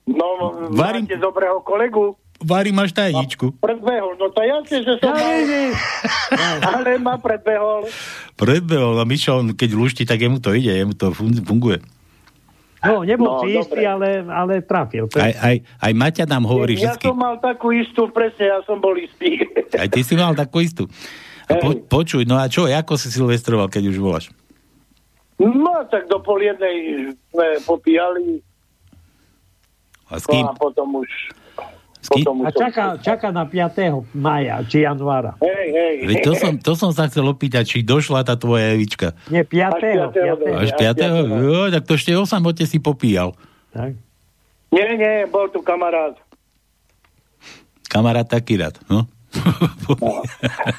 [0.05, 2.13] No, Varím- máte dobrého kolegu?
[2.38, 3.57] Vary máš tajničku.
[3.57, 5.39] Predbehol, no to jasne, že som mal,
[6.69, 7.89] ale ma predbehol.
[8.35, 11.81] Predbehol, a Mišo, on keď lušti, tak jemu to ide, jemu to fun- funguje.
[12.86, 15.10] No, nebol No, si istý, ale, ale trafil.
[15.12, 17.07] Aj, aj, aj Maťa nám hovorí ja vždycky.
[17.07, 19.41] som mal takú istú, presne, ja som bol istý.
[19.82, 20.86] Aj ty si mal takú istú.
[21.45, 24.26] A po, počuj, no a čo, ako si silvestroval, keď už voláš?
[25.36, 26.76] No, tak do pol jednej
[27.28, 28.40] sme popíjali,
[30.07, 30.41] A s kým?
[30.41, 31.10] no a potom už...
[32.06, 34.14] Potom A čaká, čaká na 5.
[34.14, 35.34] maja, či januára.
[35.41, 35.95] Hej, hej.
[36.06, 39.18] Veď to som, to som sa chcel opýtať, či došla tá tvoja Evička.
[39.34, 39.73] Nie, 5.
[39.73, 39.82] Až
[40.14, 40.45] 5.
[40.45, 40.64] 5.
[40.64, 41.41] Až 5.
[41.41, 43.34] Jo, tak to ešte o samote si popíjal.
[43.73, 43.98] Tak.
[44.69, 46.19] Nie, nie, bol tu kamarát.
[47.90, 49.07] Kamarát taký rád, no.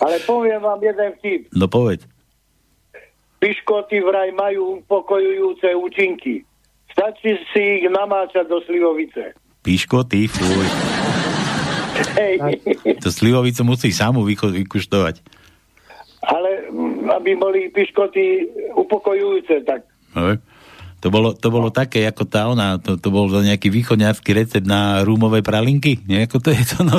[0.05, 1.41] Ale poviem vám jeden vtip.
[1.53, 2.05] No povedz.
[3.41, 6.45] Piškoty vraj majú upokojujúce účinky.
[6.93, 9.37] Stačí si ich namáčať do slivovice.
[9.67, 10.67] Píško, ty, fuj.
[13.03, 15.27] To slivovicu musí samu vyko- vykuštovať.
[16.23, 18.47] Ale mm, aby boli piškoty
[18.79, 19.83] upokojujúce, tak
[20.17, 20.39] Hej.
[21.05, 25.05] To bolo, to bolo také, ako tá ona, to, to bol nejaký východňarský recept na
[25.05, 26.25] rúmové pralinky, nie?
[26.25, 26.99] Ako to je to, no?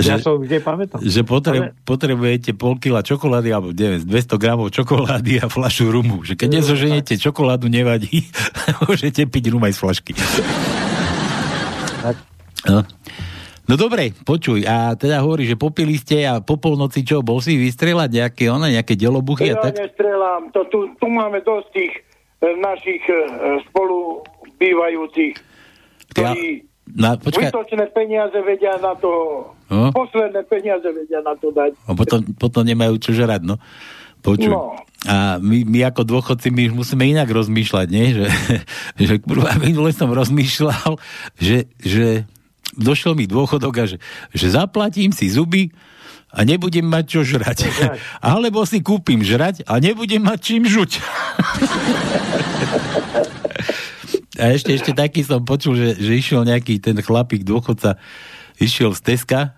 [0.00, 0.98] Ja že, som kde pamätám.
[1.04, 6.24] že potre, potrebujete pol kila čokolády, alebo neviem, 200 gramov čokolády a flašu rumu.
[6.24, 8.26] Že keď nezoženiete čokoládu, nevadí.
[8.88, 10.12] Môžete piť rum aj z flašky.
[12.68, 12.80] No.
[13.62, 17.54] No dobre, počuj, a teda hovorí, že popili ste a po polnoci čo, bol si
[17.54, 19.78] vystrelať nejaké, ona, nejaké delobuchy a ja tak?
[19.78, 20.50] nestrelám.
[20.50, 21.94] To, tu, tu máme dosť tých
[22.42, 23.14] e, našich e,
[23.64, 24.26] spolu
[24.58, 29.10] bývajúcich, Ja, ktorí na, počkaj, Vytočné peniaze vedia na to,
[29.72, 29.88] No.
[29.88, 31.72] posledné peniaze vedia na to dať.
[31.88, 33.56] a potom, potom nemajú čo žrať, no.
[34.22, 34.54] Počuj.
[34.54, 34.78] No.
[35.02, 38.06] A my, my ako dôchodci, my už musíme inak rozmýšľať, nie?
[38.14, 38.26] Že,
[39.10, 40.94] že kurva, minule som rozmýšľal,
[41.42, 42.24] že, že
[42.78, 43.98] došiel mi dôchodok a že,
[44.30, 45.74] že zaplatím si zuby
[46.32, 47.66] a nebudem mať čo žrať.
[48.22, 51.02] Alebo si kúpim žrať a nebudem mať čím žuť.
[54.40, 58.00] A ešte, ešte taký som počul, že, že išiel nejaký ten chlapík, dôchodca,
[58.56, 59.52] išiel z Teska,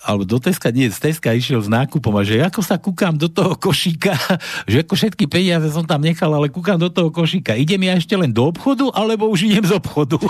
[0.00, 3.28] alebo do Teska, nie, z Teska išiel s nákupom a že ako sa kúkam do
[3.28, 4.16] toho košíka,
[4.70, 7.52] že ako všetky peniaze som tam nechal, ale kúkam do toho košíka.
[7.52, 10.16] Idem ja ešte len do obchodu, alebo už idem z obchodu?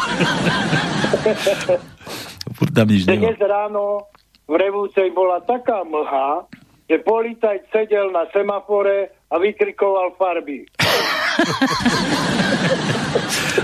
[2.58, 3.06] Furt tam nič.
[3.06, 4.10] Dnes ráno
[4.50, 6.50] v Revúcej bola taká mlha,
[6.90, 10.66] že policajt sedel na semafore a vykrikoval farby.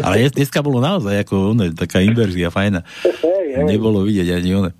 [0.06, 2.86] Ale dnes- dneska bolo naozaj ako one, taká inverzia fajná.
[3.02, 3.66] Hej, hej.
[3.66, 4.70] Nebolo vidieť ani one.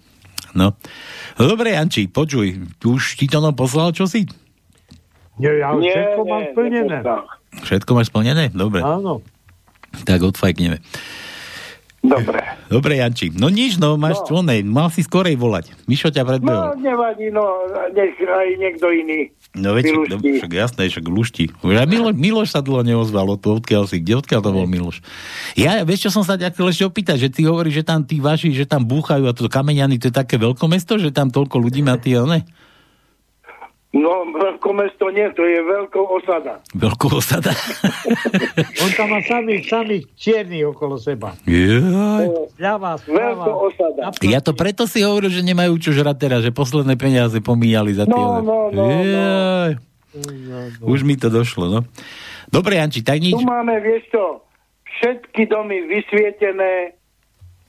[0.55, 0.79] No.
[1.37, 4.27] No dobre, Janči, počuj, už ti to no poslal čosi?
[5.37, 6.97] Nie, ja Nie, všetko nie, mám splnené.
[7.57, 8.45] Všetko máš splnené?
[8.51, 8.81] Dobre.
[8.81, 9.21] Áno.
[10.05, 10.81] Tak odfajkneme.
[12.01, 12.39] Dobre.
[12.71, 13.35] Dobre, Janči.
[13.35, 14.41] No nič, no, máš no.
[14.41, 15.75] Onej, mal si skorej volať.
[15.85, 16.65] Mišo ťa No, predbehol.
[16.79, 17.43] nevadí, no,
[17.91, 19.29] nech aj niekto iný.
[19.57, 21.45] No, veď, však, no, však jasné, však lušti.
[21.65, 25.01] Aj Milo, Miloš sa dlho neozval, od toho, odkiaľ si, kde, odkiaľ to bol Miloš?
[25.57, 28.21] Ja, vieš, čo som sa ťa chcel ešte opýtať, že ty hovoríš, že tam tí
[28.21, 31.81] vaši, že tam búchajú a to Kameniany, to je také veľkomesto, že tam toľko ľudí
[31.81, 32.45] má tie, ne?
[33.97, 36.61] No, veľkomesto nie, to je veľkou osada.
[36.77, 37.57] Veľkou osada.
[38.85, 41.33] On tam má samých, samých čiernych okolo seba.
[42.61, 43.57] Ľava, správa.
[43.57, 44.13] osada.
[44.21, 48.05] Ja to preto si hovoril, že nemajú čo žrať teraz, že posledné peniaze pomíjali za
[48.05, 48.13] tie.
[48.13, 49.25] No, no, no, no.
[50.85, 51.81] Už mi to došlo, no.
[52.53, 53.33] Dobre, Janči, tak nič.
[53.33, 54.45] Tu máme, vieš čo,
[55.01, 56.96] všetky domy vysvietené,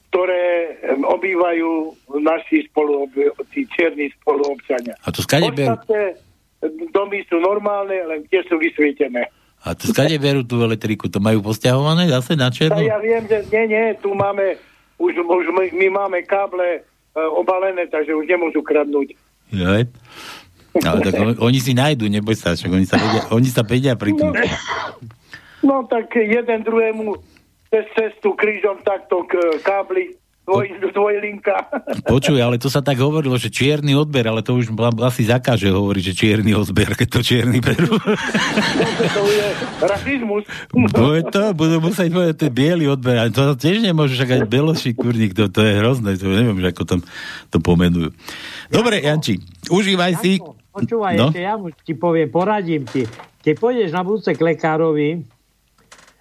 [0.08, 3.04] ktoré obývajú naši spolu,
[3.52, 4.96] tí čierni spoluobčania.
[5.04, 5.76] A to skade berú,
[6.90, 9.28] domy sú normálne, len tie sú vysvietené.
[9.62, 12.80] a to skade berú tú elektriku, to majú posťahované zase na černo?
[12.80, 14.56] ja viem, že nie, nie, tu máme,
[14.96, 16.80] už, už my, my máme káble e,
[17.36, 19.12] obalené, takže už nemôžu kradnúť.
[19.52, 19.92] Jaj.
[20.78, 23.92] Ale tak on, oni si nájdu, neboj sa, však oni sa vedia, oni sa vedia
[23.98, 24.32] pri tom.
[25.58, 27.18] No tak jeden druhému
[27.68, 30.16] cez cestu krížom takto k kábli,
[30.48, 30.66] dvoj,
[30.96, 31.56] dvojlinka.
[32.08, 34.72] Počuj, ale to sa tak hovorilo, že čierny odber, ale to už
[35.04, 38.00] asi zakáže hovoriť, že čierny odber, keď to čierny berú.
[39.16, 39.46] to je
[39.84, 40.44] rasizmus.
[40.72, 44.42] Bude to, budú musieť povedať, to je biely odber, ale to tiež nemôže, však aj
[44.48, 47.00] beloší kurník, to, to je hrozné, to neviem, že ako tam
[47.52, 48.08] to pomenujú.
[48.72, 50.40] Dobre, Janči, užívaj si.
[50.72, 51.28] Počúvaj, No.
[51.28, 51.30] no?
[51.34, 53.04] ešte ja mu ti poviem, poradím ti.
[53.44, 55.24] Keď pôjdeš na budúce k lekárovi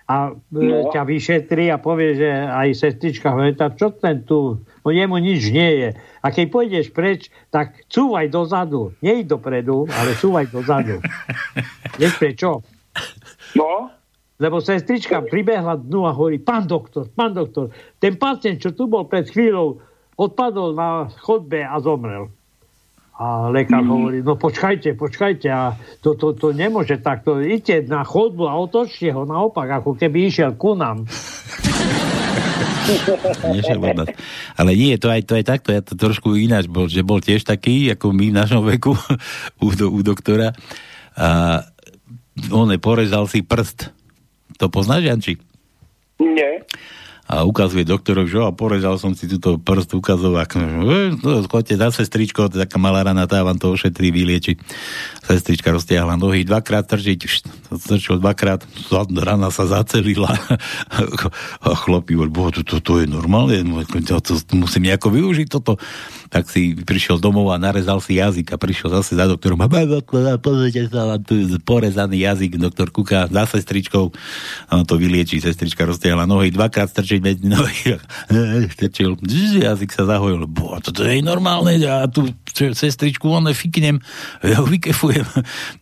[0.07, 0.59] a No.
[0.63, 0.87] no.
[0.95, 5.51] ťa vyšetri a povie, že aj sestrička hovorí, tak čo ten tu, no jemu nič
[5.51, 5.89] nie je.
[6.23, 8.95] A keď pôjdeš preč, tak cúvaj dozadu.
[9.03, 11.03] Nie dopredu, ale cúvaj dozadu.
[11.99, 12.63] Vieš prečo?
[13.59, 13.91] No?
[14.39, 19.09] Lebo sestrička pribehla dnu a hovorí, pán doktor, pán doktor, ten pacient, čo tu bol
[19.09, 19.81] pred chvíľou,
[20.15, 22.31] odpadol na chodbe a zomrel.
[23.17, 23.89] A lekár Mhm.
[23.89, 25.73] hovorí, no počkajte, počkajte, a
[26.05, 30.53] to, to, to nemôže takto, idte na chodbu a otočte ho naopak, ako keby išiel
[30.53, 31.09] ku nám.
[34.61, 37.43] Ale nie, to aj, to aj takto, ja to trošku ináč bol, že bol tiež
[37.43, 38.95] taký, ako my v našom veku,
[39.65, 40.53] u, do, u doktora.
[41.17, 41.61] A
[42.53, 43.91] on porezal si prst.
[44.61, 45.33] To poznáš, Janči?
[46.21, 46.65] Nie.
[47.27, 50.55] A ukazuje doktorovi, že a porezal som si túto prst ukazovák.
[51.19, 54.55] No, chodte za sestričko, to taká malá rana, tá vám to ošetrí, vylieči.
[55.27, 57.19] Sestrička roztiahla nohy, dvakrát tržiť,
[57.75, 58.63] strčil dvakrát,
[59.19, 60.31] rana sa zacelila.
[61.67, 65.47] A hovorí, boha, to, to, to je normálne, no, to, to, to musím nejako využiť
[65.51, 65.75] toto.
[66.27, 69.59] Tak si prišiel domov a narezal si jazyk a prišiel zase za doktorom.
[69.63, 69.67] A
[70.37, 74.11] pozrite sa, mám tu porezaný jazyk, doktor kúka za sestričkou.
[74.67, 77.99] A on to vylieči, sestrička roztiahla nohy, dvakrát strčiť medzi nohy,
[78.75, 79.19] strčil,
[79.61, 84.01] jazyk sa zahojil, bo toto je normálne, ja tu sestričku on fiknem,
[84.73, 85.25] vykefujem.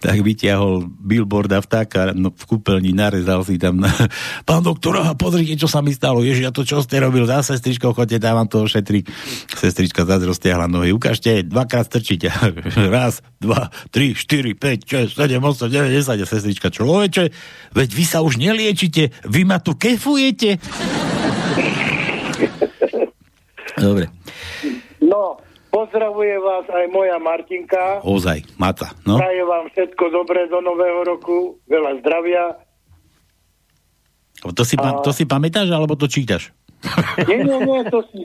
[0.03, 3.81] tak vytiahol billboard a vtáka no, v kúpeľni, narezal si tam,
[4.47, 7.41] pán doktor, aha, pozrite, čo sa mi stalo, ježi, a to čo ste robil, za
[7.41, 9.07] sestričkou, chodte, dávam to ošetri.
[9.55, 12.29] Sestrička zase roztiahla nohy, ukážte, dvakrát strčíte,
[12.95, 17.31] raz, dva, tri, štyri, päť, šesť, sedem, osem, deväť, desať, a sestrička, človeče,
[17.73, 20.59] veď vy sa už neliečite, vy ma tu kefujete.
[23.75, 24.07] Dobre,
[25.05, 25.37] No,
[25.75, 27.99] pozdravuje vás aj moja Martinka.
[27.99, 29.19] ozaj, Mata, no.
[29.19, 32.55] Praje vám všetko dobré do nového roku, veľa zdravia.
[34.39, 36.55] To si, pa, to si pamätáš, alebo to čítaš?
[37.27, 38.23] Nie, nie, nie, to si...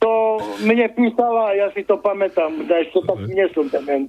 [0.00, 2.64] To mne písala a ja si to pamätám.
[2.64, 4.08] Da ešte tak nie som dement.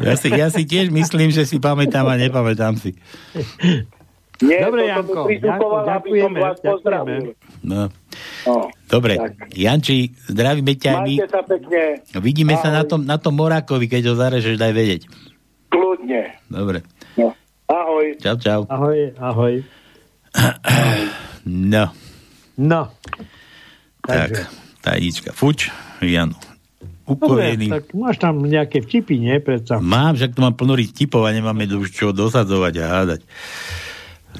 [0.00, 2.96] Ja si, ja si tiež myslím, že si pamätám a nepamätám si.
[4.40, 7.36] Nie, Dobre, to Janko, Janko, ďakujeme, vás ďakujeme.
[7.62, 7.86] No.
[8.42, 8.54] No,
[8.86, 9.14] Dobre,
[9.52, 11.14] Janči, zdravíme ťa aj my.
[11.14, 11.82] majte sa pekne.
[12.18, 12.74] Vidíme sa Ahoj.
[12.74, 15.02] na tom, na tom Morákovi, keď ho zarežeš, daj vedieť.
[15.68, 16.32] Kľudne.
[16.46, 16.82] Dobre.
[17.14, 17.30] No.
[17.66, 18.18] Ahoj.
[18.18, 18.60] Čau, čau.
[18.66, 19.54] Ahoj, ahoj.
[21.44, 21.84] No,
[22.54, 22.88] No.
[24.00, 24.46] tak,
[24.80, 25.30] tajnička.
[25.30, 26.34] Fuč, Janu.
[27.02, 27.66] Dobre, Ukojený.
[27.68, 29.36] tak máš tam nejaké vtipy, nie?
[29.38, 29.78] Predsa.
[29.78, 33.20] Mám, však tu mám plno tipov a nemáme už čo dosadzovať a hádať.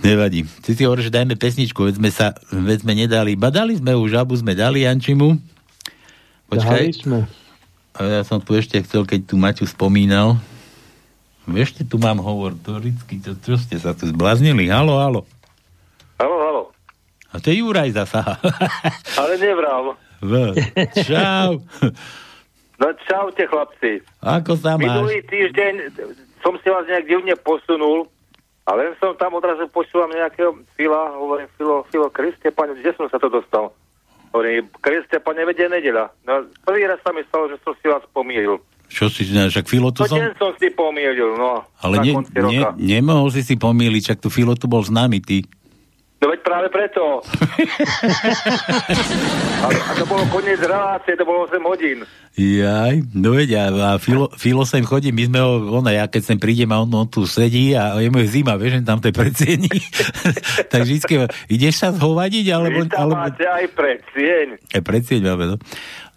[0.02, 0.42] Nevadí.
[0.66, 3.38] Ty si hovoríš, že dajme pesničku, veď sme sa, veď sme nedali.
[3.38, 5.38] Ba dali sme už, žabu sme dali Jančimu.
[6.50, 6.82] Počkaj.
[6.82, 7.18] Dali sme.
[7.94, 10.42] A ja som tu ešte chcel, keď tu Maťu spomínal.
[11.46, 14.70] Ešte tu mám hovor, to vždycky, to, čo ste sa tu zbláznili?
[14.70, 15.20] Halo, halo.
[16.18, 16.62] Halo, halo.
[17.34, 18.38] A to je Juraj zasa.
[19.20, 19.98] Ale nevral.
[20.22, 20.54] V.
[21.02, 21.62] Čau.
[22.78, 24.02] No čaute, chlapci.
[24.22, 24.86] Ako sa máš?
[24.86, 25.74] Minulý týždeň
[26.42, 28.10] som si vás nejak divne posunul,
[28.62, 33.10] ale len som tam odrazu počúvam nejakého Fila, hovorím, Filo, Filo, Kriste, pane, kde som
[33.10, 33.74] sa to dostal?
[34.30, 36.14] Hovorím, Kriste, pane, vedie nedeľa.
[36.22, 38.62] No, prvý raz sa mi stalo, že som si vás pomýlil.
[38.92, 40.20] Čo si, však Filo tu To som...
[40.36, 41.64] som si pomýlil, no.
[41.80, 45.42] Ale ne, ne, nemohol si si pomýliť, však tu Filo tu bol nami, ty.
[46.22, 47.18] No veď práve preto.
[49.58, 52.06] a, a to bolo koniec relácie, to bolo 8 hodín.
[52.38, 56.22] Jaj, no veď, a, a Filo, Filo sem chodí, my sme ho, ona, ja keď
[56.32, 59.10] sem prídem a on, on tu sedí a je mu zima, vieš, že tam to
[59.10, 59.66] je predsieni.
[60.72, 62.86] tak vždycky, ideš sa zhovadiť, alebo...
[62.86, 64.46] Vy tam alebo máte aj predsieň.
[64.62, 65.56] e, predsieň máme, no.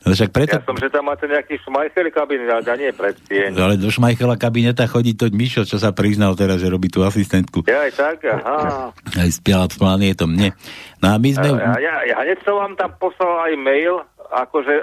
[0.05, 0.61] No však preto...
[0.61, 3.57] Ja som, že tam máte nejaký šmajchel kabinet, ale nie predsieň.
[3.57, 7.65] Ale do Šmajchela kabineta chodí toť Mišo, čo sa priznal teraz, že robí tú asistentku.
[7.65, 8.93] Ja aj tak, aha.
[8.93, 10.53] Aj spiala v planietom, nie.
[11.01, 11.57] No a my sme...
[11.57, 13.97] Ja, ja, ja hneď som vám tam poslal aj mail,
[14.29, 14.73] akože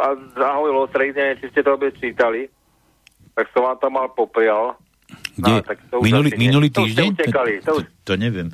[0.00, 0.06] a
[0.58, 2.48] Lotrej, neviem, či ste to obe čítali,
[3.36, 4.74] tak som vám tam mal poprial.
[5.36, 5.62] Kde?
[5.62, 7.08] No, tak to minulý, minulý To týždeň?
[7.62, 8.50] to už- to neviem.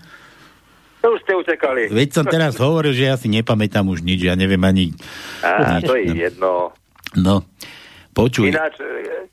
[1.07, 1.87] To už ste utekali.
[1.87, 4.91] Veď som teraz hovoril, že ja si nepamätám už nič, ja neviem ani...
[5.39, 6.19] Á, to je no.
[6.19, 6.53] jedno.
[7.15, 7.47] No,
[8.11, 8.83] počuj, Ináč,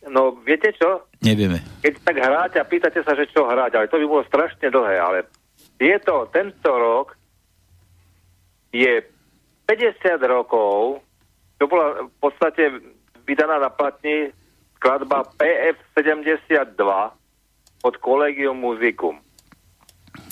[0.06, 1.10] no viete čo?
[1.18, 1.66] nevieme.
[1.82, 5.02] Keď tak hráte a pýtate sa, že čo hrať, ale to by bolo strašne dlhé,
[5.02, 5.26] ale
[5.82, 7.18] je to, tento rok
[8.70, 9.02] je
[9.66, 9.98] 50
[10.30, 11.02] rokov,
[11.58, 12.70] to bola v podstate
[13.26, 14.30] vydaná na platni
[14.78, 16.86] skladba PF72
[17.82, 19.23] od Collegium Musicum.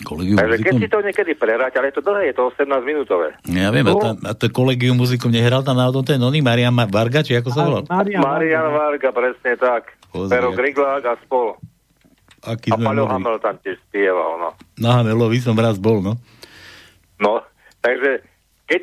[0.01, 0.81] Kolegium Takže keď muzikum?
[0.81, 3.27] si to niekedy prehráte, ale je to dlhé, je to 18 minútové.
[3.49, 6.89] Ja viem, a, tam, a to kolegium muzikum nehral tam náhodou ten oný Marian Ma-
[6.89, 7.83] Varga, či ako sa volal?
[7.89, 9.93] Marian Varga, presne tak.
[10.09, 11.57] Pozri, Pero Griglák a spol.
[12.41, 13.05] Aký A Paľo.
[13.05, 14.49] Hamel tam tiež spieval, no.
[14.81, 16.17] Na Hamelovi som raz bol, no.
[17.21, 17.45] No,
[17.85, 18.25] takže
[18.65, 18.81] keď,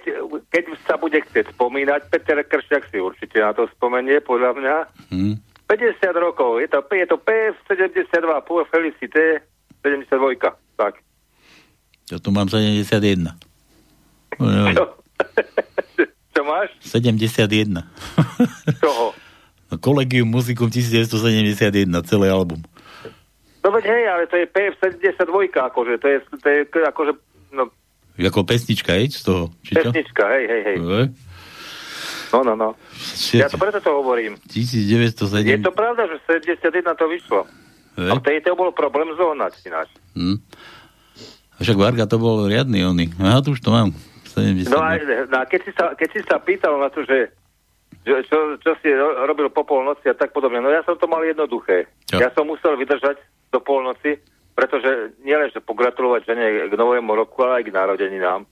[0.55, 4.77] keď sa bude chcieť spomínať, Peter Kršiak si určite na to spomenie, podľa mňa.
[5.11, 5.35] Hm.
[5.69, 9.45] 50 rokov, je to, je to PF72, Pua Felicité
[9.85, 10.68] 72.
[10.79, 11.03] tak.
[12.09, 13.35] Ja tu mám 71.
[14.39, 14.77] No, neviem.
[16.39, 16.71] Čo máš?
[16.87, 17.83] 71.
[18.79, 19.11] Čoho?
[19.69, 22.65] No, Collegium Musicum 1971, celý album.
[23.61, 26.19] No veď hej, ale to je PF72, akože, to je,
[26.73, 27.13] to je akože,
[27.53, 27.69] no,
[28.17, 29.53] Ako pesnička, hej, z toho?
[29.61, 29.93] Či čo?
[29.93, 30.77] pesnička, hej, hej, hej.
[30.81, 31.07] Hej.
[32.33, 32.69] No, no, no.
[33.37, 34.41] Ja to preto to hovorím.
[34.49, 35.45] 1907.
[35.45, 37.41] Je to pravda, že 71 to vyšlo.
[38.01, 38.09] Hej.
[38.09, 39.93] A vtedy to bol problém zohnať ináč.
[40.17, 40.41] Hm.
[41.59, 43.10] Však Varga to bol riadny oný.
[43.18, 43.90] Aha, tu už to mám.
[44.30, 44.70] 70.
[44.70, 44.94] No a,
[45.26, 47.35] no a keď, si sa, keď si sa pýtal na to, že,
[48.06, 51.10] že čo, čo si ro- robil po polnoci a tak podobne, no ja som to
[51.10, 51.90] mal jednoduché.
[52.06, 52.22] Čo?
[52.22, 53.18] Ja som musel vydržať
[53.51, 54.22] do polnoci,
[54.55, 58.43] pretože nielen, že pogratulovať žene k novému roku, ale aj k narodeninám.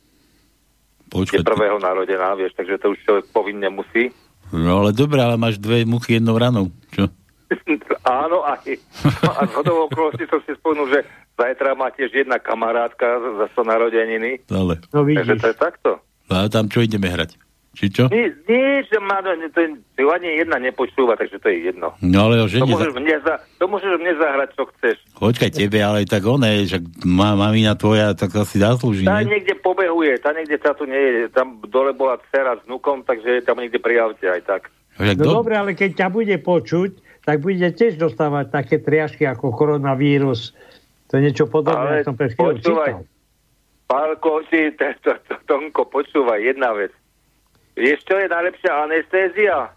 [1.06, 4.10] Počkaj, Je prvého narodená, vieš, takže to už človek povinne musí.
[4.50, 6.74] No ale dobre, ale máš dve muchy jednou ranou.
[6.90, 7.06] Čo?
[8.06, 8.74] Áno, aj.
[9.22, 11.00] A z hodou okolností som si spomenul, že
[11.36, 13.06] zajtra má tiež jedna kamarátka
[13.38, 14.40] za so narodeniny.
[14.48, 14.80] Ale.
[14.90, 15.90] No Takže to je takto.
[16.26, 17.38] No a tam čo ideme hrať?
[17.76, 18.08] Či čo?
[18.08, 19.60] Nie, nie že má, to, to,
[20.00, 21.92] to ani jedna nepočúva, takže to je jedno.
[22.00, 22.96] No ale o To môžeš, Za...
[22.96, 24.96] mne za, to môžeš mne zahrať, čo chceš.
[25.12, 29.36] Počkaj, tebe, ale tak oné, že má mamina tvoja, tak asi zaslúži, Tá nie?
[29.36, 31.28] niekde pobehuje, tá niekde sa tu nie je.
[31.28, 34.62] Tam dole bola dcera s vnukom, takže tam niekde pri aute aj tak.
[34.96, 35.32] Však No do...
[35.44, 36.90] dobre, ale keď ťa bude počuť,
[37.28, 40.56] tak bude tiež dostávať také triažky ako koronavírus.
[41.06, 42.90] To je niečo podobné, Ale ako som pred chvíľou počúvaj.
[42.90, 43.02] čítal.
[43.86, 46.90] Pálko, si, to, to, to, Tonko, počúvaj, jedna vec.
[47.74, 49.70] Vieš, čo je najlepšia anestézia?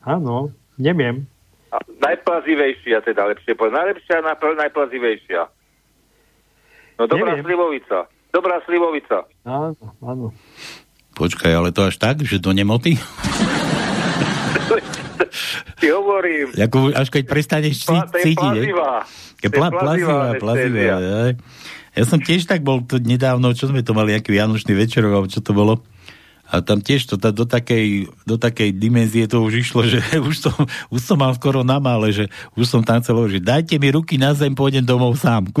[0.00, 1.26] Áno, neviem.
[1.74, 3.74] A najplazivejšia, teda lepšie povedať.
[3.74, 5.42] Najlepšia, najpl- najplazivejšia.
[6.94, 7.42] No dobrá Neviem.
[7.42, 7.98] slivovica.
[8.30, 9.26] Dobrá slivovica.
[9.42, 10.26] Áno, áno.
[11.12, 12.94] Počkaj, ale to až tak, že do nemoty?
[15.80, 16.54] Ti hovorím.
[16.54, 18.92] Ako, až keď prestaneš Pla- to je cítiť, plazivá.
[19.40, 19.68] Je To je pla,
[20.40, 20.98] plazivá.
[21.94, 25.30] Ja som tiež tak bol to nedávno, čo sme to mali, nejaký vianočný večer, alebo
[25.30, 25.78] čo to bolo.
[26.44, 30.34] A tam tiež to, tá, do, takej, do takej dimenzie to už išlo, že už
[30.38, 30.54] som,
[30.90, 32.28] už som mal skoro na mále, že
[32.58, 35.48] už som tam chcel že dajte mi ruky na zem, pôjdem domov sám.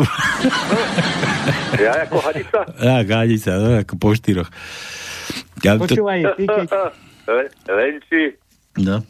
[1.74, 2.60] Ja ako hadica?
[2.80, 4.48] Ja, gádi sa, no, ako po štyroch.
[5.60, 6.70] Ja, to, Počúvaj, ty keď...
[7.26, 8.22] Le- Lenči.
[8.80, 9.02] no.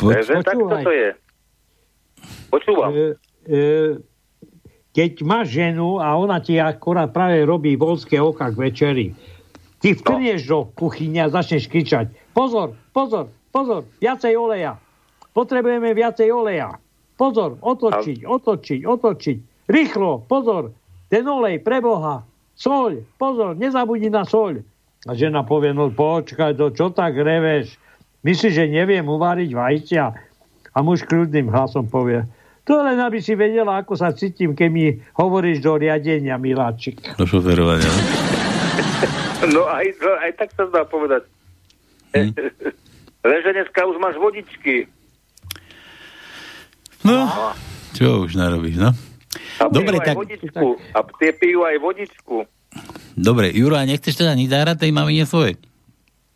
[0.00, 1.10] Takže takto to je.
[2.48, 2.90] Počúvam.
[2.90, 2.96] E,
[3.46, 3.60] e,
[4.90, 9.06] keď máš ženu a ona ti akorát práve robí volské oka k večeri,
[9.78, 14.78] ty vtrnieš do kuchyne a začneš kričať pozor, pozor, pozor, viacej oleja.
[15.36, 16.74] Potrebujeme viacej oleja.
[17.20, 19.36] Pozor, otočiť, otočiť, otočiť.
[19.68, 20.72] Rýchlo, pozor,
[21.12, 22.24] ten olej, preboha.
[22.56, 24.64] Soľ, pozor, nezabudni na soľ.
[25.08, 27.76] A žena povie, no počkaj, to čo tak reveš?
[28.20, 30.04] Myslíš, že neviem uvariť vajcia?
[30.70, 32.22] A muž kľudným hlasom povie,
[32.62, 34.86] to len aby si vedela, ako sa cítim, keď mi
[35.16, 37.00] hovoríš do riadenia, miláčik.
[37.16, 37.88] do šoferovania.
[37.88, 38.04] no.
[39.40, 41.24] No aj, no, aj tak sa dá povedať.
[42.12, 42.36] Hm.
[43.32, 44.84] Lenže dneska už máš vodičky.
[47.00, 47.24] No,
[47.96, 48.92] čo už narobíš, no?
[49.56, 50.76] A Dobre, tak- vodičku.
[50.92, 52.44] A tie pijú aj vodičku.
[53.16, 55.56] Dobre, Juro, a nechceš teda nič zahrať tej mamine svojej?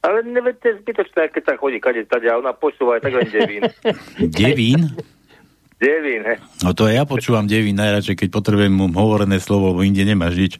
[0.04, 3.16] Ale neveď, to je zbytočné, keď sa chodí kade tade a ona počúva aj tak
[3.16, 3.62] len devín.
[4.36, 4.80] Devín?
[5.84, 6.36] devín, he.
[6.64, 10.52] No to ja počúvam Devín najradšej, keď potrebujem mu hovorené slovo, lebo inde nemáš nič.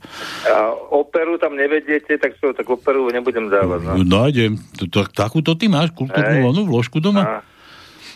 [0.44, 3.80] A operu tam nevediete, tak čo, tak operu nebudem dávať.
[3.88, 3.92] No.
[4.00, 4.60] No, nájdem.
[4.76, 7.40] To, takúto ty máš, kultúrnu vlnu, vložku doma?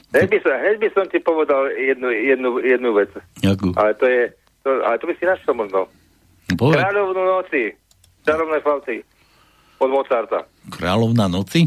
[0.08, 3.12] Hneď, by som, hneď by som ti povedal jednu, jednu, jednu vec.
[3.44, 3.76] Jakú?
[3.76, 4.22] Ale to je,
[4.64, 5.84] to, ale to by si našiel možno.
[6.48, 6.80] No, povedz.
[6.80, 7.76] Kráľovnú noci.
[8.24, 9.04] Čarovné falty.
[9.78, 10.48] Od Mozarta.
[10.68, 11.66] Kráľovná noci?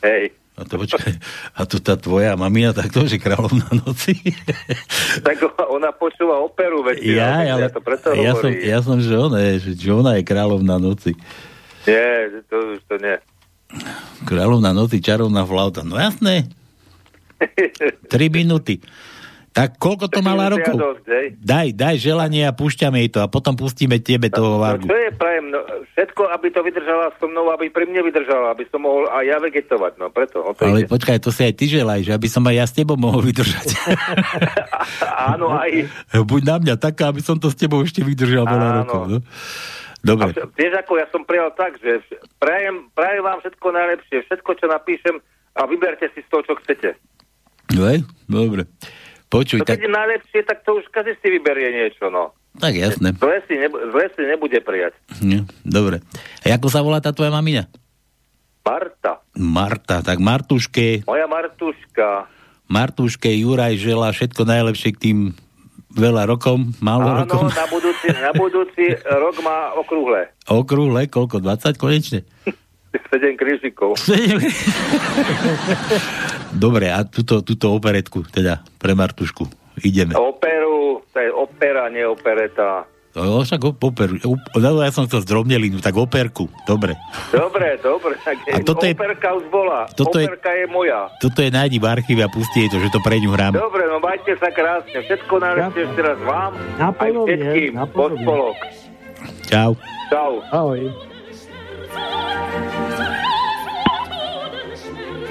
[0.00, 0.32] Hej.
[0.54, 1.18] A to počkaj,
[1.58, 4.14] a to tá tvoja mamina takto, že kráľovná noci?
[5.26, 7.18] Tak ona počúva operu väčšinou.
[7.18, 8.62] ja, takže ale ja to preto ja som, hovorím.
[8.62, 11.10] ja som, že ona je, že, že ona je kráľovná noci.
[11.86, 13.16] Nie, to už to nie.
[14.26, 15.82] Kráľovná noci, čarovná flauta.
[15.82, 16.46] No jasné.
[18.12, 18.78] Tri minúty.
[19.54, 20.98] Tak koľko to mala a rokov?
[21.04, 21.38] hej.
[21.38, 24.82] Daj, daj želanie a púšťame jej to a potom pustíme tebe toho No vargu.
[24.82, 25.46] čo je prajem?
[25.46, 29.22] No, všetko, aby to vydržala so mnou, aby pri mne vydržala, aby som mohol aj
[29.22, 29.92] ja vegetovať.
[29.96, 30.42] No preto.
[30.42, 30.90] To Ale ide.
[30.90, 33.78] počkaj, to si aj ty želaj, že aby som aj ja s tebou mohol vydržať.
[35.30, 35.70] Áno, aj.
[36.30, 39.02] Buď na mňa taká, aby som to s tebou ešte vydržal veľa rokov.
[39.08, 39.18] No?
[39.20, 40.34] A Dobre.
[40.34, 42.02] vš- vieš, ako ja som prijal tak, že
[42.36, 45.14] prajem, prajem vám všetko najlepšie, všetko, čo napíšem
[45.54, 46.98] a vyberte si z toho, čo chcete.
[47.66, 48.02] Dobre?
[48.26, 48.62] Dobre.
[49.34, 52.30] Počuj, No, keď tak, je najlepšie, tak to už každý si vyberie niečo, no.
[52.54, 53.10] tak jasné.
[53.12, 54.94] Zle si, nebu- zle si nebude prijať.
[55.18, 56.06] Nie, Dobre.
[56.40, 57.66] A ako sa volá tá tvoja mamina?
[58.62, 60.00] Marta, Marta.
[60.00, 62.30] Tak Martuške, moja Martuška,
[62.64, 65.18] Martuške Juraj želá všetko najlepšie k tým
[65.92, 67.44] veľa rokom, málo Áno, rokom.
[67.46, 68.84] na budúci, na budúci
[69.22, 70.32] rok má okrúhle.
[70.44, 71.38] Okrúhle, koľko?
[71.38, 72.20] 20 konečne?
[73.04, 73.94] 7 krížikov.
[76.54, 79.46] Dobre, a túto, túto operetku, teda pre Martušku,
[79.80, 80.14] ideme.
[80.14, 82.86] Operu, to je opera, nie opereta.
[83.12, 84.18] No, však op- operu.
[84.24, 86.50] Op- no, ja som chcel zdrobnelinu, tak operku.
[86.64, 86.98] Dobre.
[87.30, 88.18] Dobre, dobre.
[88.18, 89.86] Tak A toto je- operka už bola.
[89.88, 91.06] toto je- Operka je moja.
[91.18, 93.54] Toto je nájdi v archíve a pusti jej to, že to pre ňu hráme.
[93.54, 94.98] Dobre, no majte sa krásne.
[95.00, 97.72] Všetko najlepšie ešte raz vám, aj Napodobne, všetkým.
[97.72, 98.18] napodobne.
[98.18, 98.58] Podspolok.
[99.44, 99.70] Čau.
[100.08, 100.32] Čau.
[100.50, 100.82] Ahoj.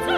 [0.06, 0.12] Ty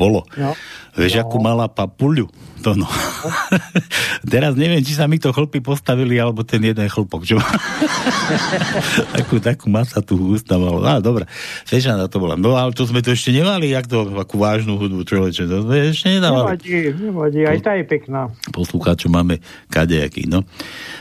[0.00, 0.24] bolo.
[0.40, 0.56] No.
[0.96, 2.32] Vieš, akú mala papuľu?
[2.64, 2.88] To no.
[4.32, 7.36] Teraz neviem, či sa mi to chlpy postavili, alebo ten jeden chlpok, čo
[9.16, 10.80] takú, takú masatú ústa malo.
[10.84, 11.26] Á, dobre,
[11.66, 12.34] Fešana to bola.
[12.36, 15.76] No, ale to sme to ešte nemali, jak to, akú vážnu hudbu, človeče, to sme
[15.92, 16.56] ešte nedávali.
[16.56, 18.30] Nevadí, nevadí, aj tá je pekná.
[18.52, 20.44] poslucháčov máme kadejaký, no.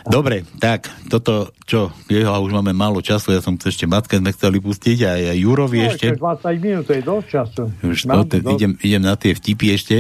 [0.08, 4.32] Dobre, tak, toto, čo, jeho už máme málo času, ja som chcel ešte Matke sme
[4.32, 6.08] chceli pustiť a aj Jurovi No, ešte.
[6.16, 7.64] 20 minút, to je dosť času.
[7.84, 8.54] Už to, Mám te, dosť.
[8.56, 9.96] idem, idem na tie vtipy ešte.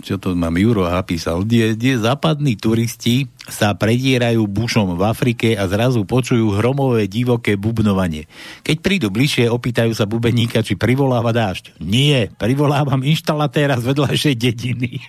[0.00, 1.42] Čo to mám, Juro napísal.
[1.42, 8.30] Kde, kde západní turisti sa predierajú bušom v Afrike a zrazu počujú hromové divoké bubnovanie.
[8.62, 11.82] Keď prídu bližšie, opýtajú sa bubeníka, či privoláva dážď.
[11.82, 15.02] Nie, privolávam inštalatéra z vedľajšej dediny.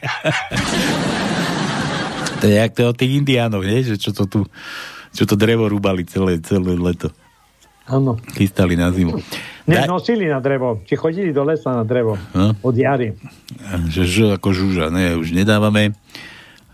[2.41, 3.85] to je jak to od tých indiánov, nie?
[3.85, 4.39] Že čo to tu
[5.11, 7.11] čo to drevo rúbali celé, celé leto.
[7.89, 8.17] Áno.
[8.37, 9.17] Chystali na zimu.
[9.65, 10.81] Ne, Daj- nosili na drevo.
[10.85, 12.17] Či chodili do lesa na drevo.
[12.33, 12.53] No.
[12.61, 13.13] Od jary.
[13.89, 15.93] že ž ako žúža, ne, už nedávame.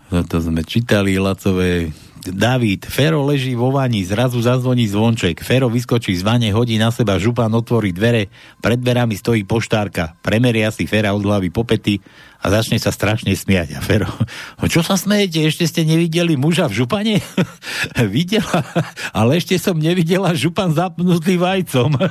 [0.08, 1.92] To sme čítali, Lacové.
[2.28, 5.40] David, Fero leží vo vani, zrazu zazvoní zvonček.
[5.40, 8.28] Fero vyskočí z vane, hodí na seba župan, otvorí dvere,
[8.58, 12.02] pred dverami stojí poštárka, premeria si Fera od hlavy po pety
[12.38, 13.74] a začne sa strašne smiať.
[13.74, 14.08] A Fero,
[14.70, 17.14] čo sa smejete, ešte ste nevideli muža v župane?
[18.14, 18.62] Videla,
[19.10, 21.98] ale ešte som nevidela župan zapnutý vajcom.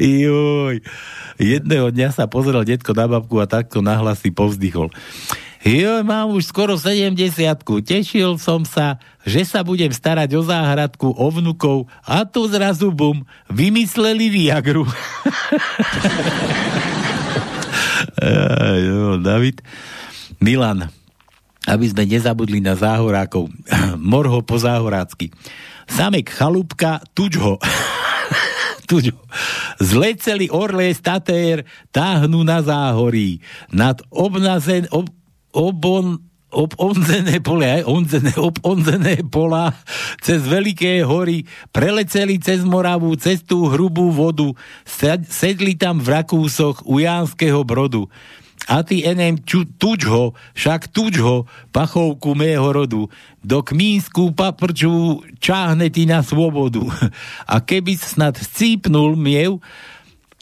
[0.24, 0.84] Joj.
[1.40, 4.92] Jedného dňa sa pozrel detko na babku a takto nahlas si povzdychol.
[5.60, 7.20] Jo, mám už skoro 70
[7.84, 8.96] Tešil som sa,
[9.28, 13.20] že sa budem starať o záhradku, o vnukov a tu zrazu bum,
[13.52, 14.88] vymysleli Viagru.
[18.80, 19.64] Jo, David.
[20.40, 20.88] Milan,
[21.68, 23.52] aby sme nezabudli na záhorákov.
[24.00, 25.32] Morho po záhorácky.
[25.84, 27.54] Samek chalúbka, tuď ho.
[28.90, 29.20] tuď ho.
[29.80, 33.44] Zleceli orlé statér, táhnu na záhorí.
[33.72, 35.08] Nad obnazen, ob,
[35.50, 36.18] obon,
[36.50, 39.70] ob onzené pole, aj onzené, ob onzené pola,
[40.18, 44.50] cez veľké hory, preleceli cez Moravu, cez tú hrubú vodu,
[44.82, 48.10] sed, sedli tam v Rakúsoch u Jánskeho brodu.
[48.68, 51.36] A ty enem ču, tuď ho, však tuď ho,
[51.72, 53.08] pachovku mého rodu,
[53.40, 56.84] do kmínsku paprču čáhne ty na svobodu.
[57.52, 59.64] A keby snad chcípnul miev,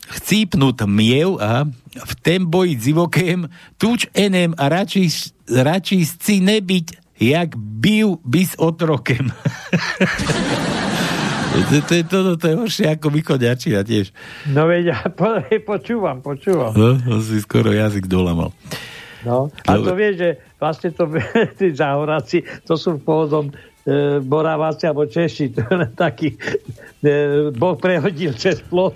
[0.08, 1.68] chcípnut miev a
[2.04, 6.86] v ten boji divokém, tuč enem a radši, radši si nebyť,
[7.20, 9.28] jak byl bys otrokem.
[11.52, 14.14] to, to, to, to, to je horšie ako východňačina tiež.
[14.50, 16.72] No veď, ja po, počúvam, počúvam.
[16.72, 18.54] No, to si skoro jazyk dolamal.
[19.26, 20.30] No, a to vieš, že
[20.62, 21.10] vlastne to,
[21.58, 23.50] tí záhoráci, to sú pôvodom
[24.20, 26.36] Moraváci alebo Češi, to je len taký
[27.00, 28.92] e, Boh prehodil cez plot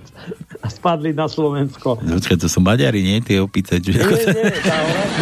[0.61, 1.97] a spadli na Slovensko.
[2.05, 3.25] No, počkaj, to sú Maďari, nie?
[3.25, 3.81] Tie opice.
[3.81, 5.21] Čo, Nie, nie, záhoráci,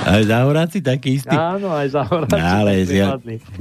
[0.00, 1.36] aj záhoráci taký istý?
[1.36, 2.34] Áno, aj záhoráci.
[2.34, 3.08] No, ale ja,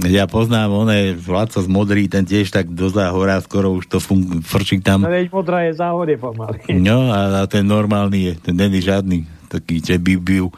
[0.10, 4.01] ja poznám, on je Vládco z Modrý, ten tiež tak do záhora, skoro už to
[4.01, 5.06] fun- frčí tam.
[5.06, 6.65] No veď modrá je záhorie pomaly.
[6.73, 10.49] No a, a ten normálny je, ten není žiadny, taký, že by byl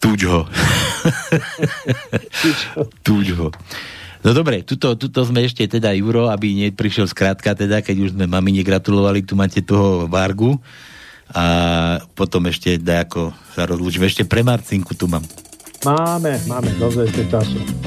[0.00, 0.40] tuď ho.
[3.06, 3.48] tuď ho.
[4.20, 8.28] No dobre, tuto, tuto sme ešte teda Juro, aby neprišiel skrátka teda, keď už sme
[8.28, 10.60] mami negratulovali, tu máte toho Vargu
[11.32, 11.44] a
[12.12, 14.04] potom ešte ako sa rozlúčime.
[14.04, 15.24] Ešte pre Marcinku tu mám.
[15.80, 17.79] Máme, máme dosť ešte času.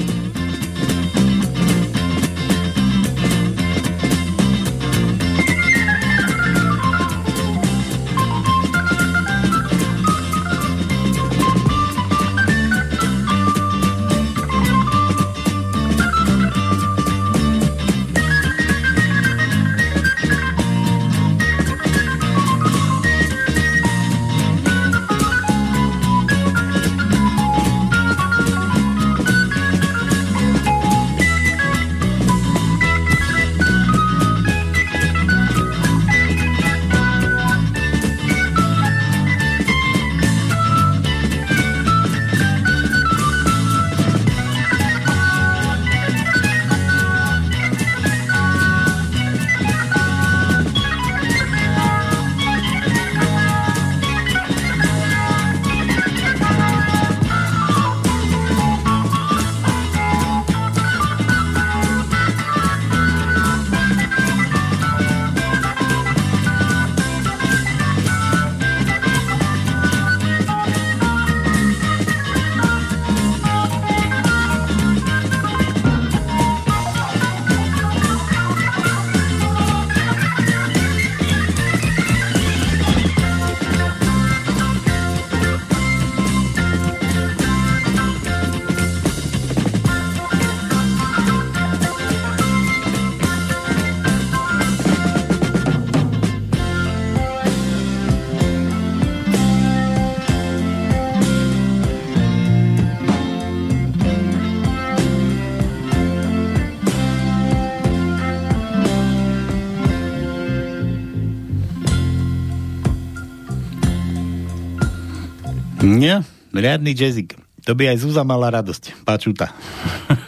[116.54, 117.34] Riadny jazzik.
[117.64, 119.04] To by aj Zúza mala radosť.
[119.04, 119.50] Pačuta.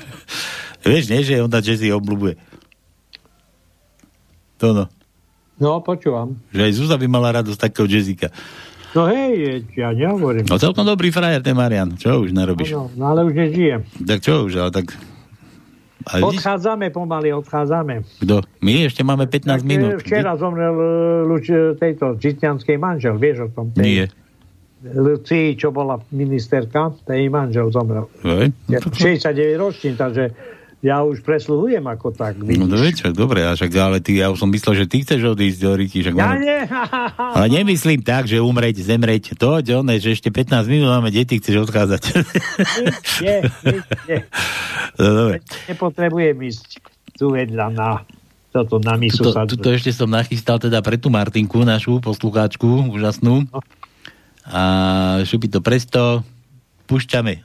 [0.86, 2.39] Vieš, nie, že ona jazzy obľúbuje.
[4.62, 4.85] To no.
[5.57, 6.36] No, počúvam.
[6.53, 8.28] Že aj Zúza by mala radosť takého jazzika.
[8.97, 10.48] No hej, ja nehovorím.
[10.48, 11.97] No celkom dobrý frajer, ten Marian.
[12.01, 12.73] Čo už nerobíš?
[12.73, 13.85] No, no, ale už nežijem.
[14.01, 14.97] Tak čo už, ale tak...
[16.07, 18.07] A vidíš, Odchádzame pomaly, odchádzame.
[18.23, 18.39] kto?
[18.62, 20.01] My ešte máme 15 minút.
[20.07, 20.86] Včera zomrel e,
[21.27, 21.51] Luč,
[21.82, 23.74] tejto Žitňanskej manžel, vieš o tom?
[23.74, 24.07] Tej Nie.
[24.94, 28.06] Lucii, čo bola ministerka, tej jej manžel zomrel.
[28.22, 28.54] Hej?
[28.68, 30.30] Ja, 69 ročnín, takže
[30.84, 32.38] ja už presluhujem ako tak.
[32.38, 32.78] No vidíš.
[32.78, 35.58] vieš, však dobre, a však, ale ty, ja už som myslel, že ty chceš odísť
[35.58, 35.98] do Riti.
[36.04, 36.58] Však Ja máme- nie,
[37.16, 39.34] Ale nemyslím tak, že umreť, zemreť.
[39.34, 42.02] To, čo ne, že ešte 15 minút máme deti, chceš odchádzať.
[43.24, 44.18] nie, nie, nie.
[45.00, 45.36] no, dobre.
[45.66, 46.66] Nepotrebujem ísť
[47.16, 47.88] tu vedľa na
[48.52, 49.44] toto na misu Tuto, sa...
[49.44, 53.44] tuto ešte som nachystal teda pre tú Martinku, našu poslucháčku, úžasnú.
[54.47, 54.62] A
[55.27, 56.23] šupi to presto,
[56.86, 57.43] púšťame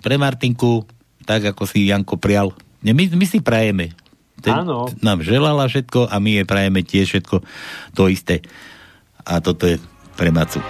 [0.00, 0.88] pre Martinku,
[1.22, 2.50] tak ako si Janko prial.
[2.82, 3.94] Ne, my, my si prajeme.
[4.40, 4.88] Ten Áno.
[5.04, 7.36] nám želala všetko a my jej prajeme tiež všetko
[7.92, 8.40] to isté.
[9.20, 9.76] A toto je
[10.16, 10.64] pre Macu.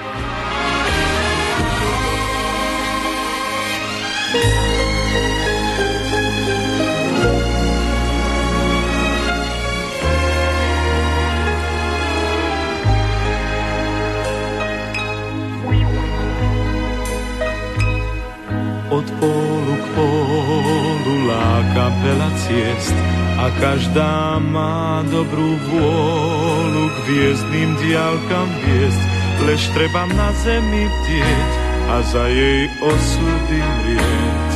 [18.91, 22.97] Od pólu k pólu láka veľa ciest
[23.39, 29.03] a každá má dobrú vôľu k hviezdnym diálkam viesť,
[29.47, 31.51] lež treba na zemi bdieť
[31.87, 34.51] a za jej osudy mrieť.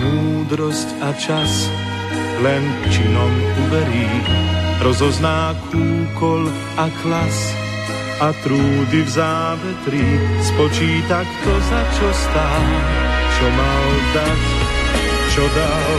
[0.00, 1.68] Múdrosť a čas
[2.40, 3.34] len činom
[3.68, 4.08] uverí,
[4.80, 6.48] rozozná kúkol
[6.80, 7.67] a klas
[8.18, 10.02] a trúdy v závetri
[10.42, 12.66] spočíta, kto za čo stál,
[13.38, 14.42] čo mal dať,
[15.30, 15.94] čo dal.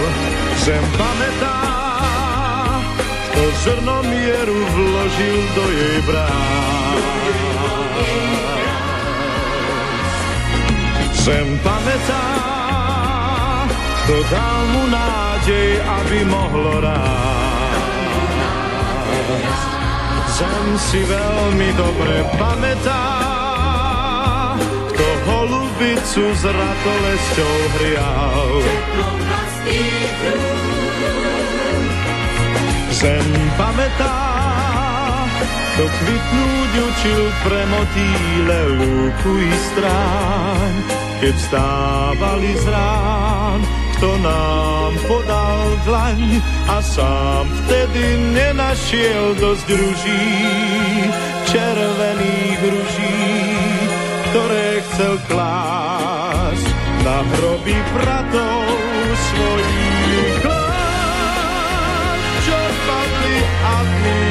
[0.59, 1.63] Zem pamätá,
[3.31, 6.99] kto zrno mieru vložil do jej brán.
[11.23, 12.25] Zem pamätá,
[14.03, 16.99] kto dal mu nádej, aby mohlo rásť.
[20.39, 23.03] Zem si veľmi dobre pamätá,
[24.87, 28.47] kto holubicu s ratolesťou hrial.
[32.95, 33.27] Zem
[33.59, 34.19] pamätá,
[35.75, 40.73] kto kvitnúť učil pre motýle lúku i stráň,
[41.19, 43.59] keď vstávali z rán,
[43.99, 46.39] kto nám podal dlaň
[46.71, 50.23] a sám vtedy nenašiel dosť ruží,
[51.51, 53.27] červených ruží,
[54.31, 56.67] ktoré chcel klásť
[57.03, 58.71] na hroby bratov
[59.19, 64.21] svojich klášť, čo padli a my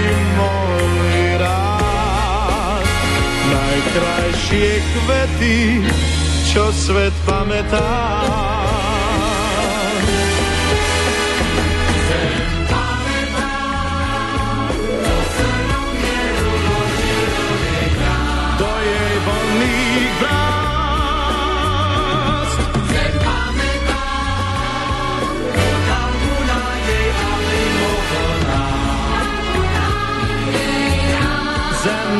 [0.40, 2.92] mohli rásť.
[3.52, 5.84] Najkrajšie kvety,
[6.56, 8.47] čo svet pamätá.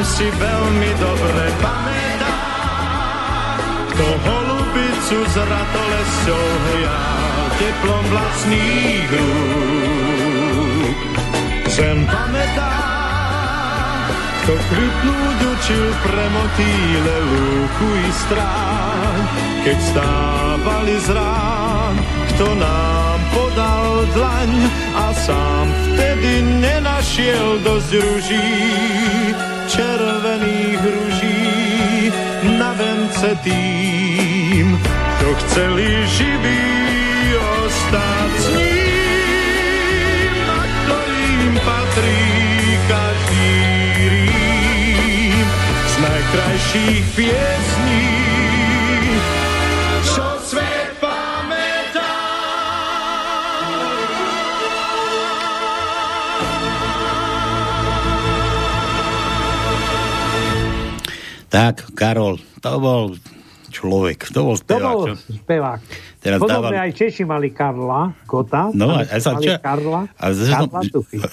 [0.04, 2.38] Si veľmi dobre pamätá,
[3.90, 10.98] kto holubicu s ratolesťou hrial teplom vlastných rúk.
[11.66, 12.74] Zem pamätá,
[14.44, 19.20] kto krypnúť učil pre motýle lúku i stráň,
[19.66, 21.94] keď stávali z rán,
[22.34, 24.50] kto nám podal dlaň
[24.94, 28.50] a sám vtedy nenašiel dosť ruží,
[29.78, 32.10] červených ruží
[32.58, 34.74] na vence tým,
[35.14, 35.86] kto chceli
[36.18, 36.66] živý
[37.38, 42.26] ostať s ním, na ktorým patrí
[42.90, 43.54] každý
[44.10, 45.46] rím
[45.86, 47.87] z najkrajších piesní,
[61.48, 63.16] Tak, Karol, to bol
[63.68, 64.84] človek, to bol To spevák.
[64.86, 65.14] bol čo?
[65.38, 65.80] spevák.
[66.18, 68.68] Teraz Podobne dával- aj Češi mali Karla Gota.
[68.72, 69.54] No, a, a sa čo?
[69.56, 70.80] Karla, a že, Karla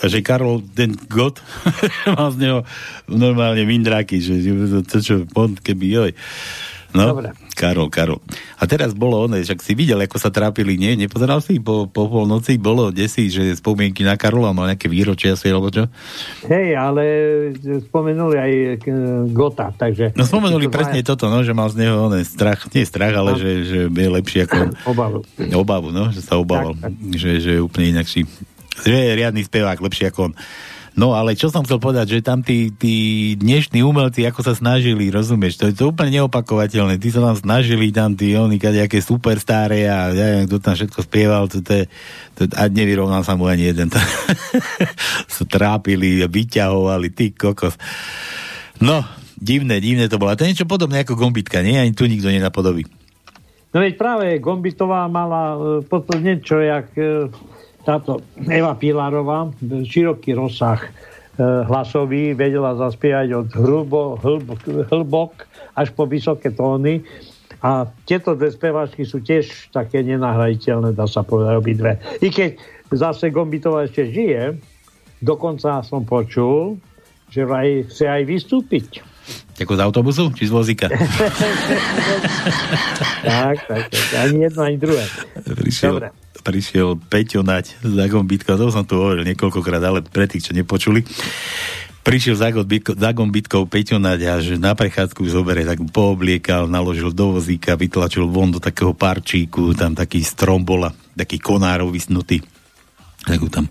[0.05, 1.41] že Karol, ten God,
[2.15, 2.59] mal z neho
[3.07, 6.11] normálne vindráky, že to, to čo, on keby, joj.
[6.95, 7.35] No, Dobre.
[7.51, 8.23] Karol, Karol.
[8.55, 10.95] A teraz bolo ono, však si videl, ako sa trápili, nie?
[10.95, 15.51] Nepozeral si po, po polnoci, bolo desi, že spomienky na Karola, mal nejaké výročie asi,
[15.51, 15.91] alebo čo?
[16.47, 17.03] Hej, ale
[17.91, 18.93] spomenuli aj e,
[19.35, 20.15] Gota, takže...
[20.15, 23.11] No spomenuli To presne dva- toto, no, že mal z neho oné strach, nie strach,
[23.11, 24.55] ale že, že je lepší ako.
[24.95, 25.19] Obavu.
[25.51, 26.79] Obavu, no, že sa obával.
[27.11, 28.23] Že, že je úplne inakší.
[28.87, 30.33] Že je riadny spevák, lepší ako on.
[30.95, 35.11] No ale čo som chcel povedať, že tam tí, tí dnešní umelci, ako sa snažili,
[35.11, 36.95] rozumieš, to je to úplne neopakovateľné.
[37.03, 40.99] Tí sa tam snažili, tam tí oni, kadejaké superstáre a ja neviem, kto tam všetko
[41.03, 41.85] spieval, to, to je,
[42.39, 43.91] to, a nevyrovnal sa mu ani jeden.
[45.35, 47.75] sa trápili, vyťahovali, ty kokos.
[48.79, 49.03] No,
[49.35, 50.31] divné, divné to bolo.
[50.31, 51.75] A to je niečo podobné ako gombitka, nie?
[51.75, 52.87] Ani tu nikto nenapodobí.
[53.75, 57.27] No veď práve Gombitová mala e, v podstate niečo, jak e,
[57.85, 60.89] táto Eva Pilarová, široký rozsah e,
[61.69, 65.45] hlasový, vedela zaspievať od hrubo, hlbok, hlbok
[65.77, 67.05] až po vysoké tóny.
[67.61, 71.91] A tieto dve speváčky sú tiež také nenahraditeľné, dá sa povedať obidve.
[72.19, 72.57] I keď
[72.89, 74.57] zase Gombitová ešte žije,
[75.21, 76.81] dokonca som počul,
[77.29, 79.01] že vraj chce aj vystúpiť.
[79.57, 80.85] Ako z autobusu, či z vozíka?
[83.25, 85.05] tak, tak, tak, ani jedno, ani druhé.
[85.81, 86.24] Dobre.
[86.45, 91.01] Prišiel Peťo Nať za Gombitkou, to som tu hovoril niekoľkokrát, ale pre tých, čo nepočuli.
[92.05, 97.73] Prišiel za Gombitkou Peťo Nať a že na prechádzku zobere, tak poobliekal, naložil do vozíka,
[97.73, 102.45] vytlačil von do takého parčíku, tam taký strom bola, taký konárov vysnutý.
[103.25, 103.65] Tak ho tam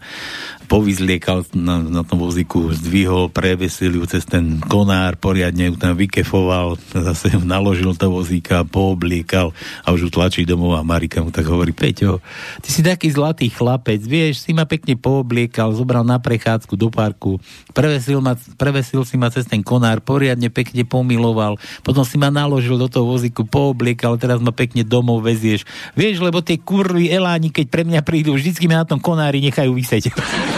[0.66, 6.81] povyzliekal na, na tom vozíku, zdvihol, prevesil ju cez ten konár, poriadne ju tam vykefoval,
[6.91, 9.53] zase ju naložil do vozíka, poobliekal
[9.85, 12.24] a už ju tlačí domov a Marika mu tak hovorí, Peťo,
[12.65, 17.36] ty si taký zlatý chlapec, vieš, si ma pekne poobliekal, zobral na prechádzku do parku,
[17.77, 22.81] prevesil, ma, prevesil si ma cez ten konár, poriadne pekne pomiloval, potom si ma naložil
[22.81, 25.69] do toho vozíku, poobliekal, teraz ma pekne domov vezieš.
[25.93, 29.74] Vieš, lebo tie kurvy eláni, keď pre mňa prídu, vždycky ma na tom konári nechajú
[29.77, 30.05] vyseť.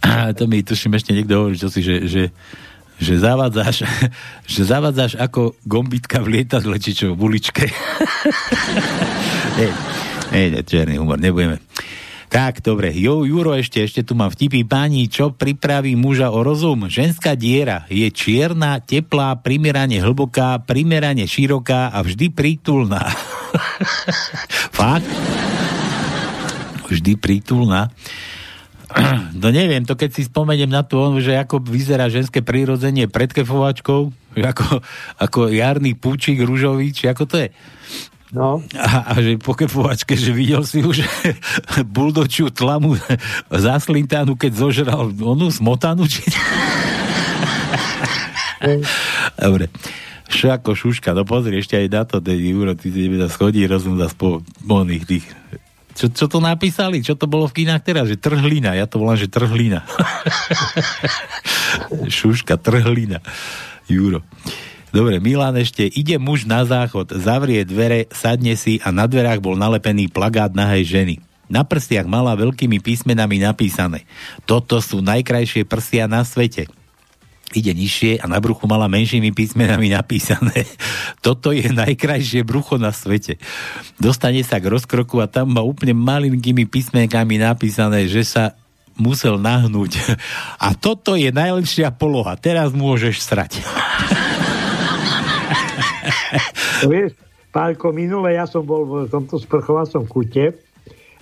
[0.00, 2.22] A to mi tuším ešte niekto hovorí, čo si, že, že,
[2.98, 3.86] že zavádzaš,
[4.52, 7.70] že zavádzaš ako gombitka v lietadle, či čo, v uličke.
[10.34, 11.62] nie, nie, černý humor, nebudeme.
[12.30, 12.94] Tak, dobre.
[12.94, 14.62] Jo, Juro, ešte, ešte tu mám vtipy.
[14.62, 16.86] Páni, čo pripraví muža o rozum?
[16.86, 23.02] Ženská diera je čierna, teplá, primerane hlboká, primerane široká a vždy prítulná.
[24.78, 25.10] Fakt?
[26.90, 27.94] Vždy prítulná.
[29.38, 33.30] No neviem, to keď si spomeniem na tú onu, že ako vyzerá ženské prirodzenie pred
[33.30, 34.66] kefovačkou, ako,
[35.14, 37.48] ako jarný púčik rúžový, či ako to je?
[38.30, 38.62] No.
[38.78, 41.02] A, a že po kefovačke, že videl si už
[41.94, 42.98] buldočiu tlamu
[43.50, 46.26] zaslintánu, keď zožral onu smotanu, či...
[49.38, 49.70] Dobre.
[50.30, 54.06] Šako Šuška, no pozri, ešte aj na to, ten Juro, ty si schodí rozum za
[54.14, 55.26] po oných tých
[56.00, 57.04] čo, čo to napísali?
[57.04, 58.08] Čo to bolo v kinách teraz?
[58.08, 58.72] Že trhlina.
[58.72, 59.84] Ja to volám, že trhlina.
[62.16, 63.20] Šuška, trhlina.
[63.84, 64.24] Juro.
[64.96, 65.84] Dobre, Milan ešte.
[65.84, 70.88] Ide muž na záchod, zavrie dvere, sadne si a na dverách bol nalepený plagát nahej
[70.88, 71.14] ženy.
[71.52, 74.08] Na prstiach mala veľkými písmenami napísané.
[74.48, 76.79] Toto sú najkrajšie prsia na svete
[77.54, 80.66] ide nižšie a na bruchu mala menšími písmenami napísané.
[81.24, 83.36] Toto je najkrajšie brucho na svete.
[83.98, 88.44] Dostane sa k rozkroku a tam má úplne malinkými písmenkami napísané, že sa
[89.00, 89.96] musel nahnúť.
[90.66, 92.36] A toto je najlepšia poloha.
[92.36, 93.56] Teraz môžeš srať.
[96.90, 97.16] Vieš,
[97.50, 100.54] Pálko, minule ja som bol v tomto sprchovacom kute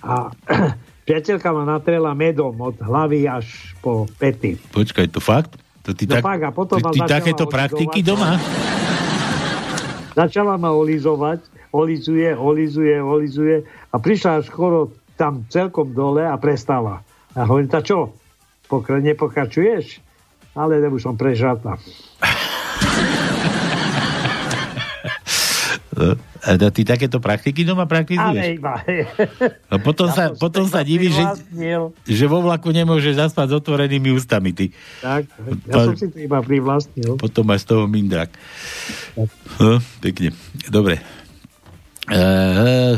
[0.03, 0.29] a
[1.07, 4.59] priateľka ma natrela medom od hlavy až po pety.
[4.75, 5.57] Počkaj, to fakt?
[5.89, 7.57] To ty, No tak, fakt, a potom ty, ty takéto olizovať.
[7.57, 8.37] praktiky doma?
[10.13, 11.41] Začala ma olizovať,
[11.73, 13.57] olizuje, olizuje, olizuje
[13.89, 17.01] a prišla až skoro tam celkom dole a prestala.
[17.33, 18.13] A hovorím, tá čo,
[18.69, 20.05] pokra- nepokračuješ?
[20.53, 21.81] Ale už som prežratá.
[26.39, 28.63] A ty takéto praktiky doma praktizuješ?
[28.63, 28.79] iba.
[29.67, 31.25] A potom sa, potom sa divíš, že,
[32.07, 34.55] že vo vlaku nemôžeš zaspať s otvorenými ústami.
[34.55, 34.71] Ty.
[35.03, 35.23] Tak,
[35.67, 37.19] ja som si to iba privlastnil.
[37.19, 38.31] Potom máš z toho mindrak.
[39.59, 40.31] No, pekne.
[40.71, 41.03] Dobre.
[42.09, 42.23] E,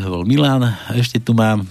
[0.05, 1.65] bol Milan, ešte tu mám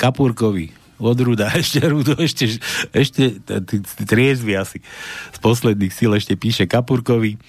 [0.00, 2.60] Kapurkovi od Ruda, ešte Rudo, ešte,
[2.92, 3.40] ešte
[4.04, 4.78] triezvy asi
[5.32, 7.40] z posledných síl ešte píše Kapurkovi.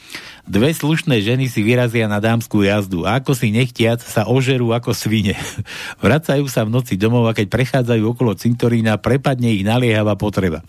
[0.41, 4.91] Dve slušné ženy si vyrazia na dámskú jazdu a ako si nechtiac sa ožerú ako
[4.91, 5.37] svine.
[6.03, 10.65] Vracajú sa v noci domov a keď prechádzajú okolo cintorína, prepadne ich naliehavá potreba.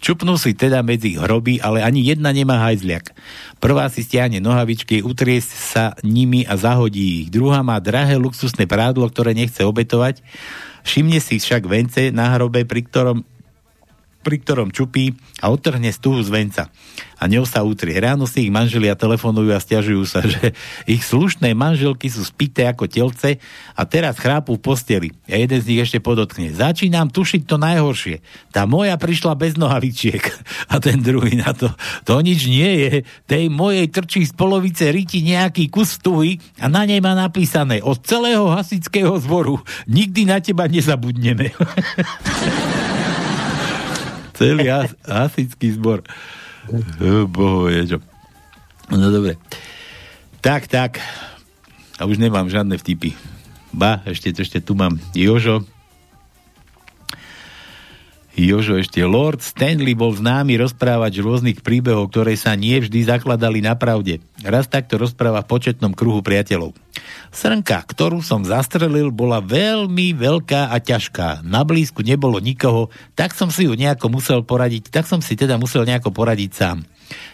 [0.00, 3.12] Čupnú si teda medzi hroby, ale ani jedna nemá hajzliak.
[3.60, 7.28] Prvá si stiahne nohavičky, utrie sa nimi a zahodí ich.
[7.28, 10.24] Druhá má drahé luxusné prádlo, ktoré nechce obetovať.
[10.84, 13.24] Všimne si však vence na hrobe, pri ktorom
[14.20, 16.62] pri ktorom čupí a odtrhne stuhu z venca.
[17.20, 18.00] A ňou sa utrie.
[18.00, 20.56] Ráno si ich manželia telefonujú a stiažujú sa, že
[20.88, 23.36] ich slušné manželky sú spité ako telce
[23.76, 25.08] a teraz chrápu v posteli.
[25.28, 26.52] A jeden z nich ešte podotkne.
[26.52, 28.24] Začínam tušiť to najhoršie.
[28.52, 30.22] Tá moja prišla bez nohavičiek.
[30.72, 31.66] A ten druhý na to.
[32.06, 32.92] To nič nie je.
[33.26, 37.98] Tej mojej trčí z polovice riti nejaký kus stuhy a na nej má napísané od
[38.06, 39.58] celého hasického zboru.
[39.90, 41.50] Nikdy na teba nezabudneme.
[44.40, 46.00] Celý has, hasický zbor.
[46.72, 47.98] Oh, bohu, je čo.
[48.88, 49.36] No dobre.
[50.40, 50.96] Tak, tak.
[52.00, 53.12] A už nemám žiadne vtipy.
[53.76, 55.68] Ba, ešte, ešte tu mám Jožo.
[58.40, 63.76] Jožo ešte, Lord Stanley bol známy rozprávať rôznych príbehov, ktoré sa nie vždy zakladali na
[63.76, 64.24] pravde.
[64.40, 66.72] Raz takto rozpráva v početnom kruhu priateľov.
[67.28, 71.44] Srnka, ktorú som zastrelil, bola veľmi veľká a ťažká.
[71.44, 75.60] Na blízku nebolo nikoho, tak som si ju nejako musel poradiť, tak som si teda
[75.60, 76.80] musel nejako poradiť sám.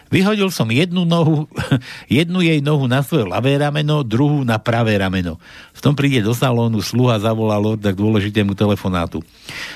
[0.07, 1.45] Vyhodil som jednu nohu,
[2.19, 5.35] jednu jej nohu na svoje ľavé rameno, druhú na pravé rameno.
[5.75, 9.21] V tom príde do salónu, sluha zavolá lorda k dôležitému telefonátu.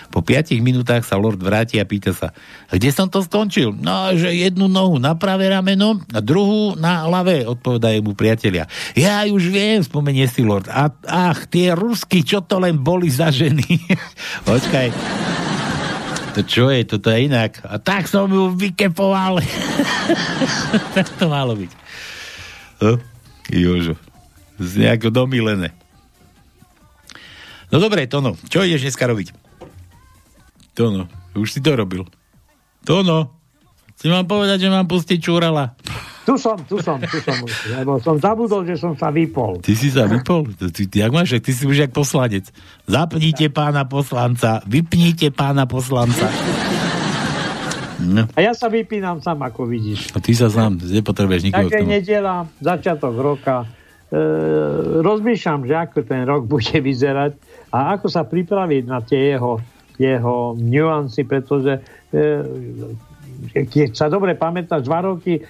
[0.09, 2.31] Po piatich minútach sa lord vráti a pýta sa,
[2.71, 3.75] kde som to skončil?
[3.75, 8.71] No, že jednu nohu na pravé rameno a druhú na ľavé, odpovedajú mu priatelia.
[8.95, 10.71] Ja už viem, spomenie si lord.
[10.71, 13.67] A, ach, tie rusky, čo to len boli za ženy?
[14.49, 14.87] Počkaj.
[16.31, 17.59] To čo je, toto je inak.
[17.67, 19.43] A tak som ju vykepoval.
[20.95, 21.71] tak to malo byť.
[22.79, 22.97] No,
[23.51, 23.99] Jožo.
[24.55, 25.75] Z nejako domilené.
[27.71, 29.35] No dobre, Tono, čo ideš dneska robiť?
[30.71, 32.07] Tono, už si to robil.
[32.87, 33.35] Tono,
[33.99, 35.75] si mám povedať, že mám pustiť čúrala.
[36.31, 37.35] Tu som, tu som, tu som.
[37.75, 39.59] Lebo som zabudol, že som sa vypol.
[39.59, 40.47] Ty si sa vypol?
[40.55, 42.47] Ty, ty, jak máš, ty si už jak poslanec.
[42.87, 46.31] Zapnite pána poslanca, vypnite pána poslanca.
[47.99, 48.31] No.
[48.31, 50.15] A ja sa vypínam sám, ako vidíš.
[50.15, 53.67] A ty sa sám, nepotrebuješ nikoho Takže nedela, začiatok roka.
[54.07, 54.23] E,
[55.03, 57.35] rozmýšľam, že ako ten rok bude vyzerať
[57.75, 59.59] a ako sa pripraviť na tie jeho,
[59.99, 61.83] jeho nuancy, pretože
[62.15, 62.19] e,
[63.51, 65.41] keď sa dobre pamätáš, dva roky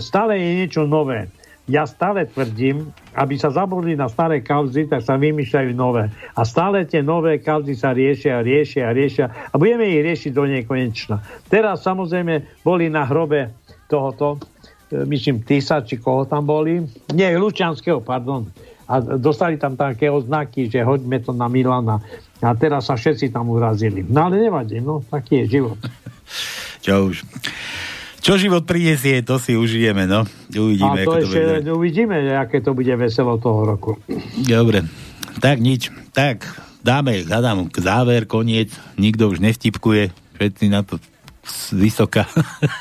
[0.00, 1.32] stále je niečo nové.
[1.70, 6.10] Ja stále tvrdím, aby sa zabudli na staré kauzy, tak sa vymýšľajú nové.
[6.34, 11.22] A stále tie nové kauzy sa riešia, riešia, riešia a budeme ich riešiť do nekonečna.
[11.46, 13.54] Teraz samozrejme boli na hrobe
[13.86, 14.42] tohoto,
[14.90, 16.82] e, myslím, Tisa, či koho tam boli.
[17.14, 18.50] Nie, Lučanského, pardon.
[18.90, 22.02] A dostali tam také oznaky, že hoďme to na Milana.
[22.42, 24.02] A teraz sa všetci tam urazili.
[24.02, 25.78] No ale nevadí, no, taký je život.
[26.84, 27.22] Čo už.
[28.20, 30.28] Čo život prinesie, to si užijeme, no.
[30.52, 31.70] Uvidíme, a to ako to ešte bude.
[31.72, 33.96] uvidíme, aké to bude veselo toho roku.
[34.44, 34.84] Dobre.
[35.40, 35.88] Tak nič.
[36.12, 36.44] Tak,
[36.84, 38.76] dáme, hľadám k záver, koniec.
[39.00, 40.12] Nikto už nevtipkuje.
[40.36, 41.00] Všetci na to
[41.44, 42.28] z vysoka.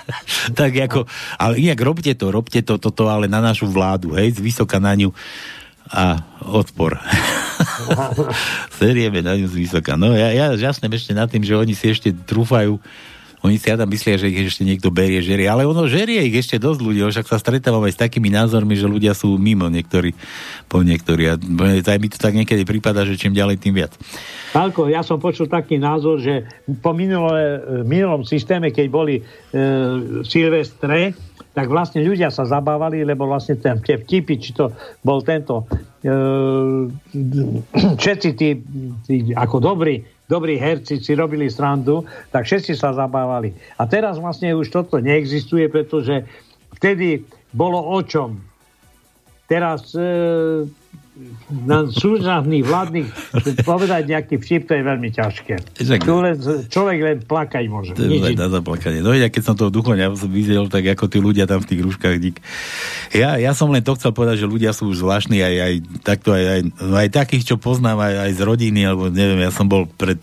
[0.60, 1.08] tak ako,
[1.40, 4.92] ale inak robte to, robte to, toto, ale na našu vládu, hej, z vysoka na
[4.96, 5.16] ňu
[5.90, 7.02] a odpor.
[8.80, 9.98] Serieme na ňu z vysoka.
[9.98, 12.78] No ja, ja žasnem ešte nad tým, že oni si ešte trúfajú
[13.40, 15.48] oni si ja tam myslia, že ich ešte niekto berie, žerie.
[15.48, 18.84] Ale ono žerie ich ešte dosť ľudí, však sa stretávam aj s takými názormi, že
[18.84, 20.12] ľudia sú mimo niektorí,
[20.68, 21.24] po niektorí.
[21.32, 21.40] A
[21.80, 23.96] aj mi to tak niekedy prípada, že čím ďalej, tým viac.
[24.52, 26.44] Pálko, ja som počul taký názor, že
[26.84, 29.24] po minulé, minulom systéme, keď boli e,
[30.28, 31.16] Silvestre,
[31.56, 35.64] tak vlastne ľudia sa zabávali, lebo vlastne ten, tie vtipy, či to bol tento
[36.04, 36.12] e,
[38.04, 38.50] všetci tí,
[39.08, 43.52] tí ako dobrí, dobrí herci si robili srandu, tak všetci sa zabávali.
[43.82, 46.30] A teraz vlastne už toto neexistuje, pretože
[46.78, 48.38] vtedy bolo o čom.
[49.50, 50.70] Teraz e,
[51.50, 53.08] na súčasných vládnych
[53.68, 55.54] povedať nejaký vtip, to je veľmi ťažké.
[55.76, 56.36] Však- Tu len,
[56.70, 57.92] človek len plakať môže.
[57.98, 59.04] To je na zaplakanie.
[59.04, 62.16] No ja keď som toho duchovňa videl, tak ako tí ľudia tam v tých rúškach
[62.22, 62.38] dík.
[63.12, 65.74] Ja, ja som len to chcel povedať, že ľudia sú už zvláštni aj, aj
[66.06, 69.52] takto, aj, aj, no aj takých, čo poznám aj, aj z rodiny, alebo neviem, ja
[69.52, 70.22] som bol pred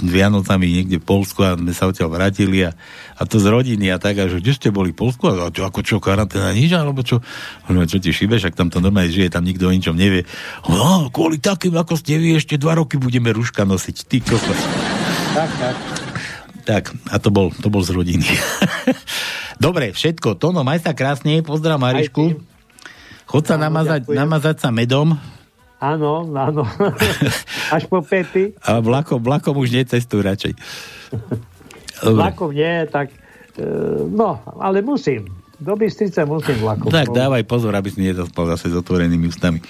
[0.00, 2.72] Vianocami niekde v Polsku a sme sa odtiaľ vrátili a,
[3.16, 5.28] a to z rodiny a tak, a že kde ste boli v Polsku?
[5.28, 7.20] A čo, ako čo, karanténa, nič, alebo čo?
[7.68, 10.15] Čo ti šíbe, však tam to normálne žije, tam nikto o ničom nevie.
[10.70, 13.96] No, kvôli takým, ako ste vy, ešte dva roky budeme rúška nosiť.
[14.06, 14.60] Ty kokos.
[15.34, 15.76] Tak, tak.
[16.66, 18.26] Tak, a to bol, to bol z rodiny.
[19.64, 20.38] Dobre, všetko.
[20.38, 22.40] Tono, maj sa krásne, pozdrav Marišku.
[23.26, 24.18] Chod sa namazať, ďakujem.
[24.18, 25.18] namazať sa medom
[25.76, 26.64] Áno, áno.
[27.76, 28.56] Až po pety.
[28.64, 30.52] a vlakom, vlakom už necestuj radšej.
[32.04, 32.16] Dobre.
[32.16, 33.12] Vlakom nie, tak
[33.60, 33.64] e,
[34.08, 35.35] no, ale musím.
[35.56, 36.92] Do Bystrice musím vlakom.
[36.92, 39.64] Tak dávaj pozor, aby si nezaspal zase s otvorenými ústami.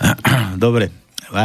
[0.56, 0.88] Dobre.
[1.34, 1.44] A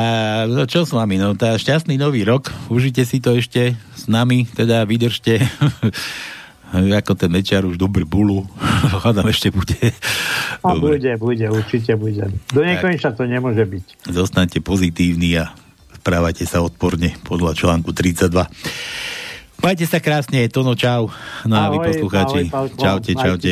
[0.70, 1.18] čo s vami?
[1.18, 2.54] No, tá šťastný nový rok.
[2.70, 5.42] Užite si to ešte s nami, teda vydržte.
[7.02, 8.48] ako ten Mečiar už dobrý bulu.
[9.04, 9.92] Hádam ešte bude.
[10.64, 12.32] A bude, bude, určite bude.
[12.54, 14.08] Do nekonečna to nemôže byť.
[14.08, 15.52] Zostaňte pozitívni a
[16.00, 18.32] správajte sa odporne podľa článku 32.
[19.62, 21.14] Majte sa krásne, Tono, čau.
[21.46, 22.50] No a vy poslucháči.
[22.82, 23.52] Čaute, čaute.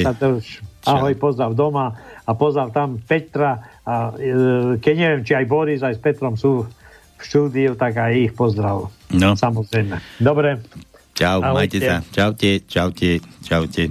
[0.90, 1.94] Ahoj, pozdrav doma
[2.26, 6.66] a pozdrav tam Petra a e, keď neviem, či aj Boris, aj s Petrom sú
[6.66, 8.90] v štúdiu, tak aj ich pozdrav.
[9.14, 9.38] No.
[9.38, 10.02] Samozrejme.
[10.18, 10.66] Dobre.
[11.14, 11.54] Čau, Ahojte.
[11.54, 11.96] majte sa.
[12.10, 13.84] Čaute, čaute, čaute.